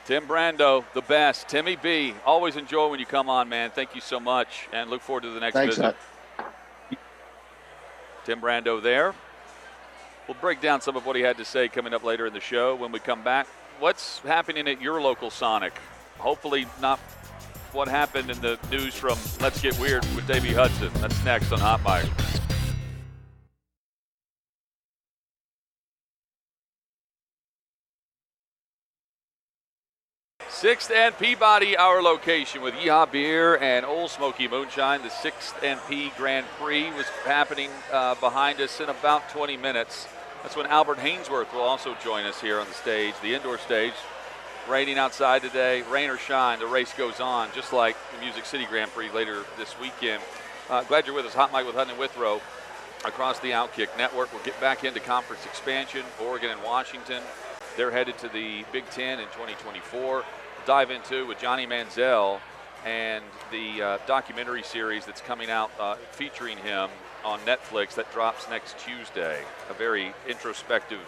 Tim 0.06 0.28
Brando, 0.28 0.84
the 0.94 1.02
best. 1.02 1.48
Timmy 1.48 1.76
B, 1.76 2.14
always 2.26 2.56
enjoy 2.56 2.90
when 2.90 3.00
you 3.00 3.06
come 3.06 3.28
on, 3.28 3.50
man. 3.50 3.72
Thank 3.72 3.96
you 3.96 4.02
so 4.02 4.20
much, 4.20 4.68
and 4.72 4.90
look 4.90 5.02
forward 5.02 5.24
to 5.24 5.32
the 5.32 5.40
next 5.40 5.56
Thanks, 5.56 5.78
visit. 5.78 5.96
Hut. 6.38 7.00
Tim 8.24 8.40
Brando 8.40 8.82
there. 8.82 9.14
We'll 10.28 10.38
break 10.42 10.62
down 10.62 10.82
some 10.82 10.96
of 10.96 11.06
what 11.06 11.16
he 11.16 11.22
had 11.22 11.38
to 11.38 11.46
say 11.46 11.68
coming 11.68 11.94
up 11.94 12.04
later 12.04 12.26
in 12.26 12.34
the 12.34 12.40
show 12.40 12.76
when 12.76 12.92
we 12.92 13.00
come 13.00 13.24
back. 13.24 13.48
What's 13.80 14.20
happening 14.20 14.68
at 14.68 14.82
your 14.82 15.02
local 15.02 15.30
Sonic? 15.30 15.74
Hopefully, 16.18 16.66
not 16.82 17.00
what 17.72 17.88
happened 17.88 18.32
in 18.32 18.40
the 18.42 18.58
news 18.72 18.96
from 18.96 19.18
Let's 19.42 19.62
Get 19.62 19.78
Weird 19.80 20.04
with 20.16 20.26
Davey 20.28 20.54
Hudson. 20.54 20.90
That's 20.96 21.24
next 21.26 21.52
on 21.52 21.60
Hot 21.60 21.84
Mic. 21.84 22.10
6th 30.62 30.90
and 30.90 31.18
Peabody, 31.18 31.76
our 31.76 32.02
location 32.02 32.62
with 32.62 32.74
Yeehaw 32.76 33.12
Beer 33.12 33.58
and 33.58 33.86
Ole 33.86 34.08
Smoky 34.08 34.48
Moonshine. 34.48 35.02
The 35.02 35.10
6th 35.10 35.62
and 35.62 35.78
P 35.90 36.14
Grand 36.16 36.46
Prix 36.58 36.90
was 36.94 37.06
happening 37.26 37.70
uh, 37.92 38.16
behind 38.16 38.62
us 38.62 38.80
in 38.80 38.88
about 38.88 39.28
20 39.32 39.58
minutes. 39.58 40.08
That's 40.44 40.56
when 40.56 40.66
Albert 40.68 41.00
Haynesworth 41.00 41.52
will 41.52 41.60
also 41.60 41.94
join 42.02 42.24
us 42.24 42.40
here 42.40 42.58
on 42.58 42.68
the 42.70 42.74
stage, 42.74 43.16
the 43.22 43.36
indoor 43.36 43.58
stage. 43.58 43.96
Raining 44.70 44.98
outside 44.98 45.42
today, 45.42 45.82
rain 45.92 46.10
or 46.10 46.18
shine, 46.18 46.60
the 46.60 46.68
race 46.68 46.94
goes 46.94 47.20
on, 47.20 47.50
just 47.54 47.74
like 47.74 47.98
the 48.16 48.24
Music 48.24 48.46
City 48.46 48.64
Grand 48.64 48.90
Prix 48.92 49.12
later 49.12 49.44
this 49.58 49.78
weekend. 49.78 50.24
Uh, 50.70 50.84
glad 50.84 51.06
you're 51.06 51.16
with 51.16 51.26
us. 51.26 51.34
Hot 51.34 51.52
Mic 51.52 51.66
with 51.66 51.76
Hutton 51.76 51.92
and 51.92 52.00
Withrow 52.00 52.40
across 53.04 53.40
the 53.40 53.52
Outkick 53.52 53.90
Network. 53.98 54.32
We'll 54.32 54.44
get 54.44 54.58
back 54.62 54.86
into 54.86 55.02
conference 55.02 55.46
expansion, 55.46 56.06
Oregon 56.24 56.50
and 56.50 56.64
Washington. 56.64 57.22
They're 57.76 57.92
headed 57.92 58.18
to 58.20 58.30
the 58.30 58.64
Big 58.72 58.90
Ten 58.92 59.20
in 59.20 59.26
2024 59.26 60.24
dive 60.66 60.92
into 60.92 61.28
with 61.28 61.40
Johnny 61.40 61.68
Manziel 61.68 62.40
and 62.86 63.24
the 63.52 63.82
uh, 63.82 63.98
documentary 64.08 64.64
series 64.64 65.06
that's 65.06 65.22
coming 65.22 65.50
out 65.50 65.72
uh, 65.80 65.96
featuring 66.12 66.58
him 66.58 66.90
on 67.24 67.40
Netflix 67.40 67.96
that 67.96 68.12
drops 68.12 68.50
next 68.50 68.78
Tuesday. 68.78 69.42
A 69.70 69.74
very 69.74 70.14
introspective 70.28 71.00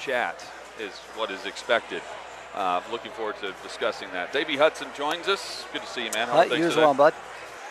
chat 0.00 0.44
is 0.80 0.92
what 1.16 1.30
is 1.30 1.46
expected. 1.46 2.02
Uh, 2.54 2.82
looking 2.90 3.12
forward 3.12 3.36
to 3.38 3.54
discussing 3.62 4.08
that. 4.12 4.32
Davey 4.32 4.56
Hudson 4.56 4.88
joins 4.96 5.26
us. 5.28 5.64
Good 5.72 5.82
to 5.82 5.88
see 5.88 6.04
you, 6.04 6.10
man. 6.12 6.28
How 6.28 6.42
you 6.42 6.66
as 6.66 6.76
well, 6.76 6.94
bud. 6.94 7.14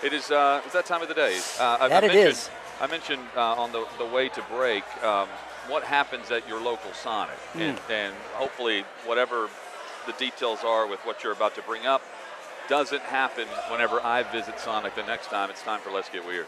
It 0.04 0.14
is. 0.14 0.32
Uh, 0.32 0.62
it's 0.64 0.74
that 0.74 0.86
time 0.86 1.02
of 1.02 1.08
the 1.08 1.14
day. 1.14 1.40
Uh, 1.60 1.88
that 1.88 2.04
I, 2.04 2.08
it 2.08 2.16
is. 2.16 2.50
I 2.80 2.88
mentioned 2.88 3.22
uh, 3.36 3.54
on 3.54 3.72
the, 3.72 3.86
the 4.00 4.06
way 4.06 4.30
to 4.30 4.42
break 4.50 4.84
um, 5.04 5.28
what 5.68 5.84
happens 5.84 6.32
at 6.32 6.48
your 6.50 6.60
local 6.60 6.92
Sonic, 6.94 7.38
mm. 7.54 7.62
and, 7.62 7.80
and 7.92 8.16
hopefully 8.34 8.84
whatever 9.06 9.50
the 10.06 10.14
details 10.14 10.64
are 10.64 10.88
with 10.88 11.00
what 11.02 11.24
you're 11.24 11.34
about 11.34 11.56
to 11.56 11.62
bring 11.62 11.86
up 11.86 12.02
doesn't 12.68 13.02
happen 13.02 13.48
whenever 13.70 14.02
I 14.02 14.24
visit 14.24 14.60
Sonic 14.60 14.96
the 14.96 15.04
next 15.04 15.28
time 15.28 15.50
it's 15.50 15.62
time 15.62 15.82
for 15.82 15.92
Let's 15.92 16.10
Get 16.10 16.26
Weird. 16.26 16.48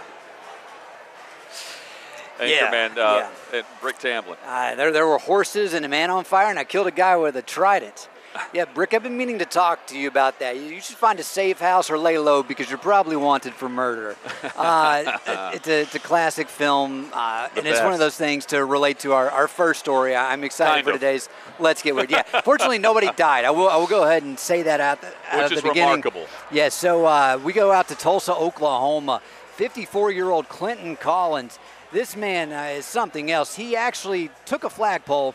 Anchorman 2.38 2.96
yeah, 2.96 3.02
uh, 3.02 3.28
yeah. 3.52 3.62
Brick 3.80 3.98
Tamland. 3.98 4.36
Uh, 4.44 4.74
there, 4.74 4.92
there 4.92 5.06
were 5.06 5.18
horses 5.18 5.72
and 5.72 5.84
a 5.84 5.88
man 5.88 6.10
on 6.10 6.24
fire, 6.24 6.50
and 6.50 6.58
I 6.58 6.64
killed 6.64 6.86
a 6.86 6.90
guy 6.90 7.16
with 7.16 7.36
a 7.36 7.42
trident. 7.42 8.08
Yeah, 8.52 8.64
Brick, 8.64 8.94
I've 8.94 9.02
been 9.02 9.16
meaning 9.16 9.38
to 9.38 9.44
talk 9.44 9.86
to 9.88 9.98
you 9.98 10.08
about 10.08 10.38
that. 10.40 10.56
You 10.56 10.80
should 10.80 10.96
find 10.96 11.18
a 11.20 11.22
safe 11.22 11.58
house 11.58 11.90
or 11.90 11.98
lay 11.98 12.18
low 12.18 12.42
because 12.42 12.68
you're 12.68 12.78
probably 12.78 13.16
wanted 13.16 13.54
for 13.54 13.68
murder. 13.68 14.16
Uh, 14.56 15.18
it's, 15.52 15.68
a, 15.68 15.80
it's, 15.82 15.94
a, 15.94 15.98
classic 15.98 16.48
film, 16.48 17.10
uh, 17.12 17.48
and 17.54 17.64
best. 17.64 17.66
it's 17.66 17.82
one 17.82 17.92
of 17.92 17.98
those 17.98 18.16
things 18.16 18.46
to 18.46 18.64
relate 18.64 18.98
to 18.98 19.12
our, 19.12 19.30
our 19.30 19.48
first 19.48 19.80
story. 19.80 20.16
I'm 20.16 20.44
excited 20.44 20.72
kind 20.72 20.84
for 20.84 20.90
of. 20.92 20.96
today's 20.96 21.28
Let's 21.58 21.82
Get 21.82 21.94
Weird. 21.94 22.10
Yeah, 22.10 22.22
fortunately, 22.42 22.78
nobody 22.78 23.10
died. 23.16 23.44
I 23.44 23.50
will, 23.50 23.68
I 23.68 23.76
will 23.76 23.86
go 23.86 24.04
ahead 24.04 24.22
and 24.22 24.38
say 24.38 24.62
that 24.62 24.80
at 24.80 25.00
the, 25.00 25.06
Which 25.06 25.48
the 25.50 25.56
is 25.56 25.62
beginning. 25.62 25.82
remarkable. 25.82 26.26
Yeah, 26.50 26.70
so 26.70 27.04
uh, 27.04 27.38
we 27.42 27.52
go 27.52 27.70
out 27.70 27.88
to 27.88 27.94
Tulsa, 27.94 28.34
Oklahoma. 28.34 29.20
54 29.56 30.12
year 30.12 30.30
old 30.30 30.48
Clinton 30.48 30.96
Collins. 30.96 31.58
This 31.90 32.14
man 32.14 32.52
uh, 32.52 32.76
is 32.76 32.84
something 32.84 33.30
else. 33.30 33.56
He 33.56 33.74
actually 33.74 34.30
took 34.44 34.64
a 34.64 34.70
flagpole 34.70 35.34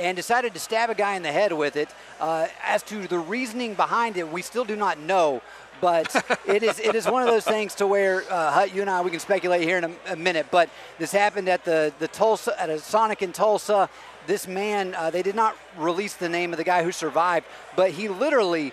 and 0.00 0.16
decided 0.16 0.54
to 0.54 0.60
stab 0.60 0.90
a 0.90 0.94
guy 0.94 1.14
in 1.14 1.22
the 1.22 1.32
head 1.32 1.52
with 1.52 1.76
it. 1.76 1.88
Uh, 2.20 2.48
as 2.64 2.82
to 2.84 3.06
the 3.06 3.18
reasoning 3.18 3.74
behind 3.74 4.16
it, 4.16 4.28
we 4.28 4.42
still 4.42 4.64
do 4.64 4.76
not 4.76 4.98
know. 4.98 5.42
But 5.80 6.14
it 6.46 6.62
is 6.62 6.78
it 6.80 6.94
is 6.94 7.06
one 7.06 7.22
of 7.22 7.28
those 7.28 7.44
things 7.44 7.74
to 7.76 7.86
where 7.86 8.24
uh, 8.30 8.50
Hut, 8.50 8.74
you 8.74 8.80
and 8.80 8.90
I 8.90 9.00
we 9.02 9.10
can 9.10 9.20
speculate 9.20 9.62
here 9.62 9.78
in 9.78 9.84
a, 9.84 9.92
a, 10.08 10.16
minute. 10.16 10.46
But 10.50 10.68
this 10.98 11.12
happened 11.12 11.48
at 11.48 11.64
the 11.64 11.92
the 11.98 12.08
Tulsa 12.08 12.60
at 12.60 12.70
a 12.70 12.78
Sonic 12.78 13.22
in 13.22 13.32
Tulsa. 13.32 13.88
This 14.26 14.46
man 14.46 14.94
uh, 14.94 15.10
they 15.10 15.22
did 15.22 15.34
not 15.34 15.56
release 15.76 16.14
the 16.14 16.28
name 16.28 16.52
of 16.52 16.58
the 16.58 16.64
guy 16.64 16.82
who 16.82 16.92
survived, 16.92 17.46
but 17.76 17.92
he 17.92 18.08
literally 18.08 18.72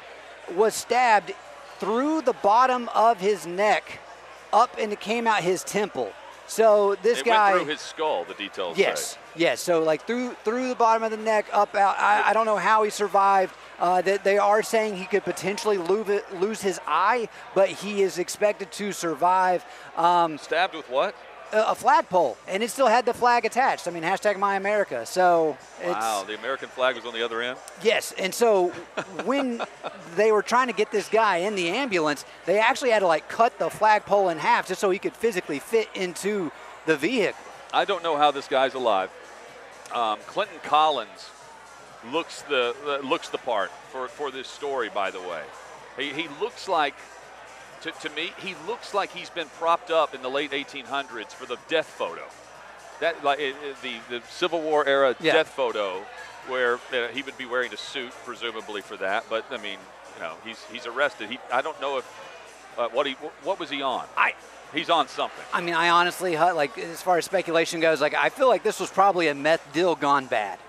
was 0.55 0.73
stabbed 0.73 1.33
through 1.79 2.21
the 2.21 2.33
bottom 2.33 2.89
of 2.93 3.19
his 3.19 3.45
neck, 3.45 3.99
up 4.51 4.75
and 4.79 4.91
it 4.91 4.99
came 4.99 5.27
out 5.27 5.43
his 5.43 5.63
temple. 5.63 6.11
So 6.47 6.95
this 7.03 7.19
it 7.19 7.25
guy. 7.25 7.51
went 7.51 7.63
through 7.63 7.71
his 7.71 7.81
skull. 7.81 8.25
The 8.25 8.33
details. 8.33 8.77
Yes, 8.77 9.11
say. 9.11 9.17
Yes. 9.37 9.61
So 9.61 9.83
like 9.83 10.05
through 10.05 10.33
through 10.43 10.69
the 10.69 10.75
bottom 10.75 11.03
of 11.03 11.11
the 11.11 11.17
neck, 11.17 11.45
up 11.53 11.75
out. 11.75 11.97
I, 11.97 12.29
I 12.29 12.33
don't 12.33 12.45
know 12.45 12.57
how 12.57 12.83
he 12.83 12.89
survived. 12.89 13.53
Uh, 13.79 14.01
that 14.01 14.23
they 14.23 14.39
are 14.39 14.63
saying 14.63 14.95
he 14.95 15.05
could 15.05 15.23
potentially 15.23 15.77
lose, 15.77 16.09
it, 16.09 16.39
lose 16.39 16.61
his 16.63 16.79
eye, 16.87 17.29
but 17.53 17.69
he 17.69 18.01
is 18.01 18.17
expected 18.17 18.71
to 18.71 18.91
survive. 18.91 19.63
Um, 19.95 20.39
Stabbed 20.39 20.73
with 20.73 20.89
what? 20.89 21.13
a, 21.53 21.61
a 21.69 21.75
flagpole, 21.75 22.37
and 22.47 22.63
it 22.63 22.71
still 22.71 22.87
had 22.87 23.05
the 23.05 23.13
flag 23.13 23.45
attached. 23.45 23.87
I 23.87 23.91
mean, 23.91 24.01
hashtag 24.01 24.39
My 24.39 24.55
America. 24.55 25.05
So 25.05 25.55
it's 25.79 25.93
Wow, 25.93 26.23
the 26.25 26.35
American 26.39 26.69
flag 26.69 26.95
was 26.95 27.05
on 27.05 27.13
the 27.13 27.23
other 27.23 27.39
end. 27.39 27.59
yes. 27.83 28.13
And 28.17 28.33
so 28.33 28.69
when 29.25 29.61
they 30.15 30.31
were 30.31 30.41
trying 30.41 30.67
to 30.67 30.73
get 30.73 30.91
this 30.91 31.07
guy 31.07 31.37
in 31.37 31.55
the 31.55 31.69
ambulance, 31.69 32.25
they 32.47 32.59
actually 32.59 32.89
had 32.89 32.99
to 32.99 33.07
like 33.07 33.29
cut 33.29 33.59
the 33.59 33.69
flagpole 33.69 34.29
in 34.29 34.39
half 34.39 34.67
just 34.67 34.81
so 34.81 34.89
he 34.89 34.97
could 34.97 35.13
physically 35.15 35.59
fit 35.59 35.87
into 35.93 36.51
the 36.87 36.97
vehicle. 36.97 37.39
I 37.71 37.85
don't 37.85 38.01
know 38.01 38.17
how 38.17 38.31
this 38.31 38.47
guy's 38.47 38.73
alive. 38.73 39.11
Um, 39.93 40.19
Clinton 40.27 40.59
Collins 40.63 41.29
looks 42.11 42.41
the 42.43 42.75
uh, 42.85 43.07
looks 43.07 43.29
the 43.29 43.37
part 43.37 43.71
for, 43.91 44.07
for 44.07 44.31
this 44.31 44.47
story. 44.47 44.89
By 44.93 45.11
the 45.11 45.21
way, 45.21 45.43
he, 45.97 46.09
he 46.13 46.27
looks 46.39 46.67
like 46.67 46.95
to, 47.81 47.91
to 47.91 48.09
me 48.11 48.31
he 48.39 48.55
looks 48.67 48.93
like 48.93 49.11
he's 49.11 49.29
been 49.29 49.47
propped 49.59 49.91
up 49.91 50.13
in 50.13 50.21
the 50.21 50.29
late 50.29 50.51
1800s 50.51 51.31
for 51.31 51.45
the 51.45 51.57
death 51.67 51.87
photo. 51.87 52.23
That 52.99 53.23
like 53.23 53.39
it, 53.39 53.55
it- 53.63 53.81
the 53.81 53.95
the 54.09 54.21
Civil 54.29 54.61
War 54.61 54.85
era 54.87 55.15
Yeah. 55.19 55.33
death 55.33 55.49
photo 55.49 56.03
where 56.47 56.75
uh, 56.93 57.07
he 57.13 57.21
would 57.23 57.37
be 57.37 57.45
wearing 57.45 57.73
a 57.73 57.77
suit 57.77 58.11
presumably 58.25 58.81
for 58.81 58.97
that. 58.97 59.25
But 59.29 59.45
I 59.51 59.57
mean, 59.57 59.77
you 60.15 60.21
know, 60.23 60.33
he's 60.45 60.61
he's 60.71 60.85
arrested. 60.85 61.29
He 61.29 61.39
I 61.51 61.61
don't 61.61 61.79
know 61.81 61.97
if 61.99 62.05
uh, 62.77 62.89
what 62.89 63.05
he 63.07 63.13
what 63.43 63.59
was 63.59 63.69
he 63.69 63.81
on. 63.81 64.05
I 64.17 64.33
He's 64.73 64.89
on 64.89 65.07
something. 65.07 65.43
I 65.53 65.61
mean, 65.61 65.73
I 65.73 65.89
honestly, 65.89 66.35
like, 66.35 66.77
as 66.77 67.01
far 67.01 67.17
as 67.17 67.25
speculation 67.25 67.79
goes, 67.79 68.01
like, 68.01 68.13
I 68.13 68.29
feel 68.29 68.47
like 68.47 68.63
this 68.63 68.79
was 68.79 68.89
probably 68.89 69.27
a 69.29 69.35
meth 69.35 69.71
deal 69.73 69.95
gone 69.95 70.25
bad. 70.25 70.59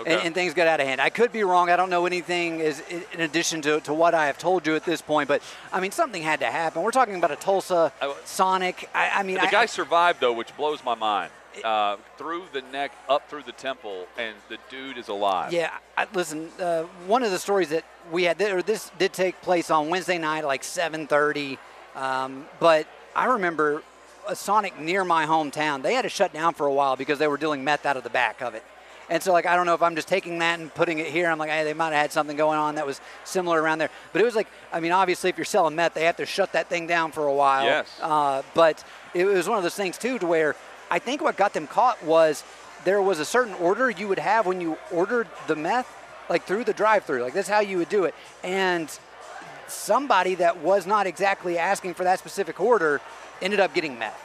Okay. 0.00 0.12
And, 0.14 0.26
and 0.26 0.34
things 0.34 0.52
got 0.52 0.66
out 0.66 0.78
of 0.80 0.86
hand. 0.86 1.00
I 1.00 1.08
could 1.08 1.32
be 1.32 1.42
wrong. 1.42 1.70
I 1.70 1.76
don't 1.76 1.88
know 1.88 2.04
anything 2.04 2.60
is 2.60 2.82
in 3.12 3.20
addition 3.20 3.62
to, 3.62 3.80
to 3.80 3.94
what 3.94 4.14
I 4.14 4.26
have 4.26 4.36
told 4.36 4.66
you 4.66 4.76
at 4.76 4.84
this 4.84 5.00
point, 5.00 5.26
but 5.26 5.42
I 5.72 5.80
mean, 5.80 5.90
something 5.90 6.22
had 6.22 6.40
to 6.40 6.46
happen. 6.46 6.82
We're 6.82 6.90
talking 6.90 7.14
about 7.16 7.30
a 7.30 7.36
Tulsa 7.36 7.92
I- 8.02 8.14
Sonic. 8.26 8.90
I, 8.94 9.08
I 9.14 9.22
mean, 9.22 9.36
The 9.36 9.48
guy 9.50 9.62
I- 9.62 9.66
survived 9.66 10.20
though, 10.20 10.32
which 10.34 10.54
blows 10.56 10.84
my 10.84 10.94
mind. 10.94 11.30
Uh, 11.64 11.96
through 12.18 12.42
the 12.52 12.60
neck, 12.60 12.92
up 13.08 13.30
through 13.30 13.42
the 13.44 13.52
temple, 13.52 14.06
and 14.18 14.36
the 14.50 14.58
dude 14.68 14.98
is 14.98 15.08
alive. 15.08 15.54
Yeah, 15.54 15.70
I, 15.96 16.06
listen. 16.12 16.50
Uh, 16.60 16.82
one 17.06 17.22
of 17.22 17.30
the 17.30 17.38
stories 17.38 17.70
that 17.70 17.82
we 18.12 18.24
had, 18.24 18.38
or 18.42 18.60
this 18.60 18.90
did 18.98 19.14
take 19.14 19.40
place 19.40 19.70
on 19.70 19.88
Wednesday 19.88 20.18
night, 20.18 20.44
like 20.44 20.62
7:30. 20.62 21.56
Um, 21.94 22.44
but 22.60 22.86
I 23.16 23.24
remember 23.24 23.82
a 24.28 24.36
Sonic 24.36 24.78
near 24.78 25.04
my 25.04 25.24
hometown. 25.24 25.82
They 25.82 25.94
had 25.94 26.02
to 26.02 26.08
shut 26.08 26.32
down 26.32 26.52
for 26.54 26.66
a 26.66 26.72
while 26.72 26.96
because 26.96 27.18
they 27.18 27.26
were 27.26 27.38
dealing 27.38 27.64
meth 27.64 27.86
out 27.86 27.96
of 27.96 28.04
the 28.04 28.10
back 28.10 28.42
of 28.42 28.54
it. 28.54 28.62
And 29.08 29.22
so, 29.22 29.32
like, 29.32 29.46
I 29.46 29.54
don't 29.56 29.66
know 29.66 29.74
if 29.74 29.82
I'm 29.82 29.94
just 29.94 30.08
taking 30.08 30.40
that 30.40 30.58
and 30.58 30.74
putting 30.74 30.98
it 30.98 31.06
here. 31.06 31.28
I'm 31.30 31.38
like, 31.38 31.48
hey, 31.48 31.62
they 31.64 31.74
might 31.74 31.92
have 31.92 32.02
had 32.02 32.12
something 32.12 32.36
going 32.36 32.58
on 32.58 32.74
that 32.74 32.84
was 32.84 33.00
similar 33.24 33.62
around 33.62 33.78
there. 33.78 33.88
But 34.12 34.20
it 34.20 34.24
was 34.24 34.34
like, 34.34 34.48
I 34.72 34.80
mean, 34.80 34.92
obviously, 34.92 35.30
if 35.30 35.38
you're 35.38 35.44
selling 35.44 35.76
meth, 35.76 35.94
they 35.94 36.04
have 36.04 36.16
to 36.16 36.26
shut 36.26 36.52
that 36.52 36.68
thing 36.68 36.86
down 36.88 37.12
for 37.12 37.26
a 37.26 37.32
while. 37.32 37.64
Yes. 37.64 37.98
Uh, 38.02 38.42
but 38.52 38.84
it 39.14 39.24
was 39.24 39.48
one 39.48 39.56
of 39.56 39.62
those 39.62 39.76
things 39.76 39.96
too, 39.96 40.18
to 40.18 40.26
where 40.26 40.56
I 40.90 40.98
think 40.98 41.22
what 41.22 41.36
got 41.36 41.54
them 41.54 41.68
caught 41.68 42.04
was 42.04 42.42
there 42.84 43.00
was 43.00 43.20
a 43.20 43.24
certain 43.24 43.54
order 43.54 43.90
you 43.90 44.08
would 44.08 44.18
have 44.18 44.44
when 44.44 44.60
you 44.60 44.76
ordered 44.90 45.28
the 45.46 45.56
meth, 45.56 45.90
like 46.28 46.42
through 46.42 46.64
the 46.64 46.74
drive-through. 46.74 47.22
Like 47.22 47.32
that's 47.32 47.48
how 47.48 47.60
you 47.60 47.78
would 47.78 47.88
do 47.88 48.04
it. 48.04 48.14
And 48.42 48.90
somebody 49.68 50.36
that 50.36 50.58
was 50.58 50.86
not 50.86 51.06
exactly 51.06 51.58
asking 51.58 51.94
for 51.94 52.04
that 52.04 52.18
specific 52.18 52.60
order 52.60 53.00
ended 53.42 53.60
up 53.60 53.74
getting 53.74 53.98
met. 53.98 54.18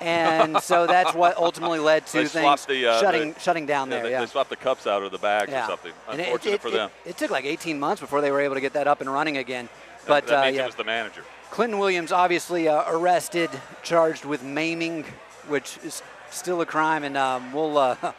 And 0.00 0.58
so 0.62 0.86
that's 0.86 1.14
what 1.14 1.36
ultimately 1.36 1.78
led 1.78 2.06
to 2.08 2.26
things 2.26 2.66
the, 2.66 2.86
uh, 2.86 3.00
shutting 3.00 3.32
the- 3.32 3.40
shutting 3.40 3.66
down 3.66 3.88
Yeah, 3.88 3.96
there. 3.96 4.04
they, 4.04 4.10
yeah. 4.10 4.20
they 4.20 4.26
swapped 4.26 4.50
the 4.50 4.56
cups 4.56 4.86
out 4.86 5.02
of 5.02 5.12
the 5.12 5.18
bags 5.18 5.50
yeah. 5.50 5.64
or 5.64 5.68
something. 5.68 5.92
And 6.08 6.20
it- 6.20 6.24
Unfortunate 6.24 6.54
it, 6.54 6.62
for 6.62 6.68
it- 6.68 6.72
them. 6.72 6.90
It, 7.04 7.16
took 7.16 7.30
like 7.30 7.44
18 7.44 7.78
months 7.78 8.00
before 8.00 8.20
they 8.20 8.30
were 8.30 8.40
able 8.40 8.54
to 8.54 8.60
get 8.60 8.72
that 8.74 8.86
up 8.86 9.00
and 9.00 9.10
running 9.10 9.36
again. 9.36 9.68
But 10.06 10.26
that 10.26 10.40
uh, 10.40 10.44
means 10.44 10.56
yeah. 10.56 10.64
it 10.64 10.66
was 10.66 10.74
the 10.74 10.84
manager. 10.84 11.24
Clinton 11.50 11.78
Williams 11.78 12.12
obviously 12.12 12.68
uh, 12.68 12.82
arrested, 12.88 13.48
charged 13.82 14.24
with 14.24 14.42
maiming, 14.42 15.04
which 15.48 15.78
is 15.84 16.02
still 16.30 16.60
a 16.60 16.66
crime, 16.66 17.04
and 17.04 17.16
um, 17.16 17.52
we'll. 17.52 17.78
Uh, 17.78 17.96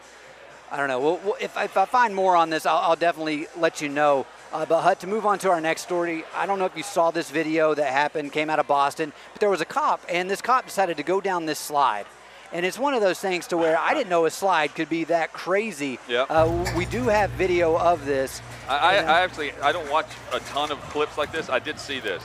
I 0.72 0.78
don't 0.78 0.88
know. 0.88 1.00
We'll, 1.00 1.18
we'll, 1.18 1.36
if, 1.40 1.56
if 1.58 1.78
I 1.78 1.86
find 1.86 2.16
more 2.16 2.36
on 2.36 2.50
this, 2.50 2.66
I'll, 2.66 2.78
I'll 2.78 2.96
definitely 2.96 3.48
let 3.58 3.82
you 3.82 3.90
know. 3.90 4.26
Uh, 4.56 4.66
but 4.66 4.84
Hut, 4.84 5.02
to 5.02 5.08
move 5.08 5.26
on 5.26 5.38
to 5.40 5.50
our 5.50 5.60
next 5.60 5.82
story, 5.82 6.24
I 6.34 6.46
don't 6.46 6.60
know 6.60 6.66
if 6.66 6.78
you 6.78 6.84
saw 6.84 7.12
this 7.12 7.30
video 7.30 7.74
that 7.76 7.92
happened, 7.92 8.32
came 8.32 8.50
out 8.50 8.58
of 8.58 8.68
Boston, 8.68 9.12
but 9.34 9.42
there 9.42 9.50
was 9.50 9.60
a 9.60 9.66
cop, 9.66 10.00
and 10.08 10.32
this 10.32 10.42
cop 10.42 10.64
decided 10.66 10.96
to 10.96 11.04
go 11.04 11.20
down 11.20 11.46
this 11.46 11.60
slide. 11.60 12.06
And 12.54 12.66
it's 12.66 12.80
one 12.80 12.94
of 12.94 13.02
those 13.02 13.20
things 13.20 13.48
to 13.48 13.58
where 13.58 13.78
I 13.78 13.94
didn't 13.94 14.10
know 14.10 14.26
a 14.26 14.32
slide 14.32 14.74
could 14.74 14.88
be 14.88 15.04
that 15.06 15.34
crazy. 15.34 16.00
Yep. 16.08 16.28
Uh, 16.30 16.74
we 16.78 16.86
do 16.86 17.04
have 17.04 17.32
video 17.32 17.78
of 17.78 18.06
this. 18.06 18.42
I, 18.70 18.78
I, 18.78 18.98
uh, 19.00 19.12
I 19.12 19.20
actually 19.24 19.52
I 19.62 19.74
don't 19.74 19.92
watch 19.92 20.08
a 20.32 20.40
ton 20.40 20.72
of 20.72 20.80
clips 20.84 21.18
like 21.18 21.34
this. 21.34 21.50
I 21.50 21.60
did 21.60 21.78
see 21.78 22.00
this, 22.00 22.24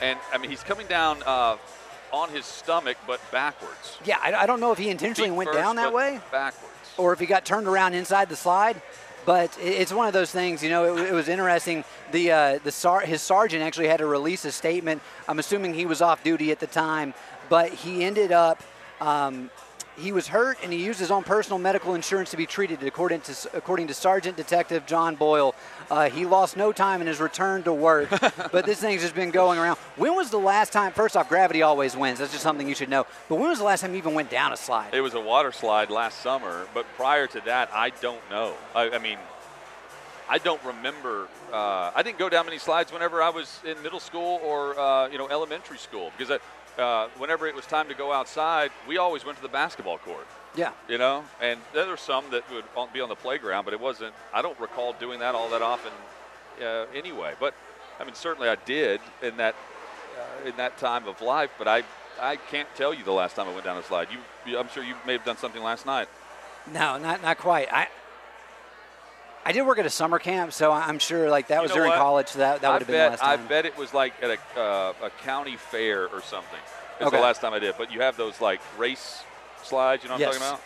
and 0.00 0.18
I 0.32 0.38
mean 0.38 0.48
he's 0.48 0.62
coming 0.62 0.86
down 0.86 1.22
uh, 1.26 1.58
on 2.14 2.30
his 2.30 2.46
stomach 2.46 2.96
but 3.06 3.20
backwards. 3.30 3.98
yeah, 4.06 4.16
I, 4.22 4.32
I 4.32 4.46
don't 4.46 4.60
know 4.60 4.72
if 4.72 4.78
he 4.78 4.88
intentionally 4.88 5.28
Feet 5.28 5.36
went 5.36 5.48
first, 5.48 5.58
down 5.58 5.76
that 5.76 5.92
way. 5.92 6.18
Backwards. 6.30 6.72
or 6.96 7.12
if 7.12 7.18
he 7.18 7.26
got 7.26 7.44
turned 7.44 7.66
around 7.66 7.92
inside 7.92 8.30
the 8.30 8.36
slide. 8.36 8.80
But 9.24 9.56
it's 9.60 9.92
one 9.92 10.08
of 10.08 10.12
those 10.12 10.32
things, 10.32 10.62
you 10.62 10.70
know. 10.70 10.96
It, 10.96 11.10
it 11.10 11.12
was 11.12 11.28
interesting. 11.28 11.84
The 12.10 12.32
uh, 12.32 12.58
the 12.64 12.72
sar- 12.72 13.00
his 13.00 13.22
sergeant 13.22 13.62
actually 13.62 13.88
had 13.88 13.98
to 13.98 14.06
release 14.06 14.44
a 14.44 14.52
statement. 14.52 15.00
I'm 15.28 15.38
assuming 15.38 15.74
he 15.74 15.86
was 15.86 16.02
off 16.02 16.24
duty 16.24 16.50
at 16.50 16.58
the 16.58 16.66
time, 16.66 17.14
but 17.48 17.72
he 17.72 18.04
ended 18.04 18.32
up. 18.32 18.62
Um, 19.00 19.50
he 19.96 20.10
was 20.10 20.26
hurt, 20.26 20.58
and 20.62 20.72
he 20.72 20.82
used 20.82 20.98
his 20.98 21.10
own 21.10 21.22
personal 21.22 21.58
medical 21.58 21.94
insurance 21.94 22.30
to 22.30 22.36
be 22.36 22.46
treated. 22.46 22.82
According 22.82 23.20
to 23.22 23.50
according 23.54 23.88
to 23.88 23.94
Sergeant 23.94 24.36
Detective 24.36 24.86
John 24.86 25.14
Boyle, 25.14 25.54
uh, 25.90 26.10
he 26.10 26.26
lost 26.26 26.56
no 26.56 26.72
time 26.72 27.00
in 27.00 27.06
his 27.06 27.20
return 27.20 27.62
to 27.64 27.72
work. 27.72 28.10
but 28.52 28.64
this 28.64 28.80
thing's 28.80 29.02
just 29.02 29.14
been 29.14 29.30
going 29.30 29.58
around. 29.58 29.78
When 29.96 30.14
was 30.14 30.30
the 30.30 30.38
last 30.38 30.72
time? 30.72 30.92
First 30.92 31.16
off, 31.16 31.28
gravity 31.28 31.62
always 31.62 31.96
wins. 31.96 32.18
That's 32.18 32.32
just 32.32 32.42
something 32.42 32.68
you 32.68 32.74
should 32.74 32.88
know. 32.88 33.06
But 33.28 33.36
when 33.36 33.48
was 33.48 33.58
the 33.58 33.64
last 33.64 33.80
time 33.80 33.92
you 33.92 33.98
even 33.98 34.14
went 34.14 34.30
down 34.30 34.52
a 34.52 34.56
slide? 34.56 34.94
It 34.94 35.00
was 35.00 35.14
a 35.14 35.20
water 35.20 35.52
slide 35.52 35.90
last 35.90 36.20
summer, 36.20 36.66
but 36.74 36.86
prior 36.96 37.26
to 37.28 37.40
that, 37.42 37.70
I 37.72 37.90
don't 38.00 38.22
know. 38.30 38.54
I, 38.74 38.90
I 38.90 38.98
mean, 38.98 39.18
I 40.28 40.38
don't 40.38 40.62
remember. 40.64 41.28
Uh, 41.52 41.92
I 41.94 42.02
didn't 42.02 42.18
go 42.18 42.28
down 42.28 42.46
many 42.46 42.58
slides 42.58 42.92
whenever 42.92 43.22
I 43.22 43.28
was 43.28 43.60
in 43.66 43.80
middle 43.82 44.00
school 44.00 44.40
or 44.42 44.78
uh, 44.78 45.08
you 45.08 45.18
know 45.18 45.28
elementary 45.28 45.78
school 45.78 46.10
because 46.16 46.40
I, 46.78 46.80
uh, 46.80 47.08
whenever 47.18 47.46
it 47.46 47.54
was 47.54 47.66
time 47.66 47.88
to 47.88 47.94
go 47.94 48.12
outside, 48.12 48.70
we 48.88 48.96
always 48.98 49.24
went 49.24 49.36
to 49.36 49.42
the 49.42 49.48
basketball 49.48 49.98
court. 49.98 50.26
Yeah. 50.54 50.72
You 50.88 50.98
know, 50.98 51.24
and 51.40 51.60
there 51.72 51.86
were 51.86 51.96
some 51.96 52.24
that 52.30 52.44
would 52.50 52.64
be 52.92 53.00
on 53.00 53.08
the 53.08 53.16
playground, 53.16 53.64
but 53.64 53.72
it 53.74 53.80
wasn't. 53.80 54.14
I 54.34 54.42
don't 54.42 54.58
recall 54.60 54.92
doing 54.94 55.20
that 55.20 55.34
all 55.34 55.48
that 55.50 55.62
often, 55.62 55.92
uh, 56.60 56.86
anyway. 56.94 57.34
But 57.40 57.54
I 57.98 58.04
mean, 58.04 58.14
certainly 58.14 58.48
I 58.48 58.56
did 58.56 59.00
in 59.22 59.36
that 59.38 59.54
uh, 60.18 60.48
in 60.48 60.56
that 60.56 60.78
time 60.78 61.06
of 61.08 61.20
life. 61.20 61.50
But 61.58 61.68
I 61.68 61.82
I 62.20 62.36
can't 62.36 62.68
tell 62.76 62.92
you 62.92 63.04
the 63.04 63.12
last 63.12 63.36
time 63.36 63.48
I 63.48 63.52
went 63.52 63.64
down 63.64 63.78
a 63.78 63.82
slide. 63.82 64.08
You, 64.10 64.18
you 64.50 64.58
I'm 64.58 64.68
sure 64.68 64.82
you 64.84 64.94
may 65.06 65.12
have 65.14 65.24
done 65.24 65.36
something 65.36 65.62
last 65.62 65.86
night. 65.86 66.08
No, 66.72 66.98
not 66.98 67.22
not 67.22 67.38
quite. 67.38 67.72
I 67.72 67.88
I 69.44 69.52
did 69.52 69.62
work 69.62 69.78
at 69.78 69.86
a 69.86 69.90
summer 69.90 70.18
camp, 70.18 70.52
so 70.52 70.70
I'm 70.70 70.98
sure 70.98 71.28
like 71.28 71.48
that 71.48 71.56
You 71.56 71.62
was 71.62 71.72
during 71.72 71.90
what? 71.90 71.98
college. 71.98 72.28
So 72.28 72.38
that 72.38 72.60
that 72.60 72.70
would 72.72 72.82
have 72.82 72.88
been 72.88 73.10
last 73.10 73.22
I 73.22 73.36
bet 73.36 73.66
it 73.66 73.76
was 73.76 73.92
like 73.92 74.12
at 74.22 74.38
a 74.56 74.60
uh, 74.60 74.92
a 75.02 75.10
county 75.24 75.56
fair 75.56 76.08
or 76.08 76.20
something. 76.22 76.60
It's 77.00 77.06
Okay. 77.08 77.16
the 77.16 77.22
last 77.22 77.40
time 77.40 77.52
I 77.52 77.58
did. 77.58 77.74
But 77.76 77.90
you 77.90 78.02
have 78.02 78.16
those 78.16 78.40
like 78.40 78.60
race 78.78 79.24
slides. 79.64 80.02
You 80.02 80.08
know 80.08 80.14
what 80.14 80.20
Yes. 80.20 80.34
I'm 80.34 80.40
talking 80.40 80.54
about? 80.54 80.64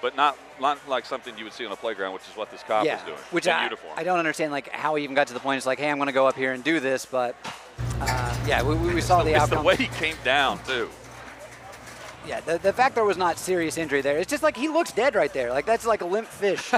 But 0.00 0.16
not 0.16 0.36
not 0.60 0.78
like 0.88 1.04
something 1.04 1.36
you 1.36 1.44
would 1.44 1.52
see 1.52 1.66
on 1.66 1.72
a 1.72 1.76
playground, 1.76 2.12
which 2.12 2.22
is 2.30 2.36
what 2.36 2.50
this 2.52 2.62
cop 2.62 2.84
yeah, 2.84 2.94
was 2.96 3.02
doing. 3.04 3.18
which 3.32 3.46
in 3.46 3.52
I, 3.52 3.64
uniform. 3.64 3.92
I 3.96 4.04
don't 4.04 4.18
understand 4.18 4.52
like 4.52 4.68
how 4.70 4.94
he 4.94 5.02
even 5.04 5.16
got 5.16 5.26
to 5.28 5.34
the 5.34 5.40
point. 5.40 5.56
It's 5.58 5.66
like, 5.66 5.78
hey, 5.80 5.90
I'm 5.90 5.96
going 5.98 6.06
to 6.06 6.12
go 6.12 6.26
up 6.26 6.36
here 6.36 6.52
and 6.52 6.62
do 6.62 6.78
this, 6.78 7.04
but 7.04 7.34
uh, 8.00 8.36
yeah, 8.46 8.62
we, 8.62 8.74
we 8.76 8.94
we 8.94 9.00
saw 9.00 9.22
the 9.24 9.30
it's 9.32 9.40
outcome. 9.40 9.58
the 9.58 9.64
way 9.64 9.74
he 9.76 9.86
came 9.88 10.14
down 10.24 10.60
too. 10.64 10.88
yeah, 12.28 12.38
the, 12.40 12.58
the 12.58 12.72
fact 12.72 12.94
there 12.94 13.04
was 13.04 13.16
not 13.16 13.38
serious 13.38 13.76
injury 13.76 14.00
there. 14.00 14.18
It's 14.18 14.30
just 14.30 14.42
like 14.44 14.56
he 14.56 14.68
looks 14.68 14.92
dead 14.92 15.16
right 15.16 15.32
there. 15.32 15.50
Like 15.50 15.66
that's 15.66 15.84
like 15.86 16.00
a 16.02 16.06
limp 16.06 16.28
fish. 16.28 16.72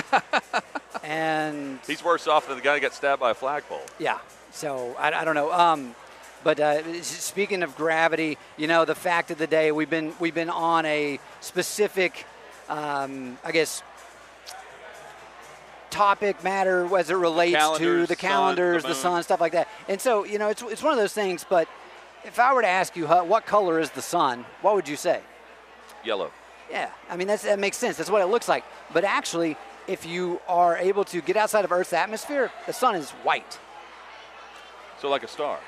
and 1.04 1.78
He's 1.86 2.02
worse 2.04 2.26
off 2.26 2.46
than 2.48 2.56
the 2.56 2.62
guy 2.62 2.74
that 2.74 2.80
got 2.80 2.94
stabbed 2.94 3.20
by 3.20 3.30
a 3.30 3.34
flagpole. 3.34 3.82
Yeah. 3.98 4.18
So 4.50 4.94
I, 4.98 5.12
I 5.12 5.24
don't 5.24 5.34
know. 5.34 5.52
Um, 5.52 5.94
but 6.42 6.58
uh, 6.60 7.02
speaking 7.02 7.62
of 7.62 7.76
gravity, 7.76 8.38
you 8.56 8.66
know, 8.66 8.84
the 8.84 8.94
fact 8.94 9.30
of 9.30 9.38
the 9.38 9.46
day, 9.46 9.72
we've 9.72 9.90
been 9.90 10.12
we've 10.18 10.34
been 10.34 10.50
on 10.50 10.86
a 10.86 11.20
specific, 11.40 12.26
um, 12.68 13.38
I 13.44 13.52
guess, 13.52 13.82
topic 15.90 16.42
matter 16.42 16.88
as 16.96 17.10
it 17.10 17.14
relates 17.14 17.52
to 17.52 17.58
calendars, 17.58 18.08
the 18.08 18.14
sun, 18.14 18.30
calendars, 18.30 18.82
the 18.82 18.88
the, 18.88 18.94
sun, 18.94 19.22
stuff 19.22 19.40
like 19.40 19.52
that. 19.52 19.68
And 19.88 20.00
so 20.00 20.24
you 20.24 20.38
know, 20.38 20.48
it's 20.48 20.62
it's 20.62 20.82
one 20.82 20.92
of 20.92 20.98
those 20.98 21.12
things. 21.12 21.44
But 21.48 21.68
if 22.24 22.38
I 22.38 22.54
were 22.54 22.62
to 22.62 22.68
ask 22.68 22.96
you, 22.96 23.06
what 23.06 23.44
color 23.46 23.78
is 23.78 23.90
the 23.90 24.02
sun? 24.02 24.46
What 24.62 24.74
would 24.74 24.88
you 24.88 24.96
say? 24.96 25.20
Yellow. 26.04 26.32
Yeah, 26.70 26.90
I 27.10 27.16
mean 27.16 27.26
that's, 27.26 27.42
that 27.42 27.58
makes 27.58 27.76
sense. 27.76 27.96
That's 27.96 28.10
what 28.10 28.22
it 28.22 28.26
looks 28.26 28.48
like. 28.48 28.64
But 28.92 29.04
actually, 29.04 29.56
if 29.86 30.06
you 30.06 30.40
are 30.48 30.76
able 30.76 31.04
to 31.04 31.20
get 31.20 31.36
outside 31.36 31.64
of 31.64 31.72
Earth's 31.72 31.92
atmosphere, 31.92 32.50
the 32.66 32.72
sun 32.72 32.94
is 32.94 33.10
white. 33.10 33.58
So 35.00 35.10
like 35.10 35.22
a 35.22 35.28
star. 35.28 35.58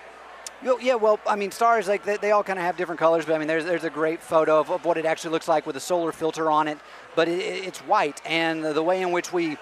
Yeah, 0.64 0.94
well, 0.94 1.18
I 1.26 1.34
mean, 1.34 1.50
stars 1.50 1.88
like 1.88 2.04
they, 2.04 2.18
they 2.18 2.30
all 2.30 2.44
kind 2.44 2.58
of 2.58 2.64
have 2.64 2.76
different 2.76 3.00
colors, 3.00 3.24
but 3.24 3.34
I 3.34 3.38
mean, 3.38 3.48
there's 3.48 3.64
there's 3.64 3.82
a 3.82 3.90
great 3.90 4.22
photo 4.22 4.60
of, 4.60 4.70
of 4.70 4.84
what 4.84 4.96
it 4.96 5.04
actually 5.04 5.32
looks 5.32 5.48
like 5.48 5.66
with 5.66 5.76
a 5.76 5.80
solar 5.80 6.12
filter 6.12 6.50
on 6.50 6.68
it, 6.68 6.78
but 7.16 7.26
it, 7.26 7.40
it's 7.40 7.80
white, 7.80 8.22
and 8.24 8.64
the, 8.64 8.82
way 8.82 9.02
in 9.02 9.10
which 9.10 9.32
we, 9.32 9.56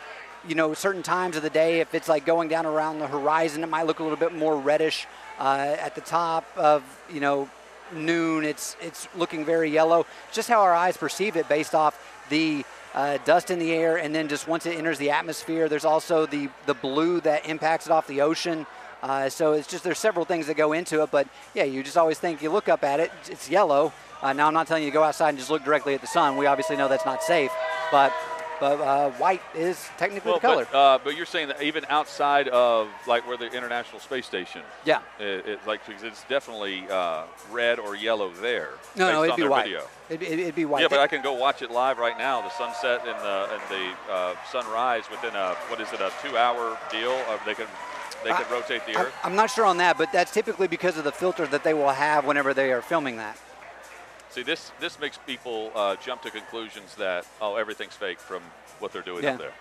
you 0.46 0.54
know, 0.54 0.74
certain 0.74 1.02
times 1.02 1.36
of 1.36 1.42
the 1.42 1.48
day, 1.48 1.80
if 1.80 1.94
it's 1.94 2.06
like 2.06 2.26
going 2.26 2.48
down 2.48 2.66
around 2.66 2.98
the 2.98 3.06
horizon, 3.06 3.64
it 3.64 3.68
might 3.68 3.86
look 3.86 4.00
a 4.00 4.02
little 4.02 4.18
bit 4.18 4.34
more 4.34 4.58
reddish. 4.58 5.06
Uh, 5.38 5.74
at 5.80 5.94
the 5.94 6.02
top 6.02 6.44
of 6.54 6.82
you 7.10 7.20
know 7.20 7.48
noon, 7.94 8.44
it's 8.44 8.76
it's 8.82 9.08
looking 9.16 9.42
very 9.42 9.70
yellow. 9.70 10.04
Just 10.32 10.50
how 10.50 10.60
our 10.60 10.74
eyes 10.74 10.98
perceive 10.98 11.34
it 11.34 11.48
based 11.48 11.74
off 11.74 11.98
the 12.28 12.62
uh, 12.94 13.16
dust 13.24 13.50
in 13.50 13.58
the 13.58 13.72
air, 13.72 13.96
and 13.96 14.14
then 14.14 14.28
just 14.28 14.46
once 14.46 14.66
it 14.66 14.76
enters 14.76 14.98
the 14.98 15.10
atmosphere, 15.10 15.66
there's 15.66 15.86
also 15.86 16.26
the 16.26 16.50
the 16.66 16.74
blue 16.74 17.22
that 17.22 17.48
impacts 17.48 17.86
it 17.86 17.92
off 17.92 18.06
the 18.06 18.20
ocean. 18.20 18.66
Uh, 19.02 19.28
so 19.28 19.52
it's 19.52 19.66
just 19.66 19.84
there's 19.84 19.98
several 19.98 20.24
things 20.24 20.46
that 20.46 20.56
go 20.56 20.72
into 20.72 21.02
it, 21.02 21.10
but 21.10 21.26
yeah, 21.54 21.64
you 21.64 21.82
just 21.82 21.96
always 21.96 22.18
think 22.18 22.42
you 22.42 22.50
look 22.50 22.68
up 22.68 22.84
at 22.84 23.00
it, 23.00 23.10
it's 23.28 23.48
yellow. 23.48 23.92
Uh, 24.22 24.32
now 24.32 24.46
I'm 24.46 24.54
not 24.54 24.66
telling 24.66 24.82
you 24.82 24.90
to 24.90 24.94
go 24.94 25.02
outside 25.02 25.30
and 25.30 25.38
just 25.38 25.50
look 25.50 25.64
directly 25.64 25.94
at 25.94 26.00
the 26.02 26.06
sun. 26.06 26.36
We 26.36 26.46
obviously 26.46 26.76
know 26.76 26.88
that's 26.88 27.06
not 27.06 27.22
safe, 27.22 27.50
but 27.90 28.12
but 28.60 28.78
uh, 28.78 29.10
white 29.12 29.40
is 29.54 29.88
technically 29.96 30.32
well, 30.32 30.38
the 30.38 30.46
color. 30.46 30.68
But, 30.70 30.78
uh, 30.78 30.98
but, 31.02 31.16
you're 31.16 31.24
saying 31.24 31.48
that 31.48 31.62
even 31.62 31.86
outside 31.88 32.46
of 32.48 32.88
like 33.06 33.26
where 33.26 33.38
the 33.38 33.50
International 33.50 33.98
Space 33.98 34.26
Station, 34.26 34.60
yeah, 34.84 35.00
it, 35.18 35.46
it 35.46 35.66
like 35.66 35.80
it's 35.88 36.24
definitely 36.24 36.84
uh, 36.90 37.24
red 37.50 37.78
or 37.78 37.96
yellow 37.96 38.30
there. 38.34 38.72
No, 38.96 39.10
no, 39.10 39.24
it'd 39.24 39.36
be 39.36 39.48
white. 39.48 39.64
Video. 39.64 39.86
It'd, 40.10 40.22
it'd, 40.22 40.54
be 40.54 40.66
white. 40.66 40.82
Yeah, 40.82 40.88
but 40.88 40.98
I 40.98 41.06
can 41.06 41.22
go 41.22 41.32
watch 41.32 41.62
it 41.62 41.70
live 41.70 41.98
right 41.98 42.18
now. 42.18 42.42
The 42.42 42.50
sunset 42.50 43.00
and 43.06 43.18
the 43.20 43.48
and 43.50 43.62
the 43.70 44.12
uh, 44.12 44.34
sunrise 44.52 45.04
within 45.10 45.34
a 45.34 45.54
what 45.68 45.80
is 45.80 45.90
it 45.94 46.00
a 46.02 46.12
two-hour 46.22 46.78
deal? 46.90 47.18
They 47.46 47.54
can 47.54 47.66
they 48.24 48.32
could 48.32 48.50
rotate 48.50 48.86
the 48.86 48.96
Earth? 48.96 49.14
I'm 49.24 49.36
not 49.36 49.50
sure 49.50 49.64
on 49.64 49.78
that, 49.78 49.98
but 49.98 50.12
that's 50.12 50.32
typically 50.32 50.68
because 50.68 50.96
of 50.96 51.04
the 51.04 51.12
filter 51.12 51.46
that 51.46 51.64
they 51.64 51.74
will 51.74 51.90
have 51.90 52.24
whenever 52.24 52.54
they 52.54 52.72
are 52.72 52.82
filming 52.82 53.16
that. 53.16 53.38
See, 54.30 54.42
this 54.42 54.70
this 54.78 55.00
makes 55.00 55.18
people 55.18 55.72
uh, 55.74 55.96
jump 55.96 56.22
to 56.22 56.30
conclusions 56.30 56.94
that 56.96 57.26
oh 57.40 57.56
everything's 57.56 57.94
fake 57.94 58.20
from 58.20 58.42
what 58.78 58.92
they're 58.92 59.02
doing 59.02 59.24
yeah. 59.24 59.32
up 59.32 59.38
there. 59.38 59.52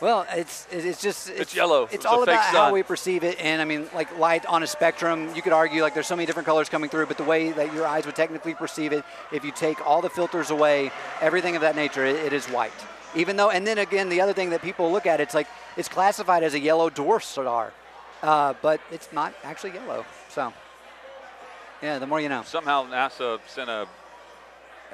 Well, 0.00 0.26
it's 0.30 0.66
it's 0.70 1.00
just 1.00 1.30
it's, 1.30 1.40
it's 1.40 1.56
yellow. 1.56 1.84
It's, 1.84 1.94
it's 1.94 2.06
all 2.06 2.22
about 2.22 2.42
how 2.42 2.72
we 2.72 2.82
perceive 2.82 3.24
it, 3.24 3.40
and 3.40 3.62
I 3.62 3.64
mean, 3.64 3.88
like 3.94 4.16
light 4.18 4.44
on 4.46 4.62
a 4.62 4.66
spectrum. 4.66 5.34
You 5.34 5.42
could 5.42 5.52
argue 5.52 5.82
like 5.82 5.94
there's 5.94 6.06
so 6.06 6.16
many 6.16 6.26
different 6.26 6.46
colors 6.46 6.68
coming 6.68 6.90
through, 6.90 7.06
but 7.06 7.16
the 7.16 7.24
way 7.24 7.52
that 7.52 7.72
your 7.72 7.86
eyes 7.86 8.06
would 8.06 8.16
technically 8.16 8.54
perceive 8.54 8.92
it, 8.92 9.04
if 9.32 9.44
you 9.44 9.52
take 9.52 9.84
all 9.86 10.00
the 10.00 10.10
filters 10.10 10.50
away, 10.50 10.90
everything 11.20 11.54
of 11.54 11.62
that 11.62 11.76
nature, 11.76 12.04
it, 12.04 12.16
it 12.16 12.32
is 12.32 12.46
white. 12.46 12.72
Even 13.16 13.36
though, 13.36 13.50
and 13.50 13.64
then 13.64 13.78
again, 13.78 14.08
the 14.08 14.20
other 14.20 14.32
thing 14.32 14.50
that 14.50 14.62
people 14.62 14.90
look 14.90 15.06
at, 15.06 15.20
it's 15.20 15.34
like 15.34 15.46
it's 15.76 15.88
classified 15.88 16.42
as 16.42 16.54
a 16.54 16.60
yellow 16.60 16.90
dwarf 16.90 17.22
star 17.22 17.72
uh, 18.22 18.54
but 18.62 18.80
it's 18.90 19.12
not 19.12 19.34
actually 19.42 19.72
yellow. 19.72 20.04
So, 20.28 20.52
yeah, 21.82 21.98
the 21.98 22.06
more 22.06 22.20
you 22.20 22.28
know. 22.28 22.42
Somehow 22.44 22.86
NASA 22.86 23.40
sent 23.46 23.68
a, 23.68 23.86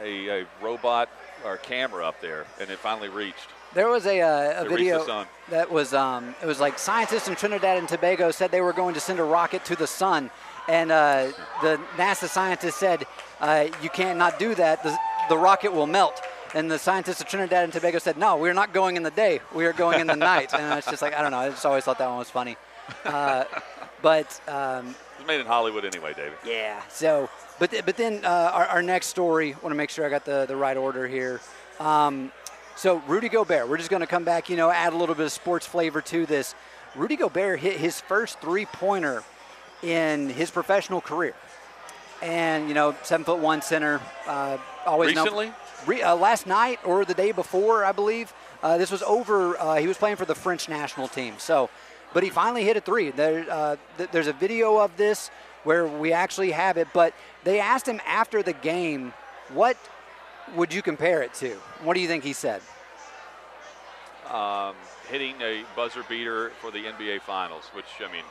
a, 0.03 0.43
a 0.43 0.47
robot 0.63 1.09
or 1.45 1.57
camera 1.57 2.07
up 2.07 2.21
there, 2.21 2.47
and 2.61 2.71
it 2.71 2.79
finally 2.79 3.09
reached. 3.09 3.49
There 3.73 3.89
was 3.89 4.05
a, 4.07 4.21
uh, 4.21 4.65
a 4.65 4.69
video 4.69 5.27
that 5.49 5.71
was 5.71 5.95
um, 5.95 6.35
it 6.43 6.47
was 6.47 6.59
like 6.59 6.79
scientists 6.79 7.29
in 7.29 7.37
Trinidad 7.37 7.79
and 7.79 7.89
Tobago 7.89 8.33
said 8.33 8.51
they 8.51 8.61
were 8.61 8.73
going 8.73 8.95
to 8.95 9.01
send 9.01 9.21
a 9.21 9.25
rocket 9.25 9.65
to 9.67 9.77
the 9.77 9.87
sun, 9.87 10.31
and 10.69 10.91
uh, 10.91 11.31
the 11.63 11.81
NASA 11.97 12.29
scientist 12.29 12.79
said 12.79 13.07
uh, 13.41 13.67
you 13.81 13.89
can't 13.89 14.19
not 14.19 14.39
do 14.39 14.55
that. 14.57 14.83
The, 14.83 14.99
the 15.29 15.39
rocket 15.39 15.73
will 15.73 15.87
melt. 15.87 16.21
And 16.53 16.69
the 16.69 16.81
scientists 16.81 17.21
of 17.21 17.29
Trinidad 17.29 17.63
and 17.63 17.73
Tobago 17.73 17.99
said, 17.99 18.19
no, 18.19 18.37
we're 18.37 18.55
not 18.55 18.73
going 18.73 18.97
in 18.97 19.05
the 19.05 19.11
day. 19.13 19.41
We 19.55 19.67
are 19.67 19.73
going 19.73 20.01
in 20.01 20.09
the 20.09 20.17
night. 20.17 20.53
And 20.53 20.77
it's 20.79 20.91
just 20.91 21.01
like, 21.01 21.15
I 21.15 21.23
don't 21.23 21.31
know. 21.31 21.39
I 21.39 21.51
just 21.51 21.65
always 21.65 21.85
thought 21.85 21.99
that 21.99 22.09
one 22.09 22.19
was 22.19 22.29
funny. 22.29 22.57
Uh, 23.05 23.45
but 24.03 24.41
um, 24.49 24.95
it's 25.19 25.27
made 25.27 25.41
in 25.41 25.47
Hollywood 25.47 25.85
anyway, 25.85 26.15
David. 26.15 26.39
Yeah. 26.47 26.81
So, 26.89 27.29
but 27.59 27.71
but 27.85 27.97
then 27.97 28.25
uh, 28.25 28.51
our, 28.53 28.67
our, 28.67 28.83
next 28.83 29.09
story. 29.09 29.53
Want 29.63 29.73
to 29.73 29.75
make 29.75 29.91
sure 29.91 30.07
I 30.07 30.09
got 30.09 30.25
the 30.25 30.47
the 30.47 30.57
right 30.57 30.77
order 30.77 31.07
here. 31.07 31.41
Um, 31.79 32.33
so 32.77 33.03
Rudy 33.07 33.29
Gobert. 33.29 33.69
We're 33.69 33.77
just 33.77 33.91
going 33.91 34.01
to 34.01 34.07
come 34.07 34.25
back. 34.25 34.49
You 34.49 34.57
know, 34.57 34.71
add 34.71 34.93
a 34.93 34.97
little 34.97 35.15
bit 35.15 35.27
of 35.27 35.33
sports 35.33 35.67
flavor 35.67 36.01
to 36.03 36.27
this. 36.27 36.55
Rudy 36.95 37.17
Gobert 37.17 37.61
hit 37.61 37.77
his 37.77 38.01
first 38.01 38.41
three 38.41 38.67
pointer 38.67 39.23
in 39.83 40.29
his 40.29 40.51
professional 40.51 41.01
career, 41.01 41.35
and 42.23 42.69
you 42.69 42.75
know, 42.75 42.97
seven 43.03 43.25
foot 43.25 43.39
one 43.39 43.63
center. 43.63 44.01
Uh, 44.27 44.59
always 44.87 45.15
recently. 45.15 45.53
re, 45.87 46.03
uh, 46.03 46.17
last 46.17 46.47
night 46.47 46.81
or 46.85 47.05
the 47.05 47.15
day 47.15 47.33
before, 47.33 47.85
I 47.85 47.93
believe. 47.93 48.33
Uh, 48.63 48.77
this 48.77 48.91
was 48.91 49.03
over. 49.03 49.59
Uh, 49.59 49.77
he 49.77 49.87
was 49.87 49.97
playing 49.97 50.17
for 50.17 50.27
the 50.27 50.35
French 50.35 50.69
national 50.69 51.09
team. 51.09 51.35
So 51.39 51.71
but 52.13 52.23
he 52.23 52.31
finally 52.31 52.65
hit 52.65 52.77
a 52.77 52.81
three. 52.81 53.11
There, 53.11 53.47
uh, 53.51 53.77
th- 53.99 54.11
there's 54.11 54.27
a 54.27 54.33
video 54.33 54.79
of 54.79 54.97
this 54.97 55.31
where 55.65 55.87
we 55.87 56.13
actually 56.13 56.53
have 56.53 56.77
it, 56.77 56.89
but 56.93 57.15
they 57.45 57.61
asked 57.61 57.87
him 57.87 58.01
after 58.07 58.43
the 58.43 58.53
game, 58.53 59.13
what 59.53 59.77
would 60.55 60.73
you 60.73 60.83
compare 60.83 61.23
it 61.23 61.35
to? 61.35 61.51
What 61.83 61.95
do 61.95 62.01
you 62.01 62.09
think 62.09 62.25
he 62.25 62.33
said? 62.33 62.63
Um, 64.31 64.75
hitting 65.09 65.35
a 65.43 65.65
buzzer 65.75 66.05
beater 66.09 66.51
for 66.61 66.71
the 66.71 66.85
NBA 66.85 67.23
Finals, 67.23 67.65
which, 67.75 67.87
I 68.01 68.11
mean, 68.13 68.25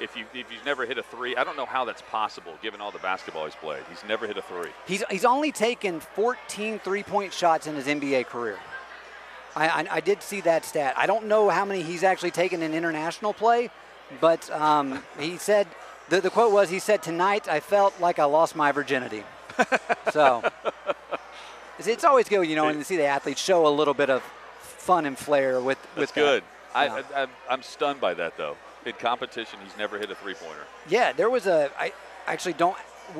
if 0.00 0.16
you 0.16 0.24
if 0.32 0.50
you've 0.52 0.64
never 0.64 0.86
hit 0.86 0.98
a 0.98 1.02
three, 1.02 1.36
I 1.36 1.44
don't 1.44 1.56
know 1.56 1.66
how 1.66 1.84
that's 1.84 2.02
possible 2.02 2.54
given 2.62 2.80
all 2.80 2.90
the 2.90 2.98
basketball 3.00 3.44
he's 3.44 3.54
played. 3.54 3.82
He's 3.88 4.04
never 4.08 4.26
hit 4.26 4.36
a 4.36 4.42
three. 4.42 4.70
He's 4.86 5.02
he's 5.10 5.24
only 5.24 5.52
taken 5.52 6.00
14 6.00 6.78
three-point 6.78 7.32
shots 7.32 7.66
in 7.66 7.74
his 7.74 7.86
NBA 7.86 8.26
career. 8.26 8.58
I, 9.56 9.68
I, 9.68 9.86
I, 9.92 10.00
did 10.00 10.22
see 10.22 10.40
that 10.42 10.64
stat. 10.64 10.94
I 10.96 11.06
don't 11.06 11.26
know 11.26 11.48
how 11.48 11.64
many 11.64 11.82
he's 11.82 12.02
actually 12.02 12.30
taken 12.30 12.62
in 12.62 12.74
international 12.74 13.32
play, 13.32 13.70
but 14.20 14.50
um, 14.50 15.02
he 15.18 15.36
said 15.36 15.66
the, 16.08 16.20
the 16.20 16.30
quote 16.30 16.52
was 16.52 16.70
he 16.70 16.78
said 16.78 17.02
tonight 17.02 17.48
I 17.48 17.60
felt 17.60 17.98
like 18.00 18.18
I 18.18 18.24
lost 18.24 18.56
my 18.56 18.72
virginity. 18.72 19.24
so 20.12 20.42
it's, 21.78 21.88
it's, 21.88 22.04
always 22.04 22.28
good, 22.28 22.42
you 22.42 22.54
know, 22.54 22.66
when 22.66 22.78
you 22.78 22.84
see 22.84 22.96
the 22.96 23.06
athletes 23.06 23.40
show 23.40 23.66
a 23.66 23.68
little 23.68 23.94
bit 23.94 24.08
of 24.10 24.22
fun 24.60 25.04
and 25.04 25.18
flair 25.18 25.60
with 25.60 25.78
with 25.96 25.96
That's 25.96 26.12
good. 26.12 26.42
That, 26.74 26.90
I, 27.14 27.22
I, 27.22 27.26
I'm 27.50 27.62
stunned 27.62 28.00
by 28.00 28.14
that 28.14 28.36
though. 28.36 28.56
In 28.86 28.92
competition, 28.94 29.58
he's 29.64 29.76
never 29.76 29.98
hit 29.98 30.10
a 30.10 30.14
three 30.14 30.34
pointer. 30.34 30.62
Yeah, 30.88 31.12
there 31.12 31.28
was 31.28 31.46
a. 31.46 31.70
I 31.78 31.92
actually 32.26 32.52
don't. 32.54 32.76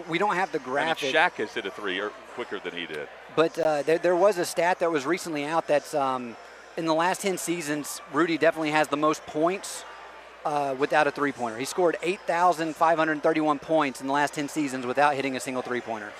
We 0.09 0.18
don't 0.18 0.37
have 0.37 0.53
the 0.53 0.59
graphic. 0.61 1.03
I 1.03 1.07
mean, 1.07 1.14
Shaq 1.14 1.33
has 1.33 1.53
hit 1.53 1.66
a 1.66 1.70
three 1.70 2.01
quicker 2.35 2.61
than 2.61 2.74
he 2.74 2.87
did. 2.87 3.09
But 3.39 3.57
uh, 3.57 3.82
there, 3.82 3.99
there, 3.99 4.16
was 4.16 4.36
a 4.39 4.45
stat 4.45 4.80
that 4.80 4.91
was 4.91 5.07
recently 5.07 5.45
out 5.45 5.68
that's 5.68 5.95
um, 5.95 6.34
in 6.76 6.86
the 6.86 6.93
last 6.93 7.20
10 7.20 7.39
seasons, 7.39 8.03
Rudy 8.12 8.36
definitely 8.36 8.72
has 8.72 8.89
the 8.89 8.97
most 8.97 9.24
points 9.26 9.84
uh, 10.45 10.74
without 10.76 11.07
a 11.07 11.12
three 11.12 11.30
pointer. 11.30 11.57
He 11.57 11.64
scored 11.64 11.97
8,531 12.03 13.61
points 13.61 14.01
in 14.01 14.09
the 14.09 14.12
last 14.12 14.34
10 14.34 14.49
seasons 14.49 14.84
without 14.84 15.14
hitting 15.14 15.36
a 15.36 15.41
single 15.41 15.62
three 15.62 15.80
pointer. 15.80 16.11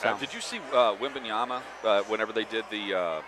So. 0.00 0.08
Uh, 0.08 0.18
did 0.18 0.32
you 0.32 0.40
see 0.40 0.60
uh, 0.72 0.94
Wembanyama 0.94 1.60
uh, 1.84 2.04
whenever 2.04 2.32
they 2.32 2.44
did 2.44 2.64
the 2.70 2.94
uh, 2.94 3.22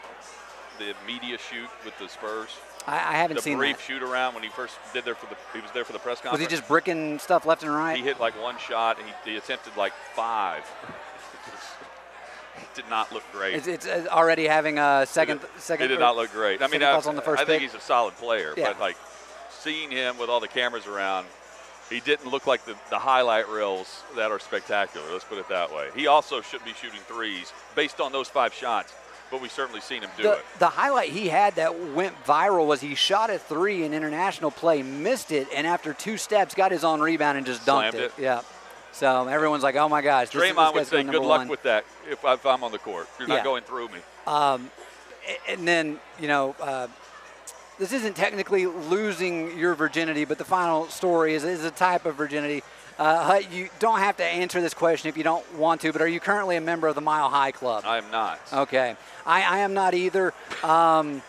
the 0.78 0.94
media 1.06 1.36
shoot 1.36 1.68
with 1.84 1.98
the 1.98 2.08
Spurs? 2.08 2.48
I, 2.86 2.94
I 2.94 3.16
haven't 3.18 3.36
the 3.36 3.42
seen 3.42 3.58
brief 3.58 3.76
that. 3.76 3.82
shoot 3.82 4.02
around 4.02 4.32
when 4.32 4.42
he 4.42 4.48
first 4.48 4.78
did 4.94 5.04
there 5.04 5.14
for 5.14 5.26
the 5.26 5.36
he 5.52 5.60
was 5.60 5.70
there 5.72 5.84
for 5.84 5.92
the 5.92 5.98
press 5.98 6.22
conference. 6.22 6.40
Was 6.40 6.50
he 6.50 6.56
just 6.56 6.66
bricking 6.66 7.18
stuff 7.18 7.44
left 7.44 7.62
and 7.62 7.74
right? 7.74 7.98
He 7.98 8.02
hit 8.02 8.20
like 8.20 8.40
one 8.42 8.56
shot. 8.56 8.96
He, 8.96 9.32
he 9.32 9.36
attempted 9.36 9.76
like 9.76 9.92
five 10.16 10.64
did 12.74 12.88
not 12.88 13.12
look 13.12 13.24
great. 13.32 13.54
It's, 13.54 13.66
it's 13.66 13.86
already 14.08 14.46
having 14.46 14.78
a 14.78 15.06
second. 15.06 15.40
It, 15.42 15.50
second. 15.58 15.86
It 15.86 15.88
did 15.88 16.00
not 16.00 16.16
look 16.16 16.32
great. 16.32 16.62
I 16.62 16.66
mean, 16.68 16.82
I, 16.82 16.92
on 16.92 17.16
the 17.16 17.22
first 17.22 17.42
I 17.42 17.44
think 17.44 17.62
pick. 17.62 17.70
he's 17.70 17.80
a 17.80 17.84
solid 17.84 18.14
player, 18.14 18.54
yeah. 18.56 18.68
but 18.68 18.80
like 18.80 18.96
seeing 19.50 19.90
him 19.90 20.18
with 20.18 20.28
all 20.28 20.40
the 20.40 20.48
cameras 20.48 20.86
around, 20.86 21.26
he 21.90 22.00
didn't 22.00 22.30
look 22.30 22.46
like 22.46 22.64
the, 22.64 22.74
the 22.90 22.98
highlight 22.98 23.48
reels 23.48 24.02
that 24.16 24.30
are 24.30 24.38
spectacular. 24.38 25.06
Let's 25.12 25.24
put 25.24 25.38
it 25.38 25.48
that 25.48 25.72
way. 25.72 25.88
He 25.94 26.06
also 26.06 26.40
should 26.40 26.64
be 26.64 26.72
shooting 26.72 27.00
threes 27.00 27.52
based 27.74 28.00
on 28.00 28.12
those 28.12 28.28
five 28.28 28.54
shots, 28.54 28.94
but 29.30 29.42
we've 29.42 29.52
certainly 29.52 29.80
seen 29.80 30.02
him 30.02 30.10
do 30.16 30.22
the, 30.22 30.32
it. 30.32 30.44
The 30.58 30.68
highlight 30.68 31.10
he 31.10 31.28
had 31.28 31.56
that 31.56 31.78
went 31.94 32.14
viral 32.24 32.66
was 32.66 32.80
he 32.80 32.94
shot 32.94 33.30
a 33.30 33.38
three 33.38 33.84
in 33.84 33.92
international 33.92 34.50
play, 34.50 34.82
missed 34.82 35.32
it, 35.32 35.48
and 35.54 35.66
after 35.66 35.92
two 35.92 36.16
steps 36.16 36.54
got 36.54 36.72
his 36.72 36.84
own 36.84 37.00
rebound 37.00 37.36
and 37.36 37.46
just 37.46 37.62
dunked 37.62 37.92
Slammed 37.92 37.94
it. 37.94 38.12
Yeah. 38.18 38.42
So 38.92 39.26
everyone's 39.26 39.62
like, 39.62 39.76
"Oh 39.76 39.88
my 39.88 40.02
gosh!" 40.02 40.30
This, 40.30 40.42
Draymond 40.42 40.74
this 40.74 40.90
would 40.90 41.06
say, 41.06 41.10
"Good 41.10 41.22
luck 41.22 41.40
one. 41.40 41.48
with 41.48 41.62
that 41.62 41.84
if, 42.08 42.24
if, 42.24 42.46
I'm 42.46 42.62
on 42.62 42.72
the 42.72 42.78
court. 42.78 43.08
You're 43.18 43.28
yeah. 43.28 43.36
not 43.36 43.44
going 43.44 43.62
through 43.62 43.88
me." 43.88 43.98
Um, 44.26 44.70
and 45.48 45.66
then 45.66 45.98
you 46.20 46.28
know, 46.28 46.54
uh, 46.60 46.88
this 47.78 47.92
isn't 47.92 48.14
technically 48.14 48.66
losing 48.66 49.58
your 49.58 49.74
virginity, 49.74 50.24
but 50.24 50.38
the 50.38 50.44
final 50.44 50.88
story 50.88 51.34
is, 51.34 51.44
is 51.44 51.64
a 51.64 51.70
type 51.70 52.06
of 52.06 52.16
virginity. 52.16 52.62
Uh, 52.98 53.40
you 53.50 53.68
don't 53.78 54.00
have 54.00 54.16
to 54.18 54.24
answer 54.24 54.60
this 54.60 54.74
question 54.74 55.08
if 55.08 55.16
you 55.16 55.24
don't 55.24 55.54
want 55.54 55.80
to, 55.80 55.92
but 55.92 56.02
are 56.02 56.08
you 56.08 56.20
currently 56.20 56.56
a 56.56 56.60
member 56.60 56.86
of 56.86 56.94
the 56.94 57.00
Mile 57.00 57.30
High 57.30 57.50
Club? 57.50 57.84
I 57.86 57.98
am 57.98 58.10
not. 58.10 58.38
Okay, 58.52 58.94
I, 59.26 59.42
I 59.42 59.58
am 59.60 59.72
not 59.72 59.94
either. 59.94 60.34
Um, 60.62 61.22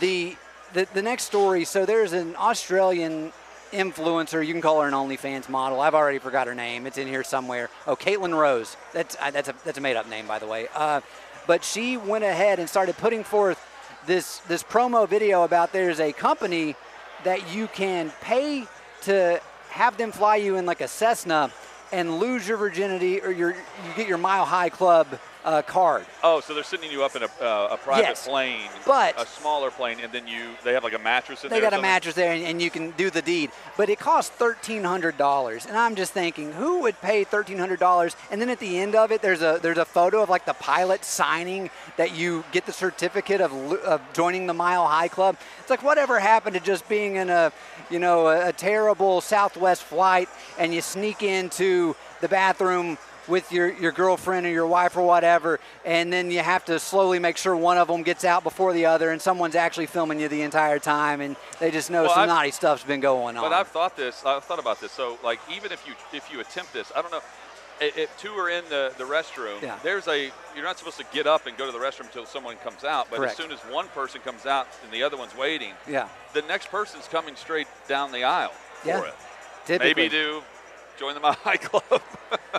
the, 0.00 0.36
the 0.74 0.86
the 0.92 1.02
next 1.02 1.24
story. 1.24 1.64
So 1.64 1.86
there's 1.86 2.12
an 2.12 2.36
Australian 2.36 3.32
influencer. 3.72 4.44
You 4.46 4.52
can 4.52 4.62
call 4.62 4.80
her 4.80 4.88
an 4.88 4.94
OnlyFans 4.94 5.48
model. 5.48 5.80
I've 5.80 5.94
already 5.94 6.18
forgot 6.18 6.46
her 6.46 6.54
name. 6.54 6.86
It's 6.86 6.98
in 6.98 7.06
here 7.06 7.24
somewhere. 7.24 7.70
Oh, 7.86 7.96
Caitlin 7.96 8.38
Rose. 8.38 8.76
That's 8.92 9.16
that's 9.16 9.48
a 9.48 9.54
that's 9.64 9.78
a 9.78 9.80
made 9.80 9.96
up 9.96 10.08
name, 10.08 10.26
by 10.26 10.38
the 10.38 10.46
way. 10.46 10.68
Uh, 10.74 11.00
but 11.46 11.64
she 11.64 11.96
went 11.96 12.24
ahead 12.24 12.58
and 12.58 12.68
started 12.68 12.96
putting 12.96 13.24
forth 13.24 13.64
this 14.06 14.38
this 14.40 14.62
promo 14.62 15.08
video 15.08 15.44
about 15.44 15.72
there's 15.72 16.00
a 16.00 16.12
company 16.12 16.76
that 17.24 17.54
you 17.54 17.66
can 17.68 18.12
pay 18.20 18.66
to 19.02 19.40
have 19.70 19.96
them 19.96 20.12
fly 20.12 20.36
you 20.36 20.56
in 20.56 20.66
like 20.66 20.80
a 20.80 20.88
Cessna 20.88 21.50
and 21.92 22.18
lose 22.18 22.46
your 22.46 22.56
virginity 22.56 23.20
or 23.20 23.30
your 23.30 23.50
you 23.50 23.94
get 23.96 24.08
your 24.08 24.18
Mile 24.18 24.44
High 24.44 24.68
Club 24.68 25.06
uh, 25.44 25.62
card. 25.62 26.04
Oh, 26.22 26.40
so 26.40 26.52
they're 26.54 26.64
sending 26.64 26.90
you 26.90 27.04
up 27.04 27.14
in 27.16 27.22
a, 27.22 27.28
uh, 27.40 27.68
a 27.72 27.76
private 27.76 28.02
Yes. 28.02 28.26
plane, 28.26 28.68
But- 28.84 29.20
a 29.20 29.24
smaller 29.26 29.70
plane, 29.70 29.98
and 30.02 30.12
then 30.12 30.26
you 30.26 30.50
they 30.64 30.72
have 30.74 30.84
like 30.84 30.94
a 30.94 30.98
mattress 30.98 31.44
in 31.44 31.50
They 31.50 31.60
there. 31.60 31.68
or 31.68 31.70
got 31.70 31.78
a 31.78 31.82
mattress 31.82 32.14
there 32.14 32.32
and, 32.32 32.44
and 32.44 32.60
you 32.60 32.70
can 32.70 32.90
do 32.92 33.08
the 33.10 33.22
deed. 33.22 33.50
But 33.76 33.88
it 33.88 33.98
costs 33.98 34.30
$1,300. 34.38 35.66
And 35.66 35.76
I'm 35.78 35.94
just 35.94 36.12
thinking, 36.12 36.52
who 36.52 36.80
would 36.80 37.00
pay 37.00 37.24
$1,300? 37.24 38.16
And 38.30 38.40
then 38.40 38.50
at 38.50 38.58
the 38.58 38.78
end 38.78 38.94
of 38.94 39.12
it, 39.12 39.22
there's 39.22 39.42
a 39.42 39.58
there's 39.62 39.78
a 39.78 39.84
photo 39.84 40.22
of 40.22 40.28
like 40.28 40.44
the 40.44 40.54
pilot 40.54 41.04
signing 41.04 41.70
that 41.96 42.14
you 42.14 42.44
get 42.52 42.66
the 42.66 42.72
certificate 42.72 43.40
of, 43.40 43.52
of 43.84 44.00
joining 44.12 44.46
the 44.46 44.54
Mile 44.54 44.86
High 44.86 45.08
Club. 45.08 45.36
It's 45.60 45.70
like 45.70 45.82
whatever 45.82 46.18
happened 46.18 46.54
to 46.54 46.60
just 46.60 46.88
being 46.88 47.16
in 47.16 47.30
a, 47.30 47.52
you 47.90 47.98
know, 47.98 48.28
a, 48.28 48.48
a 48.48 48.52
terrible 48.52 49.20
Southwest 49.20 49.82
flight 49.82 50.28
and 50.58 50.74
you 50.74 50.80
sneak 50.80 51.22
into 51.22 51.94
the 52.20 52.28
bathroom 52.28 52.98
with 53.28 53.52
your, 53.52 53.70
your 53.72 53.92
girlfriend 53.92 54.46
or 54.46 54.50
your 54.50 54.66
wife 54.66 54.96
or 54.96 55.02
whatever, 55.02 55.60
and 55.84 56.12
then 56.12 56.30
you 56.30 56.40
have 56.40 56.64
to 56.66 56.78
slowly 56.78 57.18
make 57.18 57.36
sure 57.36 57.54
one 57.56 57.78
of 57.78 57.88
them 57.88 58.02
gets 58.02 58.24
out 58.24 58.42
before 58.42 58.72
the 58.72 58.86
other, 58.86 59.10
and 59.10 59.20
someone's 59.20 59.54
actually 59.54 59.86
filming 59.86 60.18
you 60.20 60.28
the 60.28 60.42
entire 60.42 60.78
time, 60.78 61.20
and 61.20 61.36
they 61.60 61.70
just 61.70 61.90
know 61.90 62.02
Well, 62.04 62.12
some 62.12 62.22
I've- 62.22 62.28
naughty 62.28 62.50
stuff's 62.50 62.84
been 62.84 63.00
going 63.00 63.36
on. 63.36 63.42
But 63.44 63.52
I've 63.52 63.68
thought 63.68 63.96
this. 63.96 64.24
I've 64.24 64.44
thought 64.44 64.58
about 64.58 64.80
this. 64.80 64.92
So, 64.92 65.18
like, 65.22 65.40
even 65.54 65.72
if 65.72 65.86
you 65.86 65.94
if 66.12 66.32
you 66.32 66.40
attempt 66.40 66.72
this, 66.72 66.90
I 66.96 67.02
don't 67.02 67.12
know. 67.12 67.20
If 67.80 68.10
two 68.18 68.32
are 68.32 68.50
in 68.50 68.64
the, 68.68 68.92
the 68.98 69.04
restroom, 69.04 69.62
Yeah. 69.62 69.78
there's 69.84 70.08
a 70.08 70.32
you're 70.56 70.64
not 70.64 70.78
supposed 70.78 70.96
to 70.98 71.04
get 71.12 71.28
up 71.28 71.46
and 71.46 71.56
go 71.56 71.64
to 71.66 71.70
the 71.70 71.78
restroom 71.78 72.06
until 72.06 72.26
someone 72.26 72.56
comes 72.56 72.82
out. 72.82 73.06
But 73.08 73.18
Correct. 73.18 73.32
as 73.32 73.36
soon 73.36 73.52
as 73.52 73.60
one 73.72 73.86
person 73.88 74.20
comes 74.22 74.46
out 74.46 74.66
and 74.82 74.90
the 74.92 75.04
other 75.04 75.16
one's 75.16 75.36
waiting, 75.36 75.74
yeah, 75.86 76.08
the 76.32 76.42
next 76.42 76.70
person's 76.72 77.06
coming 77.06 77.36
straight 77.36 77.68
down 77.86 78.10
the 78.10 78.24
aisle 78.24 78.52
Yeah. 78.84 79.00
for 79.00 79.06
it. 79.06 79.14
typically. 79.64 79.94
Maybe 79.94 80.08
to 80.08 80.42
join 80.98 81.14
the 81.14 81.20
Mile 81.20 81.32
High 81.44 81.56
Club. 81.56 82.02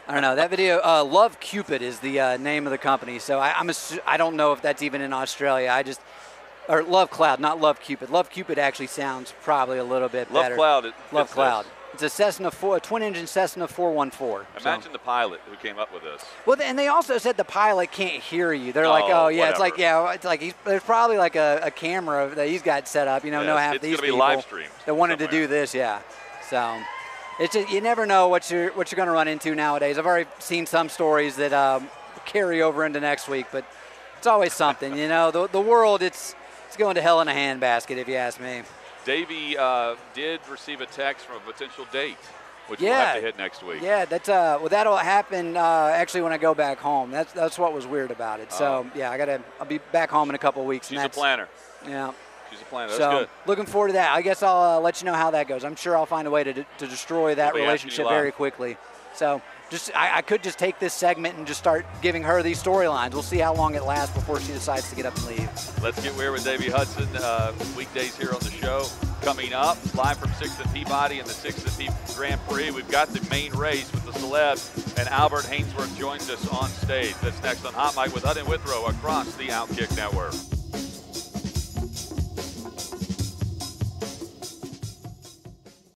I 0.07 0.13
don't 0.13 0.21
know. 0.21 0.35
That 0.35 0.49
video, 0.49 0.79
uh, 0.83 1.03
Love 1.03 1.39
Cupid 1.39 1.81
is 1.81 1.99
the 1.99 2.19
uh, 2.19 2.37
name 2.37 2.65
of 2.65 2.71
the 2.71 2.77
company. 2.77 3.19
So 3.19 3.39
I, 3.39 3.53
I'm 3.57 3.67
assu- 3.67 3.99
I 4.07 4.17
don't 4.17 4.35
know 4.35 4.53
if 4.53 4.61
that's 4.61 4.81
even 4.81 5.01
in 5.01 5.13
Australia. 5.13 5.69
I 5.69 5.83
just 5.83 6.01
or 6.67 6.83
Love 6.83 7.09
Cloud, 7.09 7.39
not 7.39 7.59
Love 7.59 7.79
Cupid. 7.81 8.09
Love 8.09 8.29
Cupid 8.29 8.57
actually 8.59 8.87
sounds 8.87 9.33
probably 9.41 9.77
a 9.79 9.83
little 9.83 10.09
bit 10.09 10.31
Love 10.31 10.43
better. 10.45 10.55
Cloud. 10.55 10.85
It, 10.85 10.93
Love 11.11 11.25
it's 11.25 11.33
Cloud. 11.33 11.65
It's 11.91 12.03
a 12.03 12.09
Cessna 12.09 12.51
4, 12.51 12.77
a 12.77 12.79
twin-engine 12.79 13.25
Cessna 13.25 13.67
414. 13.67 14.45
So- 14.59 14.69
Imagine 14.69 14.91
the 14.93 14.99
pilot 14.99 15.41
who 15.49 15.55
came 15.57 15.79
up 15.79 15.91
with 15.91 16.03
this. 16.03 16.23
Well, 16.45 16.55
and 16.61 16.77
they 16.77 16.87
also 16.87 17.17
said 17.17 17.35
the 17.35 17.43
pilot 17.43 17.91
can't 17.91 18.21
hear 18.21 18.53
you. 18.53 18.71
They're 18.71 18.87
like, 18.87 19.05
Oh, 19.05 19.25
oh 19.25 19.27
yeah, 19.29 19.49
it's 19.49 19.59
like 19.59 19.77
yeah, 19.79 20.13
it's 20.13 20.23
like 20.23 20.41
he's, 20.41 20.53
there's 20.63 20.83
probably 20.83 21.17
like 21.17 21.35
a, 21.35 21.59
a 21.63 21.71
camera 21.71 22.31
that 22.35 22.47
he's 22.47 22.61
got 22.61 22.87
set 22.87 23.07
up. 23.07 23.25
You 23.25 23.31
know, 23.31 23.41
Yeah, 23.41 23.47
no 23.47 23.57
half 23.57 23.75
it's 23.75 23.83
these 23.83 23.95
gonna 23.95 24.03
be 24.03 24.07
people 24.09 24.19
live 24.19 24.41
streamed 24.43 24.71
that 24.85 24.93
wanted 24.93 25.19
to 25.19 25.27
do 25.27 25.47
this. 25.47 25.73
Yeah, 25.73 26.01
so 26.47 26.79
it's 27.39 27.53
just, 27.53 27.71
you 27.71 27.81
never 27.81 28.05
know 28.05 28.27
what 28.27 28.49
you're 28.51 28.69
what 28.73 28.91
you're 28.91 28.97
going 28.97 29.07
to 29.07 29.13
run 29.13 29.27
into 29.27 29.55
nowadays. 29.55 29.97
I've 29.97 30.05
already 30.05 30.29
seen 30.39 30.65
some 30.65 30.89
stories 30.89 31.35
that 31.37 31.53
um, 31.53 31.89
carry 32.25 32.61
over 32.61 32.85
into 32.85 32.99
next 32.99 33.27
week, 33.27 33.47
but 33.51 33.65
it's 34.17 34.27
always 34.27 34.53
something. 34.53 34.97
you 34.97 35.07
know, 35.07 35.31
the 35.31 35.47
the 35.47 35.61
world 35.61 36.01
it's 36.01 36.35
it's 36.67 36.77
going 36.77 36.95
to 36.95 37.01
hell 37.01 37.21
in 37.21 37.27
a 37.27 37.33
handbasket 37.33 37.97
if 37.97 38.07
you 38.07 38.15
ask 38.15 38.39
me. 38.39 38.61
Davey 39.05 39.57
uh, 39.57 39.95
did 40.13 40.39
receive 40.49 40.81
a 40.81 40.85
text 40.85 41.25
from 41.25 41.37
a 41.37 41.39
potential 41.39 41.85
date, 41.91 42.17
which 42.67 42.79
we'll 42.81 42.89
Yeah. 42.89 43.05
have 43.05 43.15
to 43.15 43.21
hit 43.21 43.37
next 43.37 43.63
week. 43.63 43.81
Yeah, 43.81 44.05
that's 44.05 44.27
uh, 44.29 44.57
well, 44.59 44.69
that'll 44.69 44.97
happen 44.97 45.55
uh, 45.57 45.91
actually 45.93 46.21
when 46.21 46.33
I 46.33 46.37
go 46.37 46.53
back 46.53 46.77
home. 46.79 47.09
That's 47.09 47.31
that's 47.33 47.57
what 47.57 47.73
was 47.73 47.87
weird 47.87 48.11
about 48.11 48.39
it. 48.41 48.51
So 48.51 48.85
yeah, 48.93 49.09
I 49.09 49.17
gotta 49.17 49.41
I'll 49.59 49.65
be 49.65 49.79
back 49.91 50.09
home 50.11 50.29
in 50.29 50.35
a 50.35 50.39
couple 50.39 50.61
of 50.61 50.67
weeks. 50.67 50.89
She's 50.89 51.01
a 51.01 51.09
planner. 51.09 51.47
Yeah. 51.87 52.11
She's. 52.51 52.59
That's 52.71 52.97
so 52.97 53.11
good. 53.11 53.29
looking 53.45 53.65
forward 53.65 53.89
to 53.89 53.93
that. 53.93 54.13
I 54.13 54.21
guess 54.21 54.43
I'll 54.43 54.77
uh, 54.77 54.79
let 54.79 55.01
you 55.01 55.05
know 55.05 55.13
how 55.13 55.31
that 55.31 55.47
goes. 55.47 55.63
I'm 55.63 55.75
sure 55.75 55.97
I'll 55.97 56.05
find 56.05 56.27
a 56.27 56.31
way 56.31 56.43
to, 56.43 56.53
to 56.53 56.87
destroy 56.87 57.35
that 57.35 57.53
We'll 57.53 57.63
be 57.63 57.67
asking 57.67 57.91
you 57.91 57.97
relationship 57.97 58.09
very 58.09 58.31
quickly. 58.31 58.77
So 59.15 59.41
just 59.69 59.95
I, 59.95 60.17
I 60.17 60.21
could 60.21 60.43
just 60.43 60.57
take 60.57 60.79
this 60.79 60.93
segment 60.93 61.37
and 61.37 61.45
just 61.45 61.59
start 61.59 61.85
giving 62.01 62.23
her 62.23 62.41
these 62.41 62.61
storylines. 62.61 63.11
We'll 63.13 63.23
see 63.23 63.37
how 63.37 63.53
long 63.53 63.75
it 63.75 63.83
lasts 63.83 64.15
before 64.15 64.39
she 64.39 64.51
decides 64.53 64.89
to 64.89 64.95
get 64.95 65.05
up 65.05 65.15
and 65.17 65.25
leave. 65.27 65.49
Let's 65.83 66.01
get 66.01 66.15
weird 66.15 66.33
with 66.33 66.43
Davey 66.43 66.69
Hudson. 66.69 67.07
Uh, 67.15 67.53
weekdays 67.75 68.17
here 68.17 68.31
on 68.33 68.39
the 68.39 68.51
show. 68.51 68.85
Coming 69.21 69.53
up, 69.53 69.77
live 69.95 70.17
from 70.17 70.29
6th 70.31 70.61
and 70.63 70.73
Peabody 70.73 71.19
and 71.19 71.27
the 71.27 71.33
6th 71.33 71.65
and 71.65 71.77
Peabody 71.77 72.13
Grand 72.15 72.41
Prix. 72.47 72.71
We've 72.71 72.89
got 72.89 73.09
the 73.09 73.27
main 73.29 73.51
race 73.53 73.91
with 73.91 74.05
the 74.05 74.11
celebs, 74.13 74.97
and 74.97 75.09
Albert 75.09 75.43
Haynesworth 75.43 75.97
joins 75.97 76.29
us 76.29 76.47
on 76.47 76.69
stage. 76.69 77.13
That's 77.15 77.41
next 77.43 77.65
on 77.65 77.73
Hot 77.73 77.95
Mic 77.97 78.13
with 78.13 78.23
Hutton 78.23 78.45
Withrow 78.45 78.85
across 78.85 79.33
the 79.35 79.47
Outkick 79.47 79.93
Network. 79.97 80.33